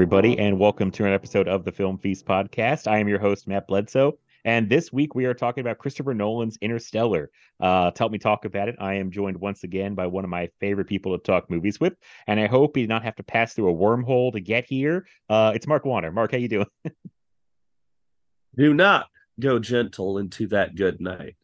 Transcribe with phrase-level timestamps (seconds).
[0.00, 2.86] Everybody, and welcome to an episode of the Film Feast podcast.
[2.86, 6.56] I am your host, Matt Bledsoe, and this week we are talking about Christopher Nolan's
[6.62, 7.30] Interstellar.
[7.60, 10.30] Uh, to help me talk about it, I am joined once again by one of
[10.30, 13.22] my favorite people to talk movies with, and I hope he did not have to
[13.22, 15.06] pass through a wormhole to get here.
[15.28, 16.10] Uh, it's Mark Wanner.
[16.10, 16.66] Mark, how you doing?
[18.56, 19.06] Do not
[19.38, 21.36] go gentle into that good night.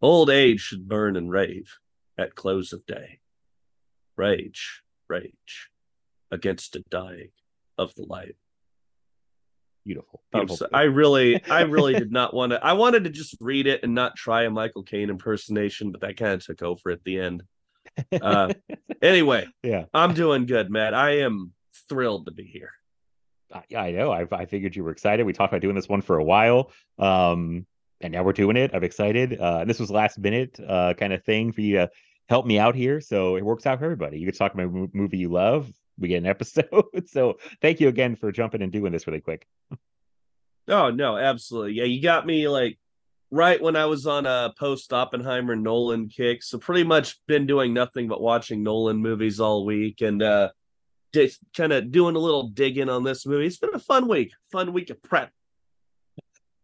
[0.00, 1.76] Old age should burn and rave
[2.16, 3.18] at close of day.
[4.16, 5.70] Rage, rage
[6.30, 7.30] against the dying
[7.78, 8.36] of the light.
[9.84, 10.22] Beautiful.
[10.32, 10.56] Beautiful.
[10.56, 12.64] so- I really, I really did not want to.
[12.64, 16.16] I wanted to just read it and not try a Michael Caine impersonation, but that
[16.16, 17.42] kind of took over at the end.
[18.20, 18.52] Uh,
[19.02, 20.92] anyway, yeah, I'm doing good, Matt.
[20.94, 21.52] I am
[21.88, 22.72] thrilled to be here.
[23.52, 24.12] I, I know.
[24.12, 25.24] I, I figured you were excited.
[25.24, 27.66] We talked about doing this one for a while, um,
[28.00, 28.72] and now we're doing it.
[28.74, 29.40] I'm excited.
[29.40, 31.90] Uh, and this was last minute uh, kind of thing for you to
[32.28, 34.18] help me out here, so it works out for everybody.
[34.18, 35.72] You get to talk about a movie you love.
[35.98, 36.84] We get an episode.
[37.06, 39.46] so thank you again for jumping and doing this really quick.
[40.68, 41.74] Oh no, absolutely.
[41.74, 42.78] Yeah, you got me like
[43.30, 46.42] right when I was on a post Oppenheimer Nolan kick.
[46.42, 50.50] So pretty much been doing nothing but watching Nolan movies all week and uh
[51.14, 53.46] just kind of doing a little digging on this movie.
[53.46, 54.32] It's been a fun week.
[54.52, 55.30] Fun week of prep.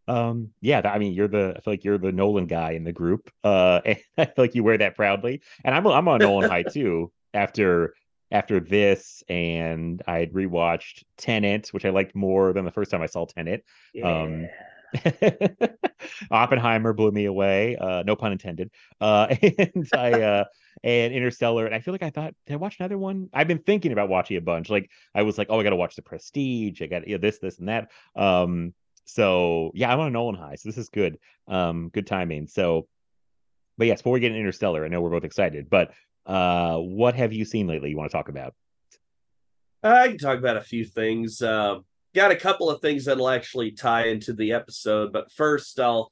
[0.06, 2.92] Um, yeah, I mean, you're the I feel like you're the Nolan guy in the
[2.92, 3.30] group.
[3.42, 5.42] Uh, and I feel like you wear that proudly.
[5.64, 7.12] And I'm I'm on Nolan high too.
[7.32, 7.94] After
[8.30, 13.02] after this, and I had rewatched Tenet, which I liked more than the first time
[13.02, 13.64] I saw Tenet.
[14.02, 14.48] Um,
[16.30, 17.76] Oppenheimer blew me away.
[17.76, 18.70] Uh, no pun intended.
[19.00, 20.44] Uh, and I uh,
[20.82, 23.28] and Interstellar, and I feel like I thought, did I watch another one?
[23.32, 24.70] I've been thinking about watching a bunch.
[24.70, 26.82] Like I was like, oh, I got to watch The Prestige.
[26.82, 27.90] I got you know, this, this, and that.
[28.14, 28.74] Um,
[29.04, 31.18] so yeah, I'm on a Nolan high, so this is good.
[31.48, 32.46] Um, good timing.
[32.46, 32.88] So,
[33.78, 35.92] but yes, before we get into Interstellar, I know we're both excited, but
[36.26, 37.90] uh, what have you seen lately?
[37.90, 38.54] You want to talk about?
[39.82, 41.42] I can talk about a few things.
[41.42, 41.80] Uh,
[42.14, 46.10] got a couple of things that'll actually tie into the episode, but first I'll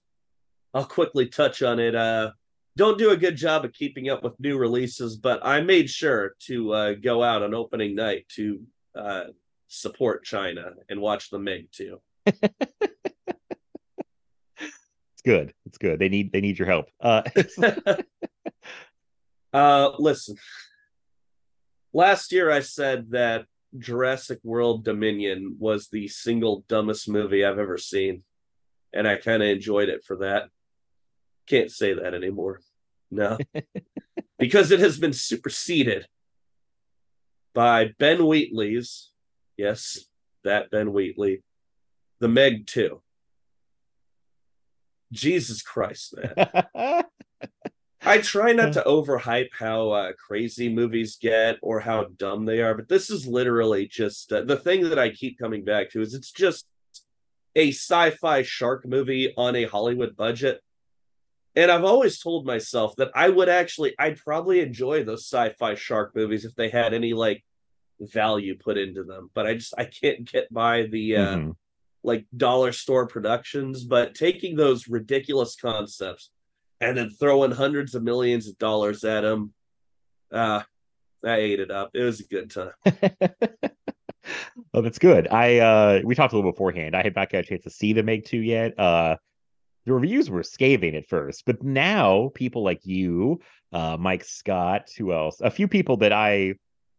[0.74, 1.94] I'll quickly touch on it.
[1.94, 2.32] Uh,
[2.76, 6.34] don't do a good job of keeping up with new releases, but I made sure
[6.46, 8.62] to uh, go out on opening night to
[8.94, 9.24] uh,
[9.68, 12.00] support China and watch the Meg too.
[15.24, 15.54] It's good.
[15.66, 15.98] It's good.
[16.00, 16.90] They need they need your help.
[17.00, 17.22] Uh,
[19.52, 20.36] uh, listen,
[21.92, 23.46] last year I said that
[23.78, 28.22] Jurassic World Dominion was the single dumbest movie I've ever seen,
[28.92, 30.48] and I kind of enjoyed it for that.
[31.46, 32.60] Can't say that anymore.
[33.10, 33.38] No,
[34.38, 36.06] because it has been superseded
[37.54, 39.10] by Ben Wheatley's,
[39.56, 40.06] yes,
[40.44, 41.42] that Ben Wheatley,
[42.20, 43.00] The Meg 2.
[45.12, 47.04] Jesus Christ, man.
[48.04, 52.74] I try not to overhype how uh, crazy movies get or how dumb they are,
[52.74, 56.14] but this is literally just uh, the thing that I keep coming back to is
[56.14, 56.66] it's just
[57.54, 60.60] a sci-fi shark movie on a Hollywood budget.
[61.54, 66.16] And I've always told myself that I would actually I'd probably enjoy those sci-fi shark
[66.16, 67.44] movies if they had any like
[68.00, 71.56] value put into them, but I just I can't get by the uh Mhm.
[72.02, 76.30] like dollar store productions, but taking those ridiculous concepts
[76.82, 79.54] and then throwing hundreds of millions of dollars at them,
[80.32, 80.62] uh,
[81.24, 81.90] I ate it up.
[81.94, 82.72] It was a good time.
[84.74, 85.28] Oh, that's good.
[85.28, 86.94] I uh we talked a little beforehand.
[86.94, 88.78] I had not got a chance to see the Meg 2 yet.
[88.78, 89.16] Uh
[89.84, 93.40] the reviews were scathing at first, but now people like you,
[93.72, 95.40] uh Mike Scott, who else?
[95.40, 96.54] A few people that I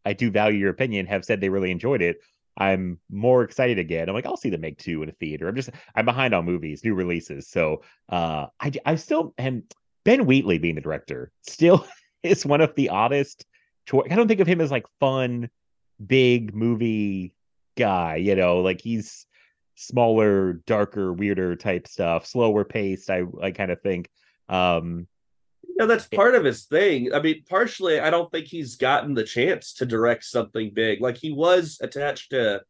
[0.05, 2.17] I do value your opinion have said they really enjoyed it.
[2.57, 4.07] I'm more excited again.
[4.07, 5.47] I'm like, I'll see the Meg 2 in a theater.
[5.47, 7.49] I'm just I'm behind on movies, new releases.
[7.49, 9.63] So uh I I still am
[10.03, 11.85] Ben Wheatley being the director still
[12.23, 13.45] is one of the oddest
[13.87, 15.49] choi- I don't think of him as like fun
[16.05, 17.33] big movie
[17.75, 19.25] guy, you know, like he's
[19.75, 23.09] smaller, darker, weirder type stuff, slower paced.
[23.09, 24.09] I I kind of think.
[24.49, 25.07] Um,
[25.77, 27.13] Yeah, that's part of his thing.
[27.13, 31.01] I mean, partially, I don't think he's gotten the chance to direct something big.
[31.01, 32.61] Like he was attached to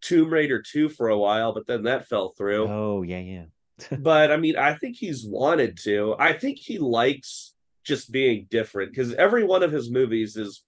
[0.00, 2.68] Tomb Raider 2 for a while, but then that fell through.
[2.68, 3.44] oh yeah, yeah.
[3.98, 6.14] but I mean, I think he's wanted to.
[6.18, 10.62] I think he likes just being different because every one of his movies is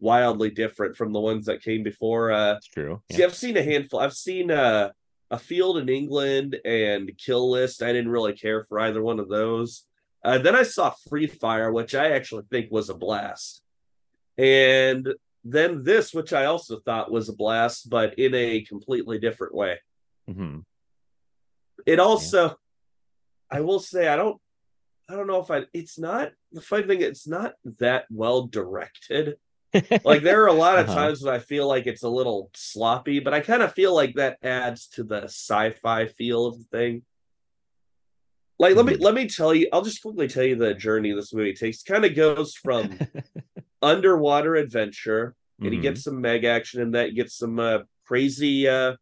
[0.00, 2.30] wildly different from the ones that came before.
[2.30, 3.02] Uh, It's true.
[3.10, 4.00] see, I've seen a handful.
[4.00, 4.90] I've seen uh,
[5.30, 7.82] A Field in England and Kill List.
[7.82, 9.84] I didn't really care for either one of those.
[10.24, 13.62] Uh, then I saw Free Fire, which I actually think was a blast.
[14.38, 19.54] And then this, which I also thought was a blast, but in a completely different
[19.54, 19.78] way.
[20.32, 20.60] Hmm
[21.86, 22.56] it also
[23.50, 24.40] i will say i don't
[25.10, 29.36] i don't know if i it's not the funny thing it's not that well directed.
[30.04, 30.94] Like there are a lot of Uh-huh.
[30.94, 34.14] times when i feel like it's a little sloppy but i kind of feel like
[34.14, 37.02] that adds to the sci-fi feel of the thing
[38.58, 39.00] like let me Mhm.
[39.02, 42.04] let me tell you i'll just quickly tell you the journey this movie takes kind
[42.04, 42.96] of goes from
[43.82, 45.82] underwater adventure and he Mhm.
[45.82, 47.10] gets some meg action in that.
[47.10, 48.96] He gets some uh, crazy uh,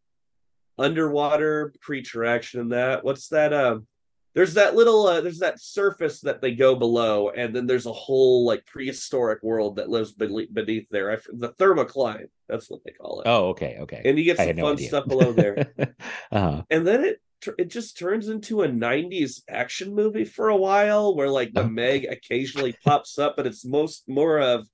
[0.79, 3.05] underwater creature action in that.
[3.05, 3.53] What's that?
[3.53, 3.87] Um,
[4.35, 7.93] there's that little uh, there's that surface that they go below, and then there's a
[7.93, 11.11] whole like prehistoric world that lives beneath, beneath there.
[11.13, 13.27] I, the thermocline, that's what they call it.
[13.29, 14.03] Oh, okay, okay.
[14.05, 15.73] and you get some no fun stuff below there.
[16.33, 16.63] uh-huh.
[16.71, 17.21] and then it
[17.59, 22.05] it just turns into a 90s action movie for a while where like the meg
[22.05, 24.67] occasionally pops up but it's most more of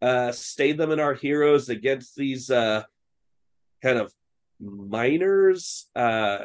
[0.00, 2.82] uh Statham in our heroes against these uh
[3.82, 4.12] kind of
[4.60, 6.38] miners uh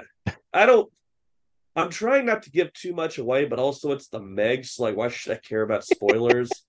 [0.53, 0.91] i don't
[1.75, 4.95] i'm trying not to give too much away but also it's the meg so like
[4.95, 6.49] why should i care about spoilers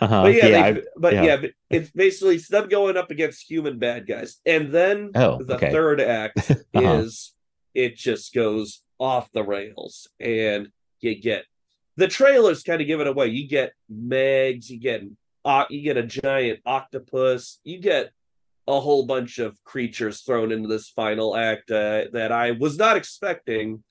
[0.00, 0.22] Uh-huh.
[0.22, 1.22] but yeah, yeah, they, but yeah.
[1.24, 1.48] yeah.
[1.70, 5.72] it's basically them going up against human bad guys, and then Oh, the okay.
[5.72, 6.38] third act
[6.74, 6.98] Uh-huh.
[7.02, 7.32] is
[7.76, 10.68] it just goes off the rails, and
[11.00, 11.44] you get
[11.96, 13.28] the trailers kind of give it away.
[13.28, 15.02] You get Megs, you get
[15.70, 18.10] you get a giant octopus, you get
[18.66, 22.96] a whole bunch of creatures thrown into this final act uh, that I was not
[22.96, 23.84] expecting,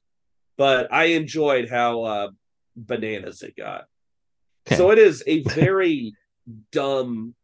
[0.58, 2.30] but I enjoyed how uh,
[2.76, 3.86] bananas it got.
[4.68, 4.76] Okay.
[4.76, 6.14] So it is a very
[6.72, 7.36] dumb,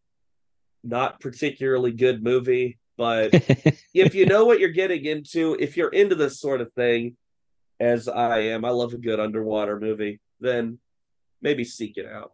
[0.84, 2.80] not particularly good movie.
[3.02, 3.34] But
[3.96, 7.18] if you know what you're getting into, if you're into this sort of thing,
[7.80, 10.78] as I am, I love a good underwater movie, then
[11.42, 12.34] maybe seek it out.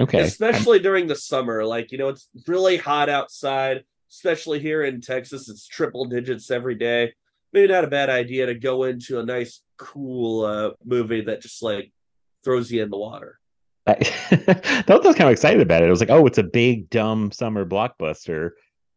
[0.00, 0.22] okay.
[0.22, 1.64] Especially during the summer.
[1.64, 5.48] Like, you know, it's really hot outside, especially here in Texas.
[5.48, 7.14] It's triple digits every day.
[7.52, 11.62] Maybe not a bad idea to go into a nice, cool uh, movie that just
[11.62, 11.92] like
[12.42, 13.38] throws you in the water.
[13.86, 13.94] I,
[14.34, 15.86] that was kind of excited about it.
[15.86, 18.50] I was like, oh, it's a big dumb summer blockbuster.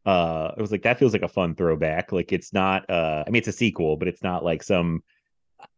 [0.06, 2.12] Uh, I was like, that feels like a fun throwback.
[2.12, 2.90] Like it's not.
[2.90, 5.04] Uh, I mean, it's a sequel, but it's not like some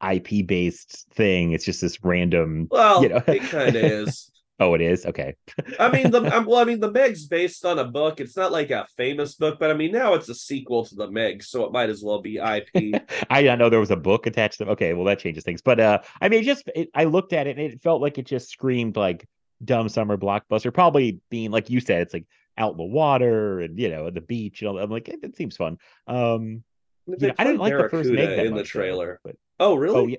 [0.05, 1.51] IP based thing.
[1.51, 2.67] It's just this random.
[2.71, 3.23] Well, You know.
[3.27, 4.31] it kind of is.
[4.57, 5.35] Oh, it is okay.
[5.81, 8.21] I mean, the I'm, well, I mean, the Meg's based on a book.
[8.21, 11.11] It's not like a famous book, but I mean, now it's a sequel to the
[11.11, 13.01] Meg, so it might as well be IP.
[13.29, 14.63] I didn't know there was a book attached to.
[14.63, 15.61] Them okay, well that changes things.
[15.61, 18.17] But uh, I mean, it just it, I looked at it and it felt like
[18.17, 19.27] it just screamed like
[19.61, 20.73] dumb summer blockbuster.
[20.73, 22.25] Probably being like you said, it's like
[22.57, 24.61] out in the water and you know at the beach.
[24.61, 25.77] And all, I'm like, it, it seems fun.
[26.07, 26.63] Um,
[27.07, 29.19] you know, I didn't like the first Barracuda Meg that in the much, though, trailer.
[29.23, 29.95] but Oh, really?
[29.95, 30.17] oh yeah,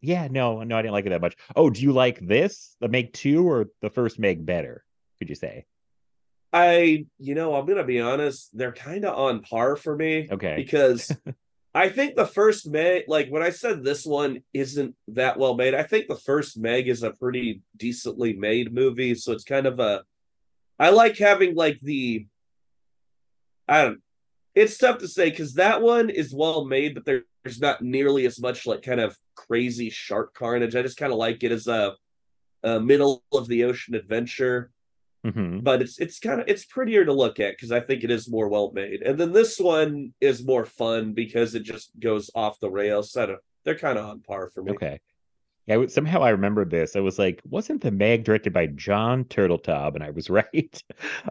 [0.00, 1.36] yeah, no, no, I didn't like it that much.
[1.54, 4.84] Oh, do you like this, the Meg two, or the first Meg better?
[5.18, 5.64] Could you say?
[6.52, 8.56] I, you know, I'm gonna be honest.
[8.56, 11.14] They're kind of on par for me Okay, because
[11.74, 15.74] I think the first Meg, like when I said this one isn't that well made,
[15.74, 19.14] I think the first Meg is a pretty decently made movie.
[19.14, 20.04] So it's kind of a,
[20.78, 22.26] I like having like the,
[23.68, 24.00] I don't.
[24.54, 28.40] It's tough to say because that one is well made, but there's not nearly as
[28.40, 30.74] much like kind of crazy shark carnage.
[30.74, 31.94] I just kind of like it as a,
[32.62, 34.70] a middle of the ocean adventure
[35.24, 38.10] hmm but it's it's kind of it's prettier to look at because I think it
[38.10, 39.02] is more well made.
[39.02, 43.10] And then this one is more fun because it just goes off the rails.
[43.12, 44.72] Don't, they're kind of on par for me.
[44.72, 45.00] okay.
[45.66, 46.94] Yeah, somehow I remember this.
[46.94, 49.94] I was like, wasn't the Meg directed by John Turteltaub?
[49.94, 50.82] And I was right.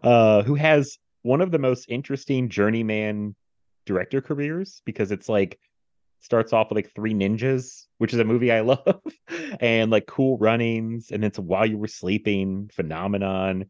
[0.04, 3.36] Uh, who has one of the most interesting journeyman
[3.86, 5.60] director careers because it's like
[6.20, 9.02] starts off with like Three Ninjas, which is a movie I love,
[9.60, 13.66] and like Cool Runnings, and it's While You Were Sleeping, Phenomenon,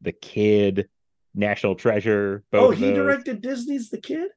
[0.00, 0.88] The Kid,
[1.34, 2.44] National Treasure.
[2.50, 4.28] Both Oh, he directed Disney's The Kid.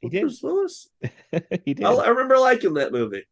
[0.00, 0.22] He did.
[0.22, 0.88] Bruce Willis.
[1.64, 1.84] he did.
[1.84, 3.24] I, I remember liking that movie.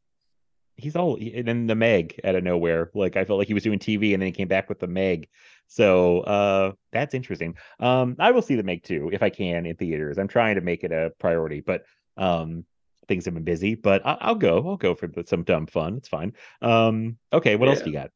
[0.76, 2.90] He's all and then the Meg out of nowhere.
[2.94, 4.86] Like I felt like he was doing TV and then he came back with the
[4.86, 5.28] Meg.
[5.68, 7.56] So uh that's interesting.
[7.80, 10.18] Um I will see the Meg too if I can in theaters.
[10.18, 11.84] I'm trying to make it a priority, but
[12.16, 12.64] um
[13.08, 14.68] things have been busy, but I- I'll go.
[14.68, 15.96] I'll go for some dumb fun.
[15.96, 16.32] It's fine.
[16.60, 18.10] Um, okay, what else do you got?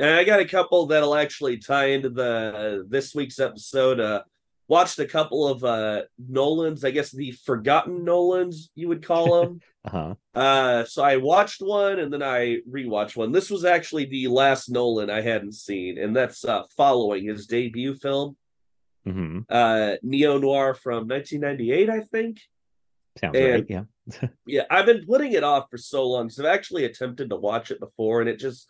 [0.00, 3.98] And I got a couple that'll actually tie into the this week's episode.
[3.98, 4.22] Uh
[4.68, 9.60] watched a couple of uh Nolans, I guess the forgotten Nolans, you would call them.
[9.84, 10.14] Uh huh.
[10.38, 13.32] uh so I watched one and then I rewatched one.
[13.32, 17.94] This was actually the last Nolan I hadn't seen, and that's uh following his debut
[17.94, 18.36] film,
[19.04, 22.40] hmm uh Neo Noir from 1998, I think.
[23.20, 23.66] Sounds And- right.
[23.68, 23.84] Yeah.
[24.46, 27.70] Yeah, I've been putting it off for so long because I've actually attempted to watch
[27.70, 28.66] it before, and it just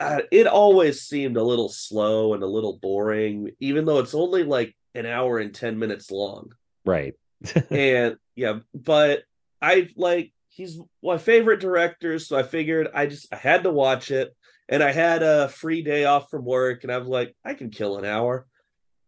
[0.00, 4.42] uh, it always seemed a little slow and a little boring, even though it's only
[4.44, 6.52] like an hour and ten minutes long.
[6.84, 7.14] Right.
[7.70, 9.22] and yeah, but
[9.60, 14.10] I like he's my favorite director, so I figured I just I had to watch
[14.10, 14.34] it,
[14.68, 17.70] and I had a free day off from work, and I was like, I can
[17.70, 18.46] kill an hour.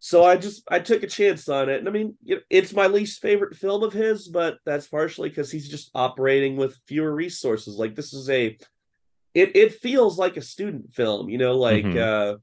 [0.01, 2.17] So I just I took a chance on it, and I mean,
[2.51, 6.79] it's my least favorite film of his, but that's partially because he's just operating with
[6.87, 7.77] fewer resources.
[7.77, 8.59] Like this is a,
[9.35, 11.97] it it feels like a student film, you know, like Mhm.
[11.97, 12.37] uh,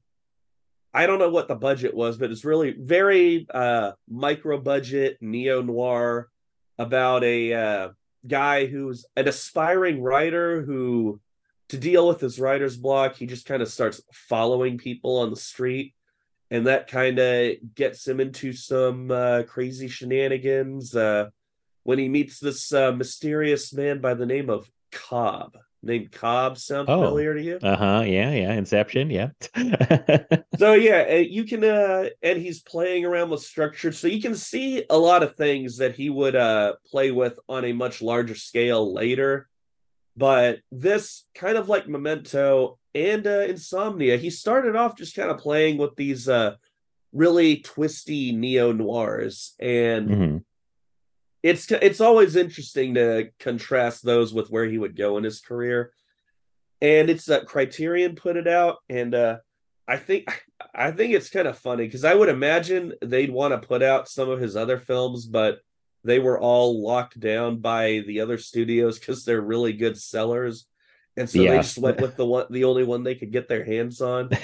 [0.94, 5.62] I don't know what the budget was, but it's really very uh micro budget neo
[5.62, 6.28] noir
[6.78, 7.88] about a uh,
[8.26, 11.20] guy who's an aspiring writer who
[11.68, 15.36] to deal with his writer's block, he just kind of starts following people on the
[15.36, 15.94] street
[16.52, 21.30] and that kind of gets him into some uh, crazy shenanigans uh,
[21.82, 25.56] when he meets this uh, mysterious man by the name of Cobb.
[25.82, 27.02] Named Cobb sound Oh.
[27.02, 27.58] familiar to you?
[27.62, 28.02] Uh huh.
[28.06, 28.30] Yeah.
[28.32, 28.52] Yeah.
[28.54, 29.10] Inception.
[29.10, 29.30] Yeah.
[30.58, 34.34] so yeah, uh, you can uh and he's playing around with structure so you can
[34.34, 38.34] see a lot of things that he would uh play with on a much larger
[38.34, 39.48] scale later.
[40.16, 45.38] But this kind of like Memento and uh Insomnia, he started off just kind of
[45.38, 46.54] playing with these uh
[47.12, 50.36] really twisty neo noirs and hmm
[51.42, 55.92] it's it's always interesting to contrast those with where he would go in his career.
[56.80, 59.38] And it's uh, criterion put it out and uh
[59.86, 60.44] i think
[60.74, 64.08] i think it's kind of funny because i would imagine they'd want to put out
[64.08, 65.60] some of his other films but
[66.04, 70.66] they were all locked down by the other studios because they're really good sellers.
[71.16, 73.64] And so they just went with the one the only one they could get their
[73.64, 74.30] hands on.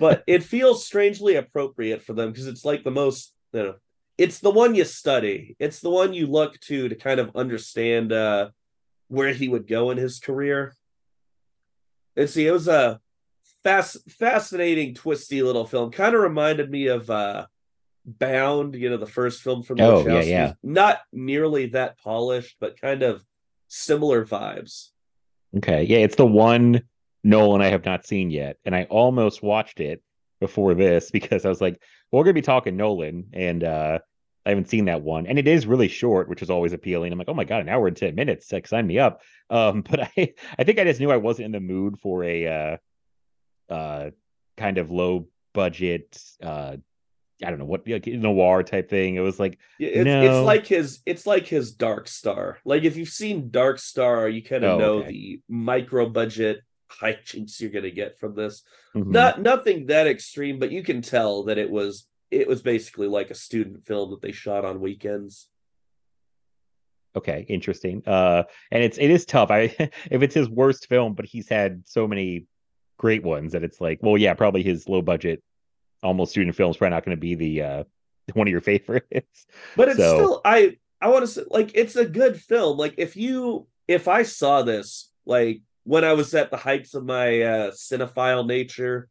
[0.00, 3.74] But it feels strangely appropriate for them because it's like the most you know
[4.18, 8.12] it's the one you study it's the one you look to to kind of understand
[8.12, 8.48] uh
[9.08, 10.74] where he would go in his career
[12.16, 13.00] and see it was a
[13.64, 17.46] fast fascinating twisty little film kind of reminded me of uh
[18.04, 20.52] bound you know the first film from the Oh, yeah, yeah.
[20.62, 23.24] not nearly that polished but kind of
[23.68, 24.90] similar vibes
[25.56, 25.84] Okay.
[25.84, 26.82] Yeah, it's the one
[27.24, 28.58] Nolan I have not seen yet.
[28.64, 30.02] And I almost watched it
[30.40, 31.80] before this because I was like,
[32.12, 33.98] we're gonna be talking Nolan, and uh
[34.46, 35.26] I haven't seen that one.
[35.26, 37.12] And it is really short, which is always appealing.
[37.12, 38.50] I'm like, oh my god, an hour and 10 minutes.
[38.50, 39.22] Like, sign me up.
[39.50, 42.46] Um, but I I think I just knew I wasn't in the mood for a
[42.46, 44.10] uh uh
[44.58, 46.76] kind of low budget uh
[47.42, 49.14] I don't know what like, noir type thing.
[49.14, 50.22] It was like, it's, No.
[50.22, 52.58] it's like his it's like his Dark Star.
[52.64, 55.08] Like if you've seen Dark Star, you kind of Oh, know okay.
[55.12, 56.62] the micro budget
[57.00, 58.62] hijinks you're gonna get from this.
[58.94, 59.06] mhm.
[59.06, 63.30] Not nothing that extreme, but you can tell that it was it was basically like
[63.30, 65.48] a student film that they shot on weekends.
[67.16, 68.02] Okay, interesting.
[68.06, 69.50] Uh, and it's it is tough.
[69.50, 69.62] I
[70.10, 72.46] if it's his worst film, but he's had so many
[72.98, 75.42] great ones that it's like, well, yeah, probably his low budget,
[76.02, 77.84] almost student film is probably not going to be the uh
[78.34, 79.46] one of your favorites.
[79.76, 82.76] But it's So- still I I want to say like it's a good film.
[82.76, 87.04] Like if you if I saw this like when I was at the heights of
[87.04, 89.08] my uh cinephile nature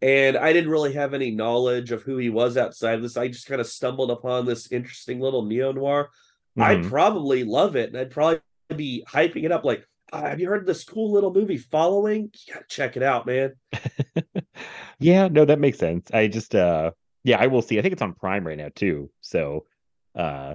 [0.00, 3.28] and I didn't really have any knowledge of who he was outside of this, I
[3.28, 6.10] just kind of stumbled upon this interesting little neo noir.
[6.58, 6.88] I'd Mhm.
[6.88, 8.40] probably love it and I'd probably
[8.76, 12.30] be hyping it up like "Ah, have you heard this cool little movie following?
[12.46, 13.54] You gotta check it out, man.
[14.98, 16.10] yeah, no, that makes sense.
[16.12, 16.92] I just uh
[17.24, 17.78] yeah, I will see.
[17.78, 19.10] I think it's on Prime right now too.
[19.20, 19.66] So
[20.14, 20.54] uh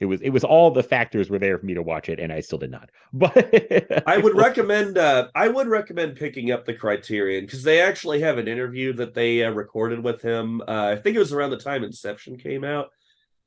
[0.00, 2.32] it was it was all the factors were there for me to watch it, and
[2.32, 2.90] I still did not.
[3.12, 8.20] But I would recommend uh I would recommend picking up the Criterion because they actually
[8.20, 10.60] have an interview that they uh, recorded with him.
[10.62, 12.90] Uh, I think it was around the time Inception came out,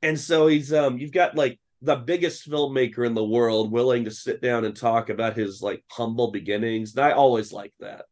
[0.01, 4.12] and so he's um you've got like the biggest filmmaker in the world willing to
[4.12, 8.06] sit down and talk about his like humble beginnings, and I always like that.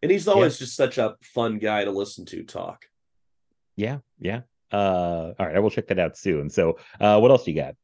[0.00, 2.84] And he's always just such a fun guy to listen to talk.
[3.74, 4.42] yeah, yeah.
[4.74, 6.50] Uh all right, I will check that out soon.
[6.50, 7.74] So uh what else do you got?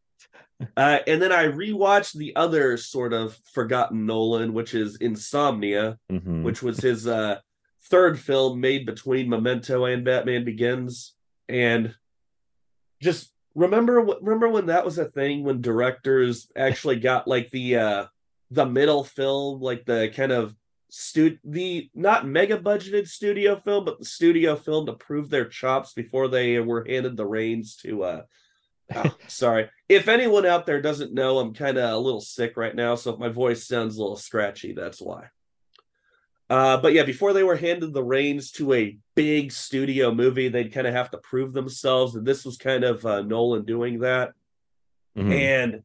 [0.77, 5.99] Uh, and then I rewatched the other sort of forgotten Nolan, which is Insomnia.
[6.13, 6.43] Mhm.
[6.43, 7.39] which was his uh
[7.85, 11.15] third film made between Memento and Batman Begins
[11.49, 11.95] and
[13.01, 18.05] just remember remember when that was a thing when directors actually got like the uh
[18.51, 20.55] the middle film like the kind of
[20.91, 25.93] stu the not mega budgeted studio film but the studio film to prove their chops
[25.93, 28.23] before they were handed the reins to uh
[28.97, 32.75] oh, sorry if anyone out there doesn't know i'm kind of a little sick right
[32.75, 35.27] now so if my voice sounds a little scratchy that's why
[36.49, 40.73] uh, but yeah, before they were handed the reins to a big studio movie, they'd
[40.73, 44.33] kind of have to prove themselves, and this was kind of uh, Nolan doing that,
[45.17, 45.33] Mhm.
[45.33, 45.83] and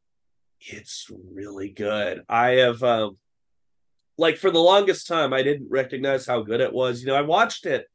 [0.59, 2.23] it's really good.
[2.27, 3.19] I have, um,
[4.17, 7.01] like, for the longest time, I didn't recognize how good it was.
[7.01, 7.87] You know, I watched it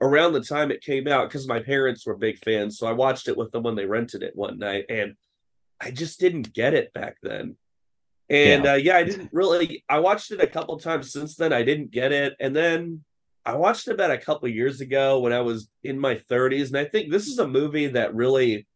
[0.00, 3.28] around the time it came out because my parents were big fans, so I watched
[3.28, 5.14] it with them when they rented it one night, and
[5.80, 7.56] I just didn't get it back then.
[8.28, 8.72] And Yeah.
[8.72, 9.84] uh, yeah, I didn't really.
[9.88, 11.52] I watched it a couple times since then.
[11.52, 13.04] I didn't get it, and then
[13.44, 16.76] I watched it about a couple years ago when I was in my 30s, and
[16.76, 18.66] I think this is a movie that really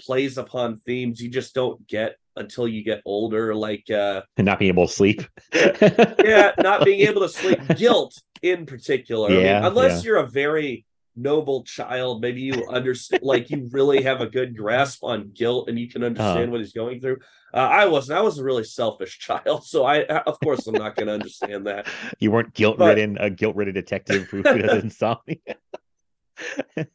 [0.00, 4.58] plays upon themes you just don't get until you get older, like uh, and not
[4.58, 5.22] being able to sleep.
[5.54, 9.28] yeah, not being able to sleep, guilt in particular.
[9.28, 10.08] I mean, Yeah, unless yeah.
[10.08, 10.84] you're a very
[11.16, 15.76] noble child, maybe you understand, like you really have a good grasp on guilt and
[15.78, 16.50] you can understand Uh-huh.
[16.52, 17.18] what he's going through.
[17.52, 18.18] Uh, I wasn't.
[18.18, 21.66] I was a really selfish child, so I, of course, I'm not going to understand
[21.66, 21.86] that.
[22.20, 25.36] you weren't guilt ridden, a guilt ridden detective who, who does insomnia.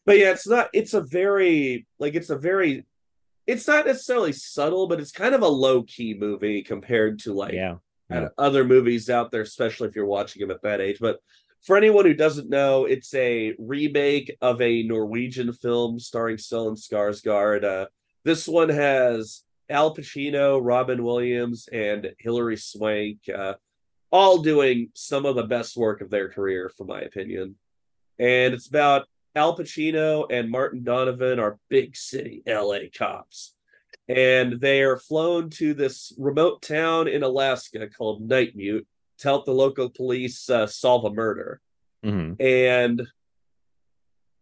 [0.06, 0.70] But yeah, it's not.
[0.72, 2.86] It's a very like it's a very.
[3.46, 7.52] It's not necessarily subtle, but it's kind of a low key movie compared to like
[7.52, 7.76] yeah.
[8.08, 10.98] and other movies out there, especially if you're watching them at that age.
[11.00, 11.20] But
[11.62, 17.64] for anyone who doesn't know, it's a remake of a Norwegian film starring Stellan Skarsgård.
[17.64, 17.86] Uh,
[18.24, 23.54] this one has Al Pacino, Robin Williams, and Hilary Swank, uh,
[24.10, 27.56] all doing some of the best work of their career, for my opinion.
[28.18, 33.54] And it's about Al Pacino and Martin Donovan are big city LA cops
[34.08, 38.86] and they are flown to this remote town in Alaska called Nightmute
[39.18, 41.60] to help the local police uh, solve a murder.
[42.04, 42.40] Mhm.
[42.40, 43.06] And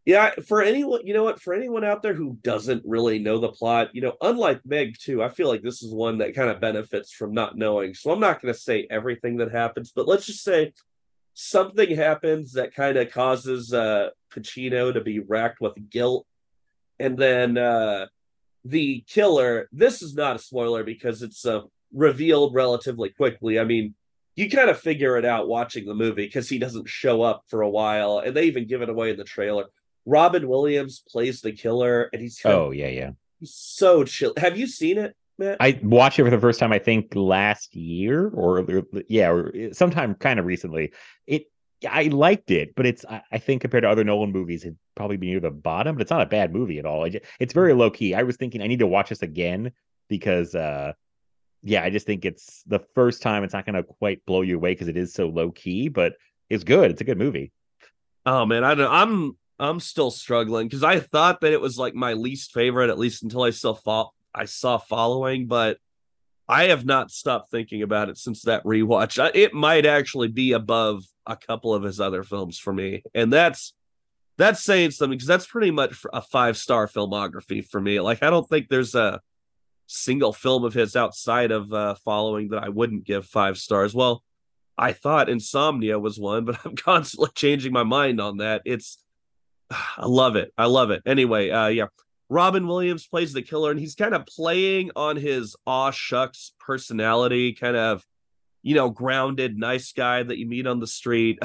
[0.04, 3.52] yeah, for anyone, you know what, for anyone out there who doesn't really know the
[3.52, 6.60] plot, you know, unlike Meg too, I feel like this is one that kind of
[6.60, 7.94] benefits from not knowing.
[7.94, 10.72] So I'm not going to say everything that happens, but let's just say
[11.34, 16.26] something happens that kind of causes uh Pacino to be racked with guilt.
[16.98, 18.06] And then uh
[18.64, 21.60] the killer this is not a spoiler because it's uh,
[21.92, 23.94] revealed relatively quickly i mean
[24.36, 27.62] you kind of figure it out watching the movie because he doesn't show up for
[27.62, 29.66] a while and they even give it away in the trailer
[30.06, 33.10] robin williams plays the killer and he's Oh yeah, yeah.
[33.40, 36.72] he's so chill have you seen it matt I watched it for the first time,
[36.72, 38.64] I think last year, or
[39.08, 40.92] yeah, or sometime kind of recently.
[41.26, 41.46] It
[41.88, 45.16] I liked it, but it's I, I think compared to other Nolan movies, it'd probably
[45.16, 45.96] be near the bottom.
[45.96, 47.08] But it's not a bad movie at all.
[47.40, 48.14] It's very low key.
[48.14, 49.72] I was thinking I need to watch this again
[50.08, 50.92] because uh
[51.62, 54.56] yeah, I just think it's the first time it's not going to quite blow you
[54.56, 56.14] away because it is so low key, but
[56.50, 56.90] it's good.
[56.90, 57.52] It's a good movie.
[58.26, 61.94] oh man i don't i'm i'm still struggling because i thought that it was like
[61.94, 65.78] my least favorite at least until i saw fo- i saw following but
[66.48, 69.18] I have not stopped thinking about it since that rewatch.
[69.34, 73.72] It might actually be above a couple of his other films for me, and that's
[74.38, 78.00] that's saying something because that's pretty much a five star filmography for me.
[78.00, 79.20] Like I don't think there's a
[79.86, 83.94] single film of his outside of uh, Following that I wouldn't give five stars.
[83.94, 84.22] Well,
[84.76, 88.62] I thought Insomnia was one, but I'm constantly changing my mind on that.
[88.64, 89.02] It's
[89.70, 90.52] I love it.
[90.58, 91.02] I love it.
[91.06, 91.86] Anyway, uh yeah.
[92.32, 97.52] Robin Williams plays the killer, and he's kind of playing on his aw shucks personality,
[97.52, 98.02] kind of,
[98.62, 101.38] you know, grounded, nice guy that you meet on the street.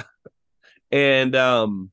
[0.91, 1.91] and um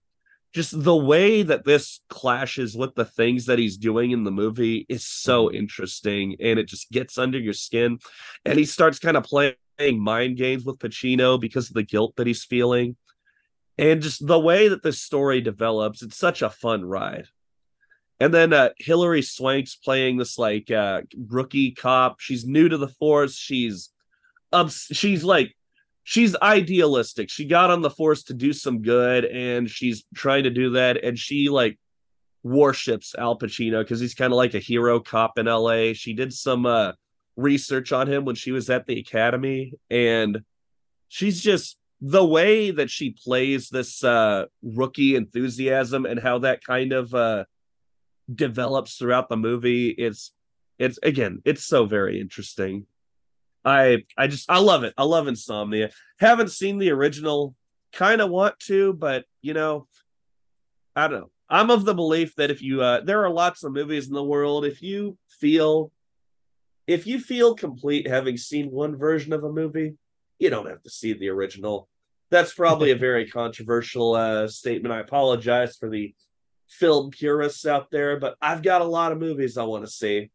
[0.54, 4.86] just the way that this clashes with the things that he's doing in the movie
[4.88, 7.98] is so interesting and it just gets under your skin.
[8.44, 12.28] And he starts kind of playing mind games with Pacino because of the guilt that
[12.28, 12.94] he's feeling.
[13.76, 17.26] And just the way that this story develops, it's such a fun ride.
[18.24, 22.20] And then uh, Hilary Swank's playing this like uh, rookie cop.
[22.20, 23.36] She's new to the force.
[23.36, 23.90] She's
[24.50, 25.54] ups- she's like
[26.04, 27.28] she's idealistic.
[27.28, 31.04] She got on the force to do some good, and she's trying to do that.
[31.04, 31.78] And she like
[32.42, 35.92] worships Al Pacino because he's kind of like a hero cop in LA.
[35.92, 36.92] She did some uh,
[37.36, 40.40] research on him when she was at the academy, and
[41.08, 46.94] she's just the way that she plays this uh, rookie enthusiasm and how that kind
[46.94, 47.44] of uh,
[48.32, 49.88] develops throughout the movie.
[49.88, 50.32] It's
[50.78, 52.86] it's again, it's so very interesting.
[53.64, 54.94] I I just I love it.
[54.98, 55.90] I love Insomnia.
[56.18, 57.54] Haven't seen the original.
[57.92, 59.86] Kind of want to, but you know,
[60.96, 61.30] I don't know.
[61.48, 64.24] I'm of the belief that if you uh there are lots of movies in the
[64.24, 65.92] world, if you feel
[66.86, 69.94] if you feel complete having seen one version of a movie,
[70.38, 71.88] you don't have to see the original.
[72.30, 74.92] That's probably a very controversial uh statement.
[74.92, 76.14] I apologize for the
[76.78, 80.30] film purists out there, but I've got a lot of movies I want to see.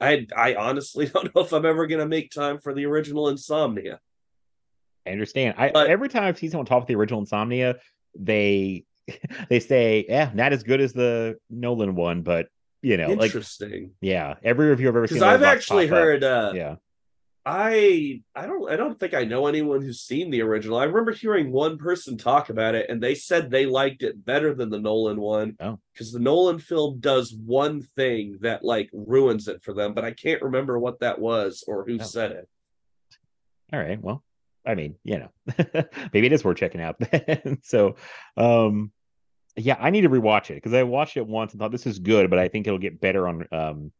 [0.00, 4.00] I I honestly don't know if I'm ever gonna make time for the original Insomnia.
[5.06, 5.54] I understand.
[5.58, 7.76] I But- every time I've seen someone talk about the original Insomnia,
[8.18, 8.84] they
[9.48, 12.48] they say, "Yeah, not as good as the Nolan one, but
[12.82, 13.92] you know, like Interesting.
[14.00, 16.76] yeah, every review I've ever seen, Because I've actually heard uh yeah,
[17.46, 20.78] I I don't I don't think I know anyone who's seen the original.
[20.78, 24.54] I remember hearing one person talk about it and they said they liked it better
[24.54, 25.56] than the Nolan one.
[25.60, 25.78] Oh.
[25.92, 30.12] Because the Nolan film does one thing that like ruins it for them, but I
[30.12, 32.04] can't remember what that was or who Oh.
[32.04, 32.48] said it.
[33.72, 34.00] all right.
[34.00, 34.24] Well,
[34.66, 35.30] I mean, you know,
[36.14, 36.96] maybe it is worth checking out.
[36.98, 37.58] Then.
[37.62, 37.96] so,
[38.38, 38.90] um,
[39.56, 41.98] yeah, I need to rewatch it because I watched it once and thought this is
[41.98, 43.92] good, but I think it'll get better on um,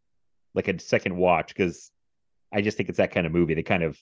[0.55, 1.91] like a second watch because
[2.55, 3.55] I just think it's that kind of movie.
[3.55, 3.99] They kind of,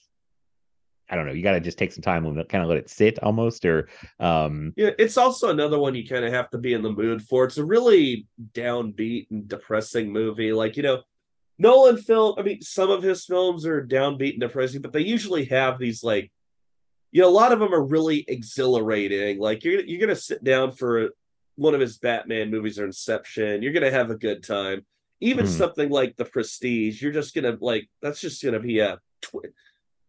[1.09, 2.89] I don't know, you got to just take some time and kind of let it
[2.89, 3.89] sit almost, or
[4.19, 7.21] um, Yeah, it's also another one you kind of have to be in the mood
[7.23, 7.45] for.
[7.45, 10.53] It's a really downbeat and depressing movie.
[10.53, 11.01] Like, you know,
[11.57, 15.45] Nolan film, I mean, some of his films are downbeat and depressing, but they usually
[15.45, 16.31] have these like
[17.13, 19.39] you know, a lot of them are really exhilarating.
[19.39, 21.11] Like you're you're gonna sit down for
[21.55, 24.83] one of his Batman movies or Inception, you're gonna have a good time.
[25.23, 25.49] Even Mhm.
[25.57, 29.53] something like The Prestige, you're just gonna like that's just gonna be a tw-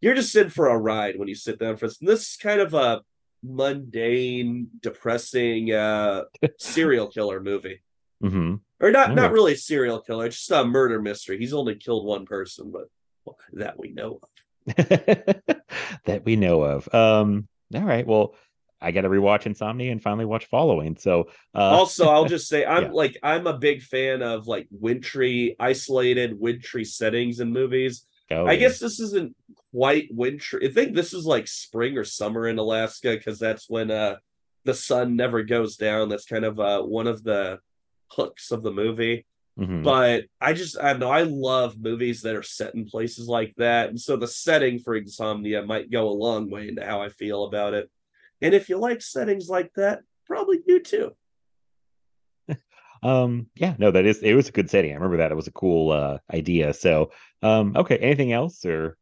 [0.01, 1.99] you're just in for a ride when you sit down for this.
[1.99, 3.03] This is kind of a
[3.43, 6.25] mundane, depressing uh
[6.59, 7.81] serial killer movie.
[8.23, 8.61] mhm.
[8.81, 11.39] Or not not really a serial killer, just a murder mystery.
[11.39, 12.89] He's only killed one person, but
[13.25, 14.29] well, that we know of.
[16.05, 16.93] that we know of.
[16.95, 18.07] Um, all right.
[18.07, 18.35] Well,
[18.85, 20.97] I got to rewatch Insomnia and finally watch Following.
[20.97, 22.91] So, uh, also i'll just say i'm Yeah.
[22.93, 28.57] like i'm a big fan of like wintry isolated wintry settings in movies oh, i
[28.57, 29.35] guess this isn't
[29.73, 33.91] quite wintry i think this is like spring or summer in alaska because that's when
[33.91, 34.17] uh
[34.65, 37.59] the sun never goes down that's kind of uh one of the
[38.13, 39.27] hooks of the movie
[39.59, 39.85] Mhm.
[39.85, 43.89] but i just i know i love movies that are set in places like that
[43.89, 47.45] and so the setting for insomnia might go a long way into how i feel
[47.45, 47.89] about it
[48.43, 51.15] and if you like settings like that probably you too
[53.03, 54.91] Um, yeah, no, that is it was a good setting.
[54.91, 56.73] I remember that it was a cool uh idea.
[56.73, 57.11] So,
[57.43, 58.97] um, okay, anything else or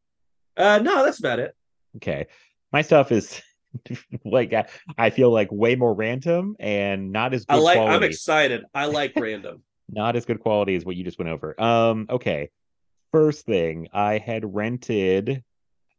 [0.56, 1.54] uh no that's about it
[1.96, 2.26] okay,
[2.72, 3.40] my stuff is
[4.24, 4.66] like I,
[4.98, 7.76] I feel like way more random and not as good I like.
[7.76, 7.94] quality.
[7.94, 8.64] I'm excited.
[8.74, 9.62] I like random.
[9.88, 11.58] not as good quality as what you just went over.
[11.60, 12.50] Um, okay.
[13.12, 15.44] First thing, I had rented,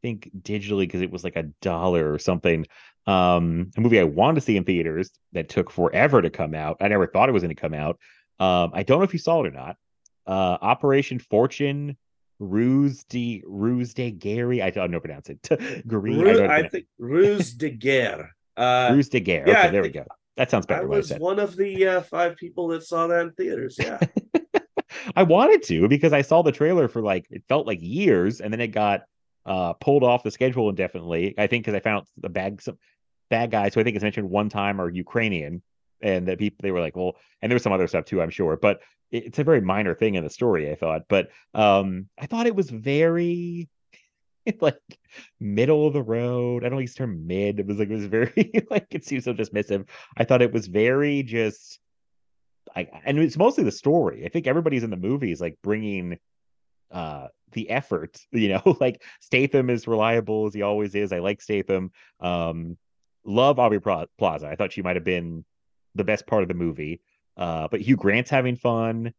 [0.04, 2.68] think digitally because it was like a dollar or something.
[3.08, 6.78] Um, a movie I wanted to see in theaters that took forever to come out.
[6.80, 7.98] I never thought it was going to come out.
[8.40, 9.78] Um, I don't know if you saw it or not.
[10.28, 11.98] Uh, Operation Fortune,
[12.40, 14.62] Ruse de Ruse de Gary.
[14.62, 15.42] I don't know how to pronounce it.
[15.88, 18.36] Gary, I Ru- don't know how to I think Ruse de Guerre.
[18.56, 19.46] Uh, Ruse de Guerre.
[19.48, 20.06] yeah, okay, I there we go.
[20.38, 20.84] That sounds better.
[20.84, 21.22] I was said.
[21.22, 23.78] one of the uh, five people that saw that in theaters.
[23.80, 24.00] Yeah,
[25.16, 28.52] I wanted to because I saw the trailer for like it felt like years, and
[28.52, 29.02] then it got
[29.46, 31.36] uh pulled off the schedule indefinitely.
[31.38, 32.78] I think because I found the bad some
[33.30, 35.62] bad guys who I think is mentioned one time are Ukrainian,
[36.02, 38.30] and that people they were like, well, and there was some other stuff too, I'm
[38.30, 40.72] sure, but it- it's a very minor thing in the story.
[40.72, 43.70] I thought, but um, I thought it was very
[44.62, 44.80] like
[45.40, 46.66] middle of the road.
[46.66, 47.60] I don't use the term mid.
[47.60, 49.88] It was like it was very like it seems so dismissive.
[50.18, 51.80] I thought it was very just
[52.76, 54.26] I and it's mostly the story.
[54.26, 56.18] I think everybody's in the movies like bringing
[56.92, 61.12] uh the effort, you know, like Statham is reliable as he always is.
[61.12, 61.92] I like Statham.
[62.20, 62.78] Um
[63.26, 64.48] love Aubrey Plaza.
[64.48, 65.46] I thought she might have been
[65.96, 67.02] the best part of the movie.
[67.38, 69.14] Uh but Hugh Grant's having fun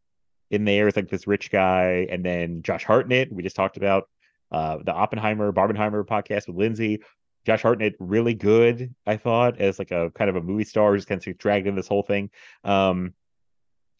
[0.51, 4.09] in there as like this rich guy and then Josh Hartnett, we just talked about
[4.51, 7.01] uh the Oppenheimer Barbenheimer podcast with Lindsay.
[7.45, 11.07] Josh Hartnett really good, I thought, as like a kind of a movie star, just
[11.07, 12.31] kind of dragged in this whole thing.
[12.63, 13.13] Um,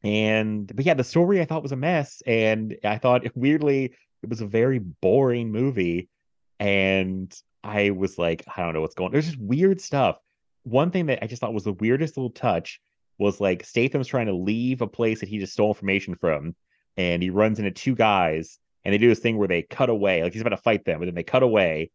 [0.04, 3.94] and but yeah, the story I thought was a mess, and I thought weirdly
[4.26, 6.10] it was a very boring movie,
[6.60, 7.32] and
[7.64, 9.10] I was like, I don't know what's going.
[9.10, 9.12] on.
[9.12, 10.18] There's just weird stuff.
[10.64, 12.82] One thing that I just thought was the weirdest little touch
[13.20, 16.56] was like Statham's trying to leave a place that he just stole information from,
[16.98, 20.24] and he runs into two guys, and they do this thing where they cut away,
[20.24, 21.92] like he's about to fight them, but then they cut away,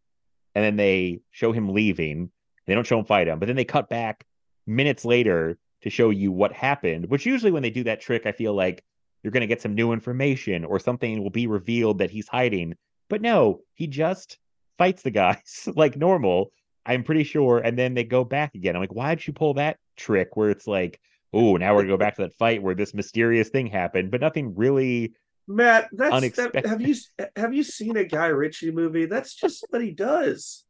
[0.55, 2.31] and then they show him leaving.
[2.66, 4.25] They don't show him fight him, but then they cut back
[4.69, 7.07] minutes later to show you what happened.
[7.07, 8.85] Which usually when they do that trick, I feel like
[9.22, 12.74] you're going to get some new information or something will be revealed that he's hiding.
[13.09, 14.38] But no, he just
[14.78, 16.52] fights the guys like normal.
[16.87, 18.74] I'm pretty sure, and then they go back again.
[18.74, 20.98] I'm like, why did you pull that trick where it's like,
[21.33, 24.20] oh, now we're gonna go back to that fight where this mysterious thing happened, but
[24.20, 25.12] nothing really.
[25.46, 26.94] Matt, that's that, have you
[27.37, 29.04] have you seen a Guy Ritchie movie?
[29.06, 30.64] That's just what he does.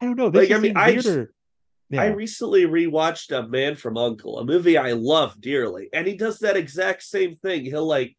[0.00, 0.30] I don't know.
[0.30, 1.32] This Like, I mean, seemed I just- weirder.
[1.90, 2.02] Yeah.
[2.02, 6.38] I recently rewatched A Man from Uncle, a movie I love dearly, and he does
[6.38, 7.64] that exact same thing.
[7.64, 8.16] He'll like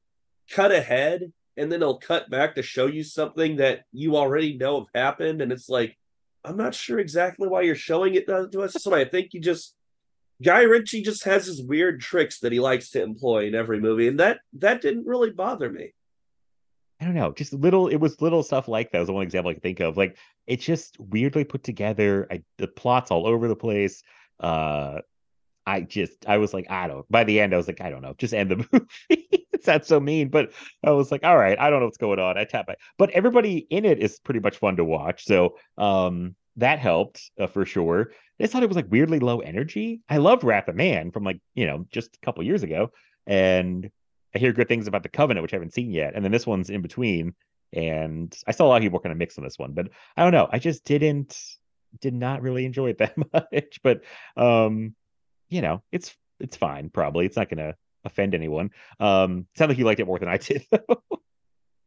[0.51, 4.79] cut ahead and then he'll cut back to show you something that you already know
[4.81, 5.97] have happened, and it's like,
[6.43, 8.73] I'm not sure exactly why you're showing it to us.
[8.73, 9.73] So I think you just
[10.43, 14.07] Guy Ritchie just has his weird tricks that he likes to employ in every movie,
[14.07, 15.94] and that that didn't really bother me.
[17.01, 17.87] I don't know, just little.
[17.87, 18.99] It was little stuff like that.
[18.99, 19.97] Was the one example I can think of.
[19.97, 22.27] Like it's just weirdly put together.
[22.31, 24.01] I, the plot's all over the place.
[24.39, 24.99] Uh,
[25.65, 27.09] I just, I was like, I don't.
[27.11, 29.47] By the end, I was like, I don't know, just end the movie.
[29.51, 30.51] it's not so mean, but
[30.83, 32.37] I was like, all right, I don't know what's going on.
[32.37, 35.25] I tap it, but everybody in it is pretty much fun to watch.
[35.25, 38.11] So, um, that helped uh, for sure.
[38.39, 40.01] I thought it was like weirdly low energy.
[40.07, 42.91] I loved Wrath of Man from like you know just a couple years ago,
[43.25, 43.89] and
[44.35, 46.45] I hear good things about the Covenant, which I haven't seen yet, and then this
[46.45, 47.33] one's in between.
[47.73, 50.23] And I saw a lot of people kind of mix on this one, but I
[50.23, 50.47] don't know.
[50.51, 51.37] I just didn't
[52.01, 53.79] did not really enjoy it that much.
[53.81, 54.01] But
[54.35, 54.95] um,
[55.49, 56.89] you know, it's it's fine.
[56.89, 58.71] Probably it's not going to offend anyone.
[58.99, 60.65] Um, sounds like you liked it more than I did.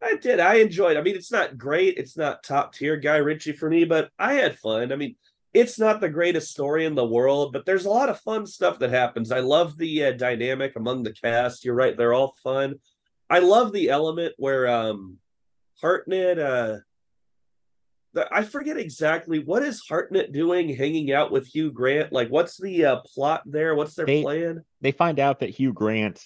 [0.01, 0.41] I did.
[0.41, 0.97] I enjoyed.
[0.97, 1.99] I mean, it's not great.
[1.99, 4.93] It's not top tier Guy Ritchie for me, but I had fun.
[4.93, 5.17] I mean,
[5.55, 8.79] it's not the greatest story in the world, but there's a lot of fun stuff
[8.81, 9.33] that happens.
[9.33, 11.65] I love the uh, dynamic among the cast.
[11.65, 12.77] You're right; they're all fun.
[13.31, 15.19] I love the element where um
[15.81, 16.39] Hartnett.
[16.39, 16.77] Uh,
[18.15, 22.11] the, I forget exactly what is Hartnett doing, hanging out with Hugh Grant.
[22.13, 23.75] Like, what's the uh, plot there?
[23.75, 24.65] What's their They- plan?
[24.81, 26.23] they find out that Hugh Grant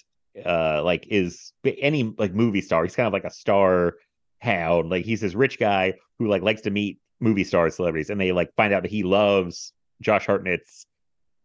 [0.46, 2.82] uh like is any like movie star.
[2.84, 3.94] He's kind of like a star
[4.40, 4.88] hound.
[4.90, 8.32] Like he's this rich guy who like likes to meet movie stars, celebrities, and they
[8.32, 10.86] like find out that he loves Josh Hartnett's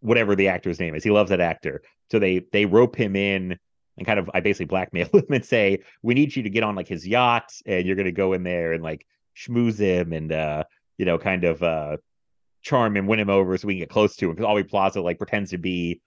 [0.01, 1.03] whatever the actor's name is.
[1.03, 1.81] He loves that actor.
[2.11, 3.57] So they they rope him in
[3.97, 6.75] and kind of I basically blackmail him and say, We need you to get on
[6.75, 9.05] like his yacht and you're gonna go in there and like
[9.37, 10.63] schmooze him and uh
[10.97, 11.97] you know kind of uh
[12.61, 15.01] charm him, win him over so we can get close to him because Aubrey Plaza
[15.01, 16.01] like pretends to be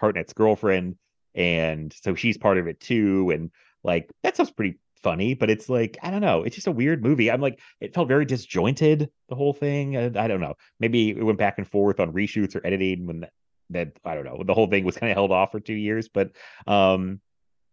[0.00, 0.96] Hartnett's girlfriend,
[1.34, 3.30] and so she's part of it too.
[3.30, 3.50] And
[3.84, 7.02] like that stuff's pretty funny, but it's like I don't know, it's just a weird
[7.02, 7.30] movie.
[7.30, 9.96] I'm like, it felt very disjointed, the whole thing.
[9.96, 13.20] And I don't know, maybe it went back and forth on reshoots or editing when
[13.20, 13.32] that,
[13.70, 16.08] that I don't know, the whole thing was kind of held off for two years.
[16.08, 16.32] But
[16.66, 17.20] um,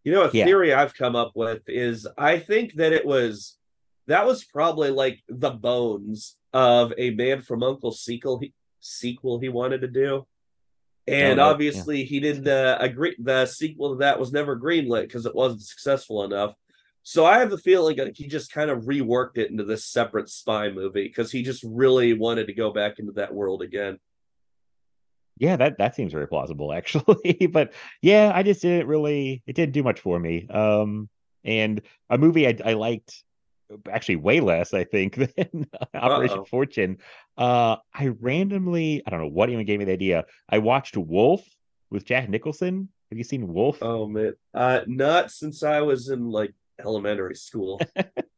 [0.04, 0.46] You know, a Yeah.
[0.46, 3.58] theory I've come up with is I think that it was
[4.08, 9.50] that was probably like the bones of a Man from Uncle sequel he, sequel he
[9.50, 10.26] wanted to do.
[11.08, 11.50] And Oh, yeah.
[11.50, 15.62] obviously he didn't uh, agree the sequel to that was never greenlit because it wasn't
[15.62, 16.54] successful enough.
[17.04, 20.30] So I have the feeling that he just kind of reworked it into this separate
[20.30, 23.98] spy movie because he just really wanted to go back into that world again.
[25.38, 27.48] yeah, that that seems very plausible actually.
[27.52, 30.48] but yeah, I just didn't really, it didn't do much for me.
[30.50, 31.10] Um,
[31.44, 33.24] and a movie I, I liked
[33.90, 36.46] actually way less, I think, than Operation Uh-oh.
[36.46, 36.98] Fortune.
[37.38, 40.26] Uh, I randomly, I don't know what even gave me the idea.
[40.50, 41.42] I watched Wolf
[41.90, 42.90] with Jack Nicholson.
[43.10, 43.80] Have you seen Wolf?
[43.82, 47.80] Oh man, uh, not since I was in like elementary school.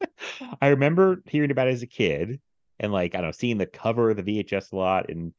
[0.62, 2.40] I remember hearing about it as a kid
[2.80, 5.34] and like I don't know, seeing the cover of the VHS a lot and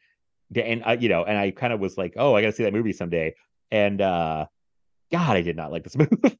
[0.55, 2.65] and uh, you know, and I kind of was like, oh, I got to see
[2.65, 3.35] that movie someday.
[3.71, 4.47] And uh
[5.11, 6.39] God, I did not like this movie.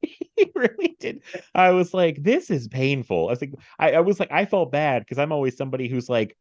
[0.55, 1.21] Really did.
[1.53, 3.27] I was like, this is painful.
[3.27, 6.09] I was like, I, I was like, I felt bad because I'm always somebody who's
[6.09, 6.37] like,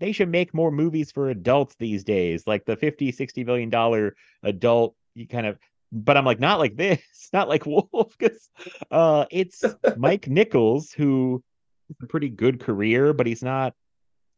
[0.00, 4.16] they should make more movies for adults these days, like the 50, 60 million dollar
[4.42, 5.58] adult you kind of
[5.94, 7.00] but I'm like, not like this,
[7.32, 8.50] not like Wolf, because
[8.90, 9.64] uh it's
[9.96, 11.42] Mike Nichols, who
[11.88, 13.72] has a pretty good career, but he's not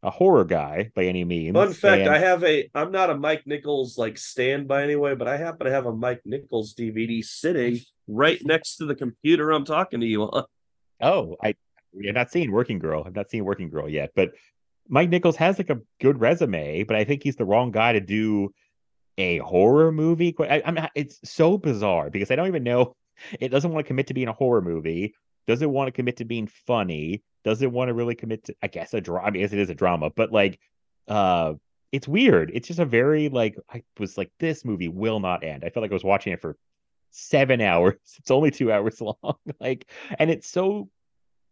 [0.03, 1.55] a horror guy by any means.
[1.55, 2.69] Fun fact: And- I have a.
[2.75, 5.91] I'm not a Mike Nichols like stand by anyway, but I happen to have a
[5.91, 10.45] Mike Nichols DVD sitting right next to the computer I'm talking to you on.
[11.01, 11.55] Oh, I
[12.07, 13.03] I've not seen Working Girl.
[13.05, 14.31] I've not seen Working Girl yet, but
[14.87, 17.99] Mike Nichols has like a good resume, but I think he's the wrong guy to
[17.99, 18.53] do
[19.17, 20.35] a horror movie.
[20.39, 22.95] I, I'm not, it's so bizarre because I don't even know.
[23.39, 25.15] It doesn't want to commit to being a horror movie.
[25.47, 27.23] Doesn't want to commit to being funny.
[27.43, 29.27] Doesn't want to really commit to, I guess, a drama.
[29.27, 30.59] I yes, it is a drama, but like,
[31.07, 31.53] uh,
[31.91, 32.51] it's weird.
[32.53, 35.63] It's just a very like I was like, this movie will not end.
[35.63, 36.57] I felt like I was watching it for
[37.11, 37.95] seven hours.
[38.19, 39.35] It's only two hours long.
[39.59, 40.89] like, and it's so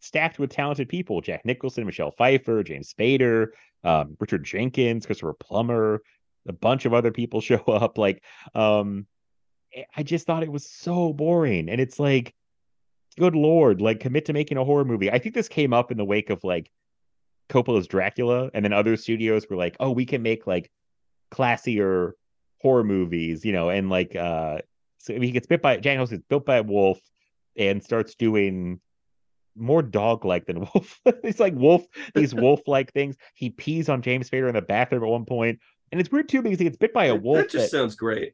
[0.01, 3.47] stacked with talented people: Jack Nicholson, Michelle Pfeiffer, James Spader,
[3.84, 6.01] um, Richard Jenkins, Christopher Plummer,
[6.47, 7.97] a bunch of other people show up.
[7.97, 9.05] Like, um,
[9.75, 12.34] I- I just thought it was so boring, and it's like,
[13.17, 15.12] good lord, like commit to making a horror movie.
[15.12, 16.69] I think this came up in the wake of like
[17.49, 20.71] Coppola's Dracula, and then other studios were like, oh, we can make like
[21.31, 22.12] classier
[22.62, 24.60] horror movies, you know, and like uh
[24.97, 26.99] so he gets bit by Nicholson gets built by a wolf
[27.55, 28.79] and starts doing
[29.55, 30.99] more dog like than wolf.
[31.05, 33.15] it's like wolf, these wolf like things.
[33.36, 35.60] He pees on James Spader in the bathroom at one point,
[35.95, 37.38] And it's weird too because he gets bit by a wolf.
[37.38, 38.34] That just sounds great.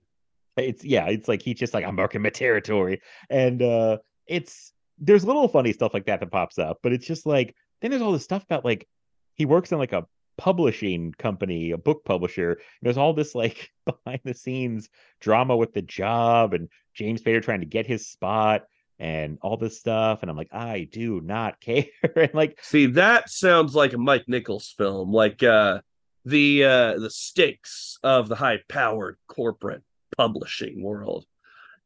[0.57, 5.23] it's yeah, it's like he's just like I'm marking my territory, and uh it's there's
[5.23, 8.13] little funny stuff like that that pops up, but it's just like then there's all
[8.13, 8.87] this stuff about like
[9.35, 10.07] he works in like a
[10.39, 12.59] publishing company, a book publisher.
[12.81, 17.59] There's all this like behind the scenes drama with the job and James Spader trying
[17.59, 18.63] to get his spot
[18.97, 23.29] and all this stuff, and I'm like I do not care, and like See, that
[23.29, 25.81] sounds like a Mike Nichols film, like uh
[26.25, 29.83] the uh the stakes of the high powered corporate
[30.17, 31.25] publishing world.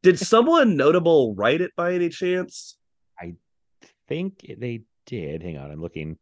[0.03, 2.77] Did someone notable write it by any chance?
[3.19, 3.35] I
[4.07, 5.41] think they did.
[5.41, 6.17] Hang on, I'm looking.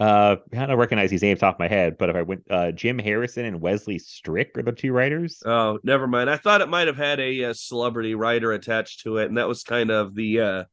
[0.00, 3.00] Uh, I don't recognize these names off my head, but if I went, uh, Jim
[3.00, 5.42] Harrison and Wesley Strick are the two writers.
[5.44, 6.30] Oh, never mind.
[6.30, 9.48] I thought it might have had a, uh celebrity writer attached to it, and that
[9.48, 10.64] was kind of the uh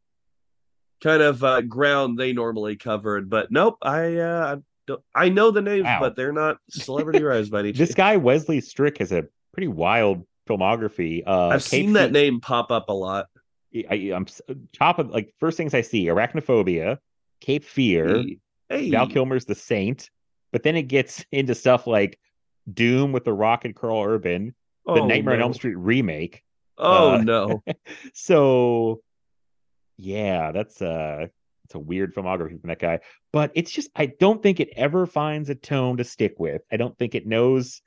[1.01, 3.27] kind of uh ground they normally covered.
[3.29, 4.57] But nope, I uh
[5.13, 5.99] I know the names, Wow.
[5.99, 10.25] but they're not celebrity rise by any this guy Wesley Strick has a pretty wild
[10.47, 11.23] filmography.
[11.25, 13.27] Uh, I've seen that name pop up a lot.
[13.89, 14.25] I, I'm
[14.73, 16.97] top of like first things I see: Arachnophobia,
[17.41, 18.37] Cape Fear, Hey,
[18.69, 18.91] hey.
[18.91, 20.09] Val Kilmer's The Saint,
[20.51, 22.19] but then it gets into stuff like
[22.73, 24.53] Doom with The Rock and Karl Urban,
[24.85, 25.41] the Oh, Nightmare on.
[25.41, 26.43] Elm Street remake.
[26.77, 27.63] Oh Uh, no.
[28.13, 29.01] so
[29.97, 31.27] yeah that's uh
[31.65, 32.99] it's a weird filmography from that guy
[33.33, 36.77] but it's just i don't think it ever finds a tone to stick with i
[36.77, 37.81] don't think it knows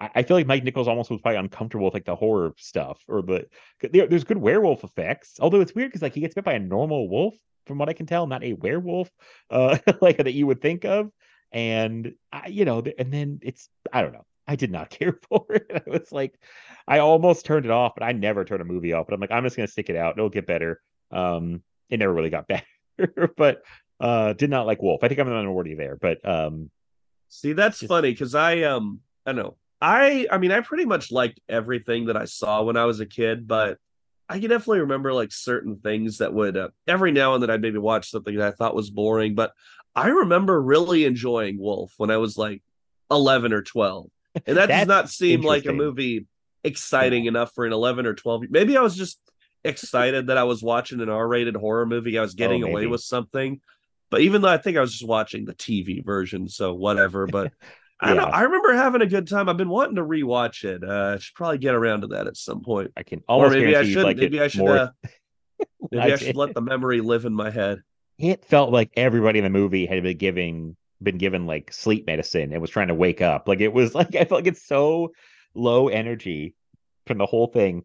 [0.00, 3.02] i, I feel like mike nichols almost was probably uncomfortable with like the horror stuff
[3.08, 3.46] or the
[3.80, 6.58] there, there's good werewolf effects although it's weird because like he gets bit by a
[6.58, 7.34] normal wolf
[7.66, 9.10] from what i can tell not a werewolf
[9.50, 11.10] uh like that you would think of
[11.52, 15.44] and I, you know and then it's i don't know i did not care for
[15.50, 16.38] it i was like
[16.88, 19.06] I almost turned it off, but I never turn a movie off.
[19.06, 20.16] But I'm like, I'm just gonna stick it out.
[20.16, 20.80] It'll get better.
[21.10, 22.66] Um, it never really got better,
[23.36, 23.62] but
[24.00, 25.02] uh, did not like Wolf.
[25.02, 26.70] I think I'm the minority there, but um,
[27.28, 29.56] See, that's Just- funny because I um I don't know.
[29.80, 33.06] I I mean I pretty much liked everything that I saw when I was a
[33.06, 33.78] kid, but
[34.28, 37.60] I can definitely remember like certain things that would uh, every now and then I'd
[37.60, 39.52] maybe watch something that I thought was boring, but
[39.94, 42.62] I remember really enjoying Wolf when I was like
[43.10, 44.10] 11 or 12.
[44.46, 46.26] And that does not seem like a movie
[46.64, 48.44] exciting enough for an 11 or 12.
[48.50, 49.18] Maybe I was just
[49.66, 52.18] excited that I was watching an R-rated horror movie.
[52.18, 53.60] I was getting away with something.
[54.10, 57.26] But even though I think I was just watching the TV version, so whatever.
[57.26, 57.52] But
[58.00, 58.24] I don't know.
[58.24, 59.48] I remember having a good time.
[59.48, 60.84] I've been wanting to rewatch it.
[60.84, 62.92] Uh, I should probably get around to that at some point.
[62.96, 64.04] I can Or almost maybe I should.
[64.04, 64.60] like maybe I should.
[64.60, 64.78] more.
[64.78, 64.88] Uh,
[65.90, 67.80] maybe I should let the memory live in my head.
[68.18, 72.52] it felt like everybody in the movie had been giving been given like sleep medicine
[72.52, 73.48] and was trying to wake up.
[73.48, 75.12] Like it was like I felt like it's so
[75.54, 76.54] low energy
[77.06, 77.84] from the whole thing.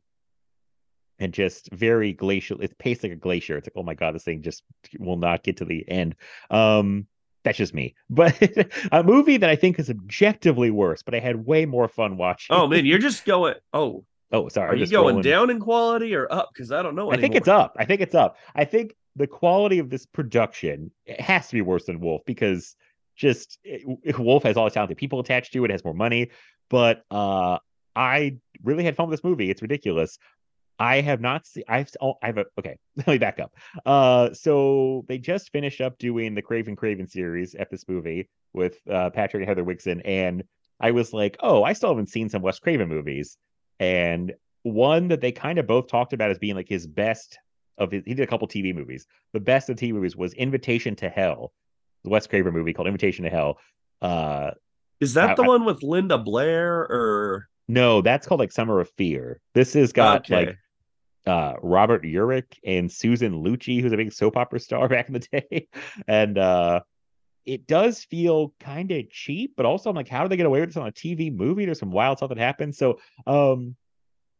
[1.21, 2.59] And just very glacial.
[2.61, 3.55] It's paced like a glacier.
[3.55, 4.63] It's like, oh my god, this thing just
[4.97, 6.15] will not get to the end.
[6.49, 7.05] Um,
[7.43, 7.93] that's just me.
[8.09, 8.35] But
[8.91, 12.55] a movie that I think is objectively worse, but I had way more fun watching.
[12.55, 13.53] Oh man, you're just going.
[13.71, 14.71] Oh, oh, sorry.
[14.71, 15.23] are you going scrolling.
[15.23, 16.49] down in quality or up?
[16.51, 17.11] Because I don't know.
[17.11, 17.75] I think it's up.
[17.77, 18.37] I think it's up.
[18.55, 22.75] I think the quality of this production it has to be worse than Wolf because
[23.15, 26.31] just it- Wolf has all the talented people attached to it, has more money.
[26.67, 27.59] But uh
[27.95, 29.49] I really had fun with this movie.
[29.51, 30.17] It's ridiculous.
[30.81, 31.63] I have not seen.
[31.67, 31.89] I've.
[32.01, 32.45] Oh, I have a.
[32.57, 33.53] Okay, let me back up.
[33.85, 38.77] Uh, so they just finished up doing the Craven Craven series at this movie with
[38.89, 40.43] uh Patrick and Heather Wixson, and
[40.79, 43.37] I was like, oh, I still haven't seen some Wes Craven movies,
[43.79, 47.37] and one that they kind of both talked about as being like his best
[47.77, 48.03] of his.
[48.05, 49.05] He did a couple TV movies.
[49.33, 51.51] The best of TV movies was Invitation to Hell,
[52.03, 53.59] the Wes Craven movie called Invitation to Hell.
[54.01, 54.51] Uh,
[54.99, 57.47] Is that I- the I- one with Linda Blair or?
[57.67, 59.39] no, that's called like Summer of Fear.
[59.53, 60.47] This has got Okay.
[60.47, 60.57] like
[61.27, 65.19] uh Robert Urich and Susan Lucci, who's a big soap opera star back in the
[65.19, 65.67] day.
[66.07, 66.81] And uh
[67.45, 70.59] it does feel kind of cheap, but also I'm like, how do they get away
[70.59, 71.65] with this on a TV movie?
[71.65, 72.77] There's some wild stuff that happens.
[72.77, 73.75] So um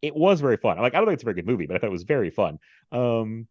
[0.01, 0.77] it was very fun.
[0.77, 2.03] I'm like, I don't think it's a very good movie, but I thought it was
[2.03, 2.59] very fun.
[2.91, 3.47] Um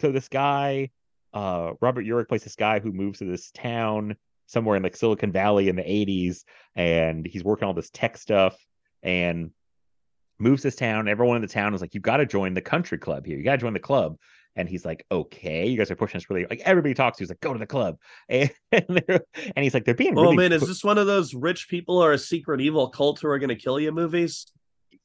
[0.00, 0.90] so this guy,
[1.34, 5.30] uh Robert Urich plays this guy who moves to this town somewhere in like Silicon
[5.30, 6.44] Valley in the 80s,
[6.74, 8.56] and he's working all this tech stuff
[9.02, 9.52] and
[10.40, 11.08] moves this town.
[11.08, 13.36] Everyone in the town is like, "You got to join the country club here.
[13.36, 14.16] You got to join the club."
[14.56, 17.24] And he's like, "Okay, you guys are pushing us really like everybody talks to.
[17.24, 17.96] He's like, go to the club."
[18.30, 21.68] And, and he's like, "They're being Oh really man, is this one of those rich
[21.68, 24.46] people or a secret evil cult who are going to kill you movies?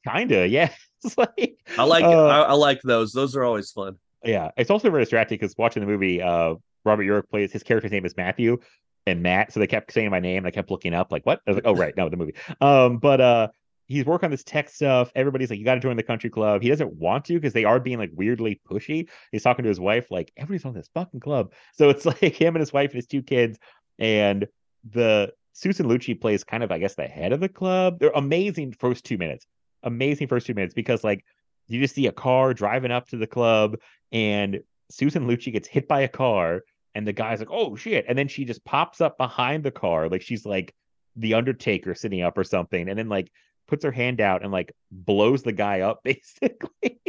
[0.08, 0.70] kinda yeah."
[1.04, 3.12] It's like I like uh, I, I like those.
[3.12, 3.96] Those are always fun.
[4.24, 4.50] yeah.
[4.56, 8.04] It's also very distracting because watching the movie, uh, Robert Urich plays his character's name
[8.06, 8.58] is Matthew
[9.06, 10.38] and Matt, so they kept saying my name.
[10.38, 12.34] And I kept looking up, like, "What?" I was like, "Oh, right, no, the movie."
[12.60, 13.48] Um, but uh,
[13.86, 15.10] he's working on this tech stuff.
[15.14, 16.62] Everybody's like, you got to join the country club.
[16.62, 19.08] He doesn't want to because they are being like weirdly pushy.
[19.32, 21.52] He's talking to his wife, like, everybody's on this fucking club.
[21.74, 23.58] So it's like him and his wife and his two kids.
[23.98, 24.46] And
[24.90, 27.98] the Susan Lucci plays kind of, I guess, the head of the club.
[27.98, 29.46] They're amazing first two minutes.
[29.82, 31.24] Amazing first two minutes because like
[31.68, 33.76] you just see a car driving up to the club
[34.10, 34.60] and
[34.90, 36.62] Susan Lucci gets hit by a car
[36.94, 38.06] and the guy's like, oh shit.
[38.08, 40.74] And then she just pops up behind the car, like she's like
[41.16, 43.30] the Undertaker sitting up or something, and then like
[43.66, 47.00] puts her hand out and like blows the guy up basically.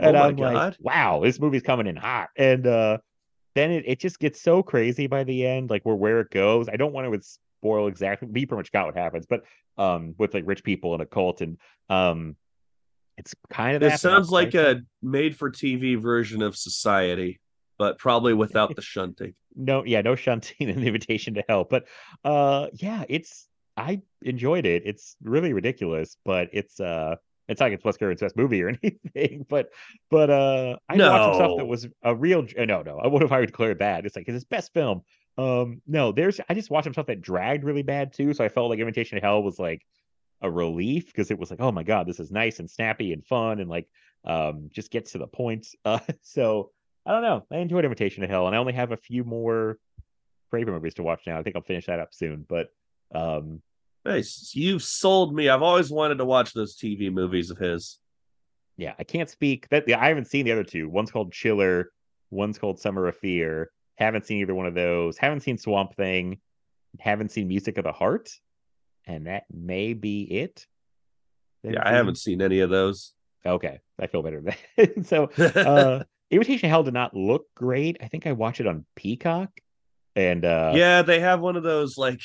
[0.00, 0.76] and Oh I'm like, God.
[0.80, 2.28] wow, this movie's coming in hot.
[2.36, 2.98] And uh
[3.54, 6.68] then it, it just gets so crazy by the end, like where where it goes.
[6.68, 7.20] I don't want to
[7.64, 8.28] spoil exactly.
[8.28, 9.44] We pretty much got what happens, but
[9.78, 11.56] um, with like rich people and a cult, and
[11.88, 12.36] um,
[13.16, 17.40] it's kind of It sounds like a made for TV version of Society,
[17.78, 19.34] but probably without the shunting.
[19.54, 21.64] no, yeah, no shunting and invitation to hell.
[21.64, 21.86] But
[22.24, 24.82] uh, yeah, it's I enjoyed it.
[24.86, 27.16] It's really ridiculous, but it's uh.
[27.46, 29.68] It's not like it's Wes Craven's best movie or anything, but
[30.10, 32.46] but uh, I watched some stuff that was a real.
[32.58, 34.06] uh, No, no, I would if I would declare bad.
[34.06, 35.02] It's like it's his best film.
[35.36, 38.32] Um, no, there's I just watched some stuff that dragged really bad too.
[38.32, 39.84] So I felt like Invitation to Hell was like
[40.40, 43.22] a relief because it was like, oh my god, this is nice and snappy and
[43.26, 43.88] fun and like
[44.24, 45.66] um just gets to the point.
[45.84, 46.70] Uh, so
[47.04, 47.44] I don't know.
[47.52, 49.78] I enjoyed Invitation to Hell, and I only have a few more
[50.48, 51.38] Craven movies to watch now.
[51.38, 52.46] I think I'll finish that up soon.
[52.48, 52.68] But
[53.14, 53.62] um,
[54.04, 54.52] Nice.
[54.54, 55.48] You've sold me.
[55.48, 57.98] I've always wanted to watch those TV movies of his.
[58.76, 60.88] yeah, I can't speak that I haven't seen the other two.
[60.88, 61.90] One's called Chiller,
[62.30, 63.70] one's called Summer of Fear.
[63.96, 65.16] Haven't seen either one of those.
[65.16, 66.40] Haven't seen Swamp Thing.
[66.98, 68.30] Haven't seen Music of the Heart,
[69.06, 70.66] and that may be it.
[71.62, 73.14] Yeah, I haven't seen any of those.
[73.46, 74.42] Okay, I feel better
[74.76, 75.04] then.
[75.04, 77.98] so, uh, Invitation Hell did not look great.
[78.02, 79.50] I think I watched it on Peacock,
[80.14, 82.20] and uh, yeah, they have one of those like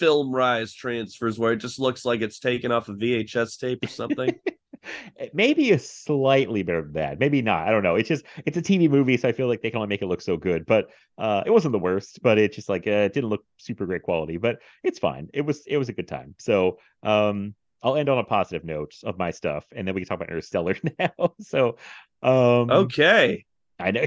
[0.00, 4.38] FilmRise transfers where it just looks like it's taken off a VHS tape or something.
[5.32, 7.18] maybe a slightly better than that.
[7.18, 7.66] Maybe not.
[7.66, 7.96] I don't know.
[7.96, 10.06] It's just it's a TV movie, so I feel like they can only make it
[10.06, 10.66] look so good.
[10.66, 12.20] But uh, it wasn't the worst.
[12.22, 14.36] But it just like uh, it didn't look super great quality.
[14.36, 15.28] But it's fine.
[15.32, 16.34] It was it was a good time.
[16.38, 20.08] So um, I'll end on a positive note of my stuff, and then we can
[20.08, 21.34] talk about Interstellar now.
[21.40, 21.76] so
[22.22, 23.44] um, okay.
[23.78, 24.04] I know.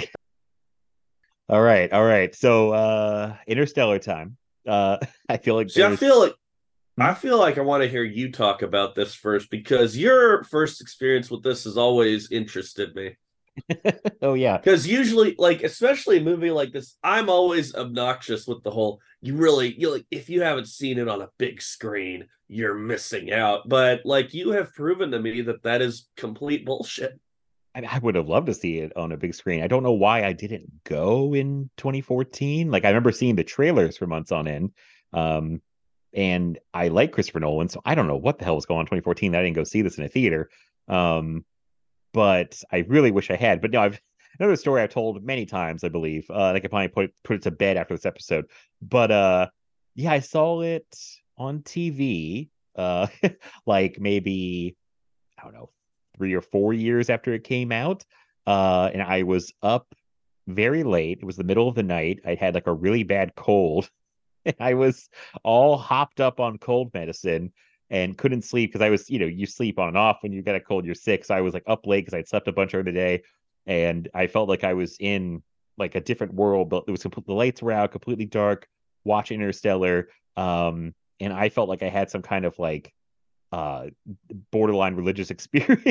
[1.50, 2.34] all right, all right.
[2.36, 4.38] So uh, Interstellar time.
[4.68, 4.98] Uh,
[5.30, 6.36] I feel like See, I feel like
[6.98, 7.04] Hmm?
[7.04, 10.82] I feel like I want to hear you talk about this first because your first
[10.82, 13.18] experience with this has always interested me.
[14.22, 18.72] oh yeah, Because usually, like, especially a movie like this, I'm always obnoxious with the
[18.72, 22.76] whole you really you like if you haven't seen it on a big screen, you're
[22.76, 23.68] missing out.
[23.68, 27.20] But like you have proven to me that that is complete bullshit.
[27.76, 29.62] I, I would have loved to see it on a big screen.
[29.62, 32.72] I don't know why I didn't go in 2014.
[32.72, 34.72] Like I remember seeing the trailers for months on end.
[35.14, 35.62] Um,
[36.14, 38.84] and I like Christopher Nolan, so I don't know what the hell was going on
[38.84, 39.34] in 2014.
[39.34, 40.50] that I didn't go see this in a theater.
[40.88, 41.44] Um,
[42.14, 43.62] but I really wish I had.
[43.62, 44.00] But no, I've
[44.40, 46.26] another story I've told many times, I believe.
[46.30, 48.46] Uh, I could probably put put it to bed after this episode.
[48.82, 49.48] But uh,
[49.96, 50.88] yeah, I saw it
[51.38, 52.50] on TV.
[52.78, 53.08] Uh,
[53.66, 54.78] like maybe
[55.38, 55.70] I don't know
[56.16, 58.04] three or four years after it came out.
[58.48, 59.88] Uh, and I was up
[60.48, 61.20] very late.
[61.22, 62.20] It was the middle of the night.
[62.26, 63.90] I had like a really bad cold.
[64.48, 65.10] And I was
[65.44, 67.52] all hopped up on cold medicine
[67.90, 70.44] and couldn't sleep because I was, you know, you sleep on and off when you
[70.44, 71.26] get a cold, you're sick.
[71.26, 73.24] So I was like up late because I'd slept a bunch during the day.
[73.66, 75.42] And I felt like I was in
[75.80, 78.68] like a different world, but it was complete, the lights were out, completely dark,
[79.04, 80.10] watching Interstellar.
[80.38, 82.94] Um, and I felt like I had some kind of like
[83.52, 83.88] uh
[84.52, 85.82] borderline religious experience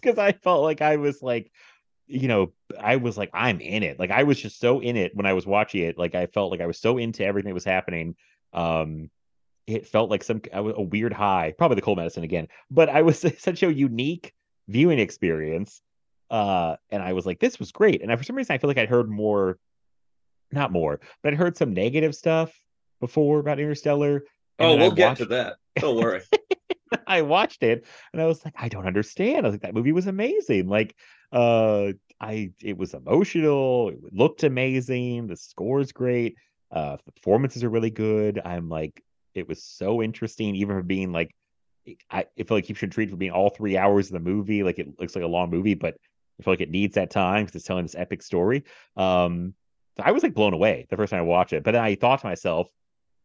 [0.00, 1.50] because I felt like I was like
[2.06, 5.14] you know I was like I'm in it like I was just so in it
[5.14, 7.54] when I was watching it like I felt like I was so into everything that
[7.54, 8.14] was happening
[8.52, 9.10] um
[9.66, 12.88] it felt like some I was a weird high probably the cold medicine again but
[12.88, 14.32] I was such a unique
[14.68, 15.80] viewing experience
[16.30, 18.78] uh and I was like this was great and for some reason I feel like
[18.78, 19.58] I'd heard more
[20.52, 22.52] not more but I'd heard some negative stuff
[23.00, 24.24] before about Interstellar
[24.58, 25.56] and Oh, I we'll get watched- to that.
[25.78, 26.20] Don't worry.
[27.06, 29.46] I watched it and I was like, I don't understand.
[29.46, 30.68] I was like, that movie was amazing.
[30.68, 30.94] Like,
[31.32, 33.88] uh, I it was emotional.
[33.90, 35.26] It looked amazing.
[35.26, 36.36] The score's great.
[36.70, 38.40] Uh, the performances are really good.
[38.44, 39.02] I'm like,
[39.34, 41.34] it was so interesting, even for being like,
[42.10, 44.62] I, I feel like you treat for being all three hours of the movie.
[44.62, 45.96] Like it looks like a long movie, but
[46.38, 48.64] I feel like it needs that time because it's telling this epic story.
[48.96, 49.54] Um,
[50.02, 52.20] I was like blown away the first time I watched it, but then I thought
[52.20, 52.68] to myself,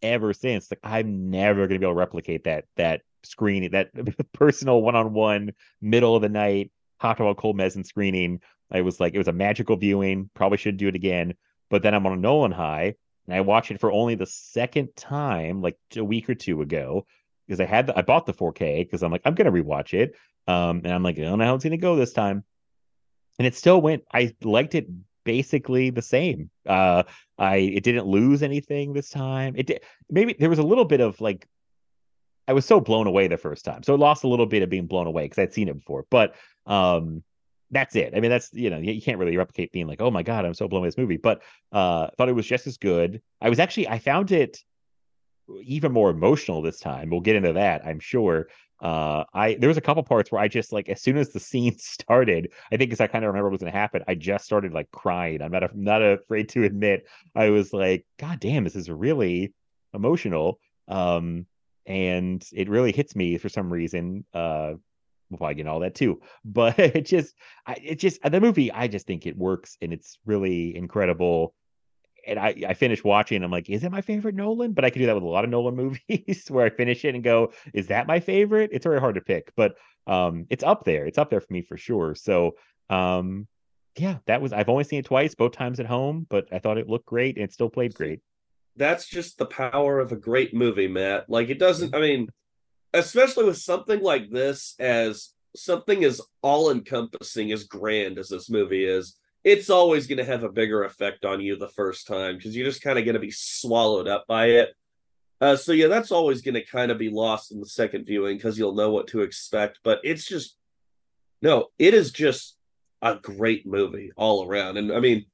[0.01, 3.89] ever since, like I'm never gonna be able to replicate that that screening, that
[4.33, 5.51] personal one-on-one
[5.81, 8.41] middle of the night hopped on cold medicine screening.
[8.71, 10.29] I was like, it was a magical viewing.
[10.33, 11.33] Probably should do it again.
[11.69, 12.95] But then I'm on a Nolan high,
[13.27, 17.05] and I watched it for only the second time, like a week or two ago.
[17.47, 20.15] because I had the, I bought the 4K because I'm like I'm gonna rewatch it.
[20.47, 22.43] Um, and I'm like I don't know how it's gonna go this time,
[23.37, 24.03] and it still went.
[24.11, 24.87] I liked it
[25.23, 26.49] basically the same.
[26.67, 27.03] Uh,
[27.37, 29.53] I it didn't lose anything this time.
[29.55, 31.47] It did maybe there was a little bit of like
[32.49, 34.71] I was so blown away the first time, so it lost a little bit of
[34.71, 36.05] being blown away because I'd seen it before.
[36.09, 36.33] But
[36.65, 37.23] um,
[37.69, 38.15] that's it.
[38.15, 40.55] I mean, that's you know you can't really replicate being like, oh my god, I'm
[40.55, 41.17] so blown away this movie.
[41.17, 43.21] But uh, thought it was just as good.
[43.39, 44.63] I was actually I found it
[45.61, 47.11] even more emotional this time.
[47.11, 48.47] We'll get into that, I'm sure.
[48.81, 51.39] Uh, I there was a couple parts where I just like as soon as the
[51.51, 54.15] scene started, I think because I kind of remember what was going to happen, I
[54.15, 55.43] just started like crying.
[55.43, 59.53] I'm not I'm not afraid to admit I was like, God damn, this is really
[59.93, 60.59] emotional.
[60.87, 61.45] Um,
[61.89, 64.23] and it really hits me for some reason.
[64.33, 64.73] Uh,
[65.29, 67.35] we'll probably get all that too, but it just,
[67.67, 68.71] I, it just the movie.
[68.71, 71.53] I just think it works and it's really incredible
[72.27, 73.43] and I, I finished watching.
[73.43, 74.73] I'm like, is it my favorite Nolan?
[74.73, 75.75] But I can do that with a lot of Nolan
[76.09, 78.69] movies where I finish it and go, is that my favorite?
[78.73, 79.75] It's very hard to pick, but
[80.07, 81.05] um, it's up there.
[81.05, 82.15] It's up there for me for sure.
[82.15, 82.55] So
[82.89, 83.47] um,
[83.97, 84.53] yeah, that was.
[84.53, 87.35] I've only seen it twice, both times at home, but I thought it looked great
[87.35, 88.21] and it still played great.
[88.75, 91.29] That's just the power of a great movie, Matt.
[91.29, 91.93] Like it doesn't.
[91.95, 92.29] I mean,
[92.93, 98.85] especially with something like this, as something as all encompassing as grand as this movie
[98.85, 102.55] is it's always going to have a bigger effect on you the first time because
[102.55, 104.75] you're just kind of going to be swallowed up by it.
[105.41, 108.35] Uh, so yeah, that's always going to kind of be lost in the second viewing
[108.35, 109.79] because you'll know what to expect.
[109.83, 110.57] But it's just
[111.41, 112.57] no, it is just
[113.01, 114.75] a great movie all around.
[114.77, 115.25] And I mean,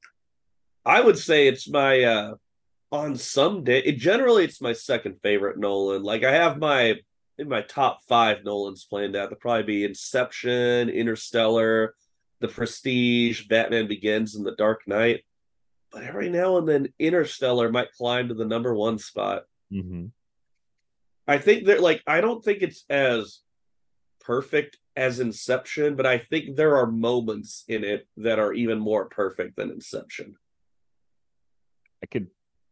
[0.84, 2.34] I would say it's my uh
[2.92, 3.78] on some day.
[3.78, 6.02] It generally it's my second favorite Nolan.
[6.02, 6.96] Like I have my
[7.38, 9.30] in my top five Nolans planned out.
[9.30, 11.94] They'll probably be Inception, Interstellar.
[12.40, 15.24] The Prestige, Batman Begins, and The Dark Knight.
[15.90, 19.44] But every now and then, Interstellar might climb to the number one spot.
[19.72, 20.08] Mm-hmm.
[21.26, 23.40] I think that, like, I don't think it's as
[24.20, 29.06] perfect as Inception, but I think there are moments in it that are even more
[29.06, 30.36] perfect than Inception.
[32.02, 32.26] I could,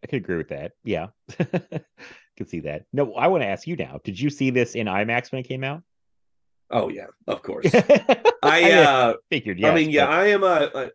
[0.05, 0.73] I could agree with that.
[0.85, 1.07] Yeah,
[2.37, 2.85] could see that.
[2.93, 4.01] No, I want to ask you now.
[4.05, 5.83] Did you see this in IMAX when it came out?
[6.71, 7.67] Oh yeah, of course.
[8.43, 9.59] I uh figured.
[9.59, 10.13] Yes, I mean, yeah, but...
[10.13, 10.91] I am a, a.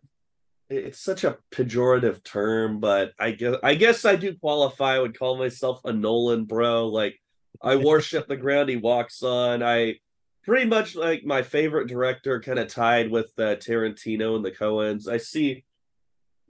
[0.70, 4.94] It's such a pejorative term, but I guess I guess I do qualify.
[4.94, 6.86] I would call myself a Nolan bro.
[6.86, 7.18] Like
[7.60, 9.64] I worship the ground he walks on.
[9.64, 9.96] I
[10.44, 15.08] pretty much like my favorite director, kind of tied with uh, Tarantino and the Coens.
[15.08, 15.64] I see,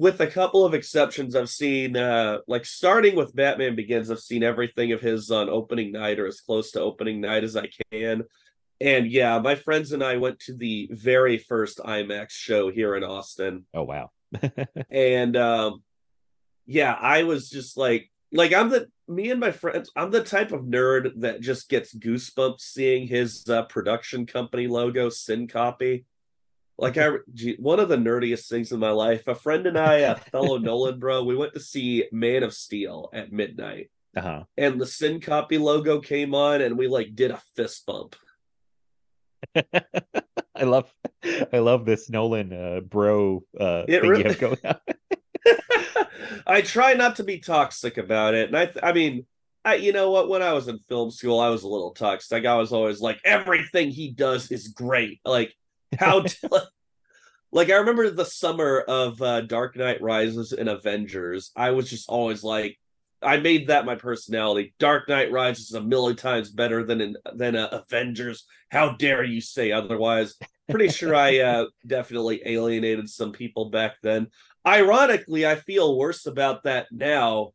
[0.01, 4.11] with a couple of exceptions, I've seen uh like starting with Batman Begins.
[4.11, 7.55] I've seen everything of his on opening night or as close to opening night as
[7.55, 8.25] I can.
[8.81, 13.05] And yeah, my friends and I went to the very first IMAX show here in
[13.05, 13.67] Austin.
[13.75, 14.11] Oh wow.
[14.91, 15.83] and um
[16.65, 20.53] yeah, I was just like like I'm the me and my friends, I'm the type
[20.53, 26.05] of nerd that just gets goosebumps seeing his uh, production company logo Syncopy.
[26.81, 27.11] Like I
[27.59, 29.29] one of the nerdiest things in my life.
[29.29, 33.11] A friend and I, a fellow Nolan bro, we went to see Man of Steel
[33.13, 33.91] at midnight.
[34.17, 34.45] Uh-huh.
[34.57, 38.17] And the Syncopy logo came on and we like did a fist bump.
[39.55, 40.91] I love
[41.53, 44.23] I love this Nolan uh, bro uh it thing really...
[44.23, 44.77] you have going on.
[46.47, 48.49] I try not to be toxic about it.
[48.49, 49.27] And I I mean,
[49.67, 52.33] I you know what, when I was in film school, I was a little toxic.
[52.33, 55.21] Like I was always like everything he does is great.
[55.27, 55.55] Like
[55.99, 56.49] how t-
[57.53, 61.51] like I remember the summer of uh, Dark Knight Rises and Avengers.
[61.57, 62.79] I was just always like
[63.23, 64.75] I made that my personality.
[64.79, 68.47] Dark Knight Rises is a million times better than an, than uh, Avengers.
[68.71, 70.37] How dare you say otherwise?
[70.71, 74.29] Pretty sure I uh, definitely alienated some people back then.
[74.67, 77.53] Ironically, I feel worse about that now,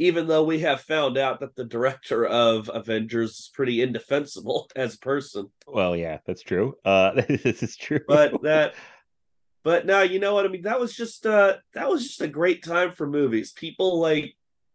[0.00, 4.94] even though we have found out that the director of Avengers is pretty indefensible as
[4.94, 5.52] a person.
[5.68, 6.74] Well, yeah, that's true.
[6.84, 8.00] Uh, this is true.
[8.08, 8.74] But that
[9.62, 10.62] but now you know what I mean.
[10.62, 13.52] That was just uh that was just a great time for movies.
[13.52, 14.34] People like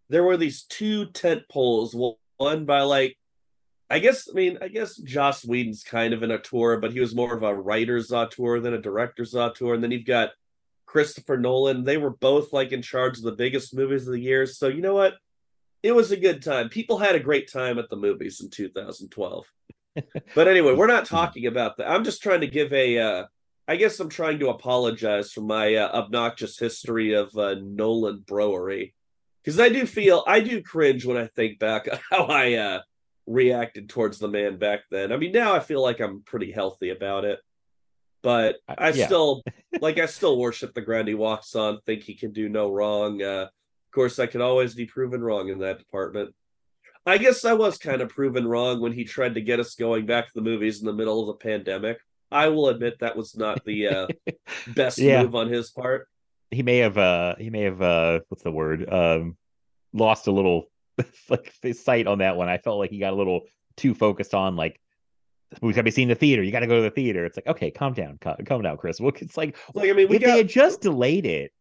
[0.09, 1.95] there were these two tent poles,
[2.37, 3.17] one by like
[3.89, 7.15] I guess I mean I guess Joss Whedon's kind of an auteur, but he was
[7.15, 9.73] more of a writer's auteur than a director's auteur.
[9.73, 10.33] And then you've got
[10.95, 11.83] Christopher Nolan.
[11.83, 14.45] They were both like in charge of the biggest movies of the year.
[14.45, 15.15] So you know what?
[15.83, 16.69] It was a good time.
[16.69, 19.45] People had a great time at the movies in 2012.
[20.33, 21.91] but anyway, we're not talking about that.
[21.91, 23.25] I'm just trying to give a uh
[23.67, 28.93] I guess I'm trying to apologize for my uh, obnoxious history of uh, Nolan broery
[29.43, 32.79] because I do feel I do cringe when I think back how I uh,
[33.27, 35.11] reacted towards the man back then.
[35.11, 37.39] I mean, now I feel like I'm pretty healthy about it,
[38.25, 39.05] but I yeah.
[39.05, 39.43] still
[39.81, 41.79] like I still worship the ground he walks on.
[41.85, 43.21] Think he can do no wrong.
[43.21, 46.33] Uh, of course, I can always be proven wrong in that department.
[47.05, 50.07] I guess I was kind of proven wrong when he tried to get us going
[50.07, 51.99] back to the movies in the middle of the pandemic.
[52.31, 54.07] I will admit that was not the uh,
[54.75, 55.21] best Yeah.
[55.21, 56.07] move on his part.
[56.51, 59.37] he may have uh he may have uh what's the word um
[59.93, 60.65] lost a little
[61.29, 63.41] like his sight on that one i felt like he got a little
[63.77, 64.79] too focused on like
[65.55, 66.43] this movie's gotta be seen in the theater?
[66.43, 67.25] You gotta go to the theater.
[67.25, 68.99] It's like okay calm down calm, calm down chris.
[68.99, 71.51] Well it's like Like I mean, we if they had just delayed it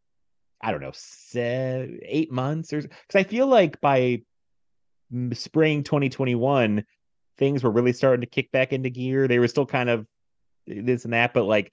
[0.63, 4.23] i don't know seven, eight months or because i feel like by
[5.33, 6.85] spring 2021
[7.37, 9.27] things were really starting to kick back into gear.
[9.29, 10.07] They were still kind of
[10.67, 11.73] this and that but like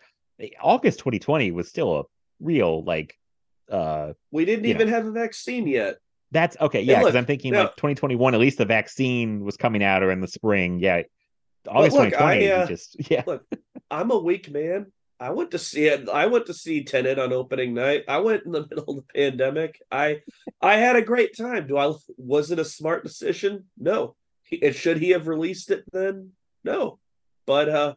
[0.61, 2.03] august 2020 was still a
[2.41, 3.15] real like
[3.71, 5.97] uh we didn't even have a vaccine yet.
[6.31, 9.83] that's okay yeah because i'm thinking now- like 2021 at least the vaccine was coming
[9.83, 10.79] out or in the spring.
[10.79, 11.03] Yeah
[11.67, 13.23] august look, 2020 I, uh, just yeah.
[13.25, 13.45] Look,
[13.89, 14.91] I'm a weak man.
[15.21, 16.09] I went to see it.
[16.09, 18.05] I went to see Tenet on opening night.
[18.07, 19.79] I went in the middle of the pandemic.
[19.91, 20.21] I
[20.59, 21.67] I had a great time.
[21.67, 23.65] Do I was it a smart decision?
[23.77, 24.15] No.
[24.61, 26.31] And should he have released it then?
[26.63, 26.97] No.
[27.45, 27.93] But uh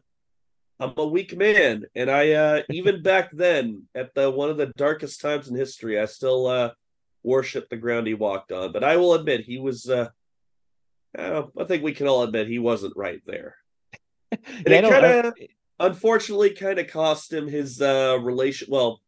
[0.79, 4.67] I'm a weak man and I uh even back then at the one of the
[4.77, 6.71] darkest times in history, I still uh
[7.23, 8.71] worship the ground he walked on.
[8.71, 10.09] But I will admit he was uh
[11.17, 13.55] uh, I think we can all admit he wasn't right there.
[14.31, 15.33] And Yeah, it kind of
[15.79, 19.01] unfortunately kind of cost him his uh relation well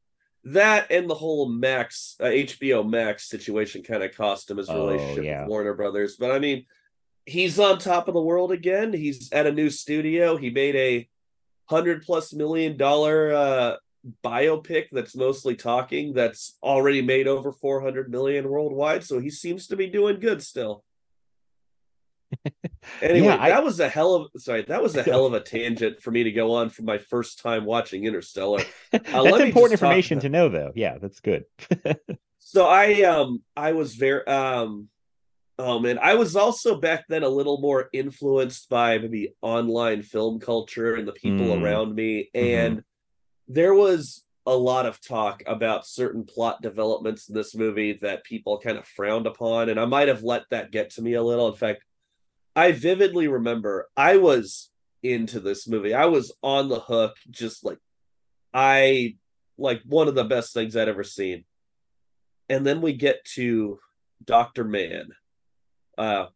[0.44, 4.88] that and the whole max uh, hbo max situation kind of cost him his Oh,
[4.88, 5.42] relationship yeah.
[5.42, 6.18] with warner brothers.
[6.18, 6.66] But i mean
[7.26, 8.94] he's on top of the world again.
[8.94, 10.38] He's at a new studio.
[10.38, 11.10] He made a
[11.70, 13.76] hundred plus million dollar uh
[14.24, 19.04] biopic that's mostly talking that's already made over 400 million worldwide.
[19.04, 20.84] So he seems to be doing good still
[23.02, 25.40] Anyway, Yeah, I- that was a hell of sorry, that was a hell of a
[25.40, 28.62] tangent for me to go on from my first time watching Interstellar.
[28.92, 31.46] that's let important information to know though yeah that's good
[32.40, 34.88] So I um I was very um
[35.60, 40.40] oh man, I was also back then a little more influenced by maybe online film
[40.40, 41.62] culture and the people Mm.
[41.62, 42.30] around me.
[42.36, 42.40] Mhm.
[42.42, 42.84] And
[43.48, 48.60] there was a lot of talk about certain plot developments in this movie that people
[48.60, 49.68] kind of frowned upon.
[49.70, 51.48] And I might have let that get to me a little.
[51.50, 51.84] In fact,
[52.58, 54.72] I vividly remember I was
[55.04, 55.94] into this movie.
[55.94, 57.78] I was on the hook, just like
[58.52, 59.16] I
[59.60, 61.46] like one of the best things I'd ever seen.
[62.50, 63.80] And then we get to
[64.26, 64.64] Dr.
[64.64, 65.10] Mann.
[66.00, 66.28] Uh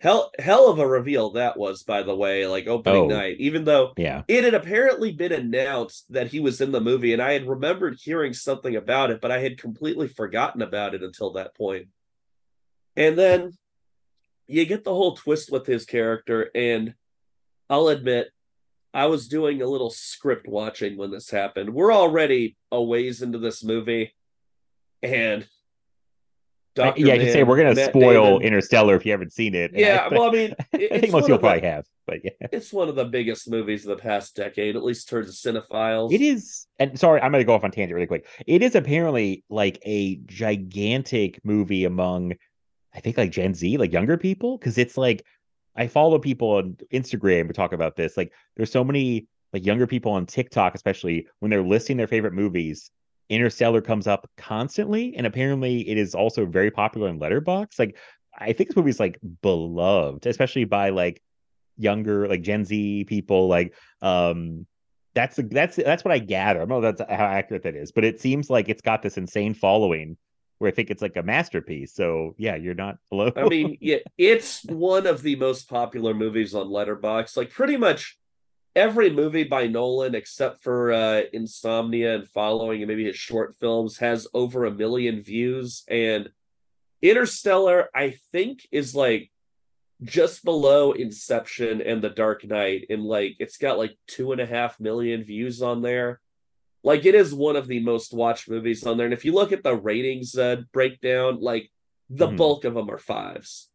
[0.00, 3.08] hell hell of a reveal that was, by the way, like opening Oh.
[3.16, 7.14] night, even though yeah it had apparently been announced that he was in the movie,
[7.14, 11.02] and I had remembered hearing something about it, but I had completely forgotten about it
[11.02, 11.88] until that point.
[12.96, 13.52] And then
[14.50, 16.94] you get the whole twist with his character, and
[17.68, 18.28] I'll admit,
[18.92, 21.72] I was doing a little script watching when this happened.
[21.72, 24.14] We're already a ways into this movie,
[25.02, 25.46] and
[26.76, 27.00] Dr.
[27.00, 29.72] yeah i can say we're gonna Matt spoil Damon- intertel if you haven't seen it
[29.74, 32.30] Yeah, I, well, I mean, I think most people of the- probably have but yeah
[32.52, 36.12] It's one of the biggest movies of the past decade, at least towards the cinephiles.
[36.12, 38.26] It is, and sorry, I'm going to go off on tangent really quick.
[38.46, 42.34] It is apparently like a gigantic movie among,
[42.94, 45.24] I think, like Gen Z, like younger people, because it's like
[45.76, 48.16] I follow people on Instagram who talk about this.
[48.16, 52.34] Like, there's so many like younger people on TikTok, especially when they're listing their favorite
[52.34, 52.90] movies.
[53.28, 57.78] Interstellar comes up constantly, and apparently it is also very popular in Letterboxd.
[57.78, 57.96] Like,
[58.36, 61.22] I think this movie is like beloved, especially by like
[61.76, 63.46] younger, like Gen Z people.
[63.46, 64.66] Like, um,
[65.14, 66.60] that's that's that's what I gather.
[66.60, 69.16] I don't know that's how accurate that is, but it seems like it's got this
[69.16, 70.16] insane following
[70.60, 71.94] where I think it's like a masterpiece.
[71.94, 73.32] So yeah, you're not alone.
[73.34, 77.36] I mean, yeah, it's one of the most popular movies on Letterboxd.
[77.36, 78.18] Like pretty much
[78.76, 83.96] every movie by Nolan, except for uh, Insomnia and Following, and maybe his short films,
[83.98, 85.82] has over a million views.
[85.88, 86.28] And
[87.00, 89.30] Interstellar, I think, is like
[90.02, 94.46] just below Inception and The Dark Knight, and like it's got like two and a
[94.46, 96.20] half million views on there.
[96.82, 99.04] Like it is one of the most watched movies on there.
[99.06, 101.70] And if you look at the ratings uh, breakdown, like
[102.08, 102.36] the Mhm.
[102.38, 103.68] bulk of them are fives.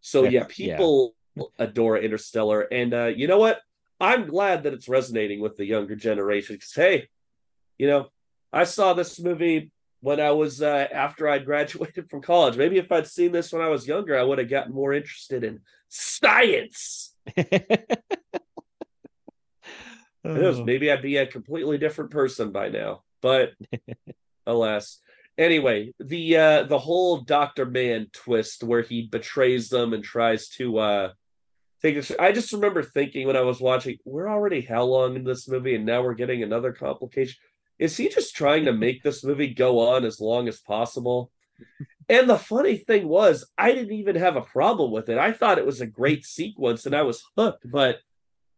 [0.00, 0.76] So yeah, That's- yeah.
[0.76, 1.14] people
[1.58, 3.60] adore Interstellar, and uh, you know what?
[4.00, 6.54] I'm glad that it's resonating with the younger generation.
[6.56, 7.08] Because hey,
[7.78, 8.10] you know,
[8.52, 12.56] I saw this movie when I was uh, after I graduated from college.
[12.56, 15.42] Maybe if I'd seen this when I was younger, I would have gotten more interested
[15.42, 17.14] in science.
[20.24, 20.58] Who knows?
[20.58, 20.64] Oh.
[20.64, 23.02] Maybe I'd be a completely different person by now.
[23.20, 23.52] But
[24.46, 25.00] alas.
[25.36, 27.66] Anyway, the uh the whole Dr.
[27.66, 31.12] Mann twist where he betrays them and tries to uh
[31.82, 35.24] take this I just remember thinking when I was watching, we're already how long in
[35.24, 37.36] this movie and now we're getting another complication.
[37.78, 41.30] Is he just trying to make this movie go on as long as possible?
[42.06, 45.16] And the funny thing was, I didn't even have a problem with it.
[45.16, 48.00] I thought it was a great sequence and I was hooked, but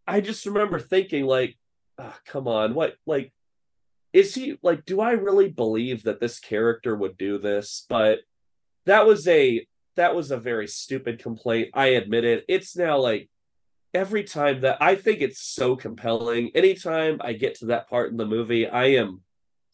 [0.07, 1.57] I just remember thinking, like,
[1.99, 3.33] oh, come on, what, like,
[4.13, 7.85] is he, like, do I really believe that this character would do this?
[7.89, 8.21] But
[8.87, 11.71] that was a, that was a very stupid complaint.
[11.75, 12.45] I admit it.
[12.49, 13.29] It's now like
[13.97, 16.51] every time that I think it's so compelling.
[16.55, 19.23] Anytime I get to that part in the movie, I am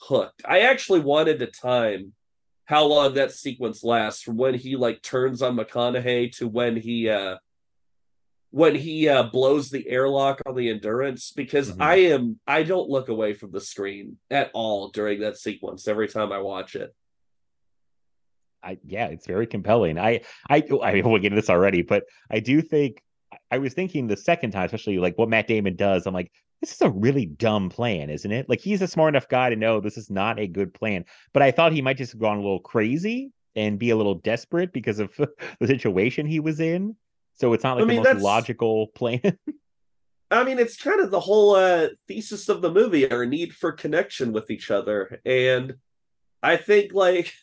[0.01, 0.43] hooked.
[0.45, 2.12] I actually wanted to time
[2.64, 7.09] how long that sequence lasts from when he like turns on McConaughey to when he
[7.09, 7.37] uh
[8.53, 11.82] when he uh blows the airlock on the endurance because Mhm.
[11.82, 16.07] I am I don't look away from the screen at all during that sequence every
[16.07, 16.94] time I watch it.
[18.62, 19.98] I yeah, it's very compelling.
[19.98, 23.03] I I I mean we'll get into this already, but I do think
[23.50, 26.07] I was thinking the second time, especially like what Matt Damon does.
[26.07, 26.30] I'm like,
[26.61, 28.48] this is a really dumb plan, isn't it?
[28.48, 31.05] Like he's a smart enough guy to know this is not a good plan.
[31.32, 34.14] But I thought he might just have gone a little crazy and be a little
[34.14, 35.11] desperate because of
[35.61, 36.94] the situation he was in.
[37.35, 39.20] So it's not like I mean, the most that's- logical plan.
[40.30, 43.70] I mean, it's kind of the whole uh, thesis of the movie, our need for
[43.72, 45.74] connection with each other, and
[46.43, 47.35] I think like,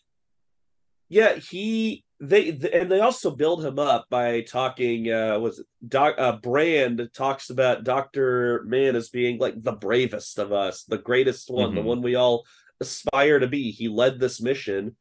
[1.07, 5.11] yeah, he they th- and they also build him up by talking.
[5.11, 6.15] Uh, was Doc?
[6.17, 11.49] Uh, Brand talks about Doctor Mann as being like the bravest of us, the greatest
[11.51, 11.85] one, the Mhm.
[11.85, 12.45] one we all
[12.79, 13.69] aspire to be.
[13.71, 14.95] He led this mission,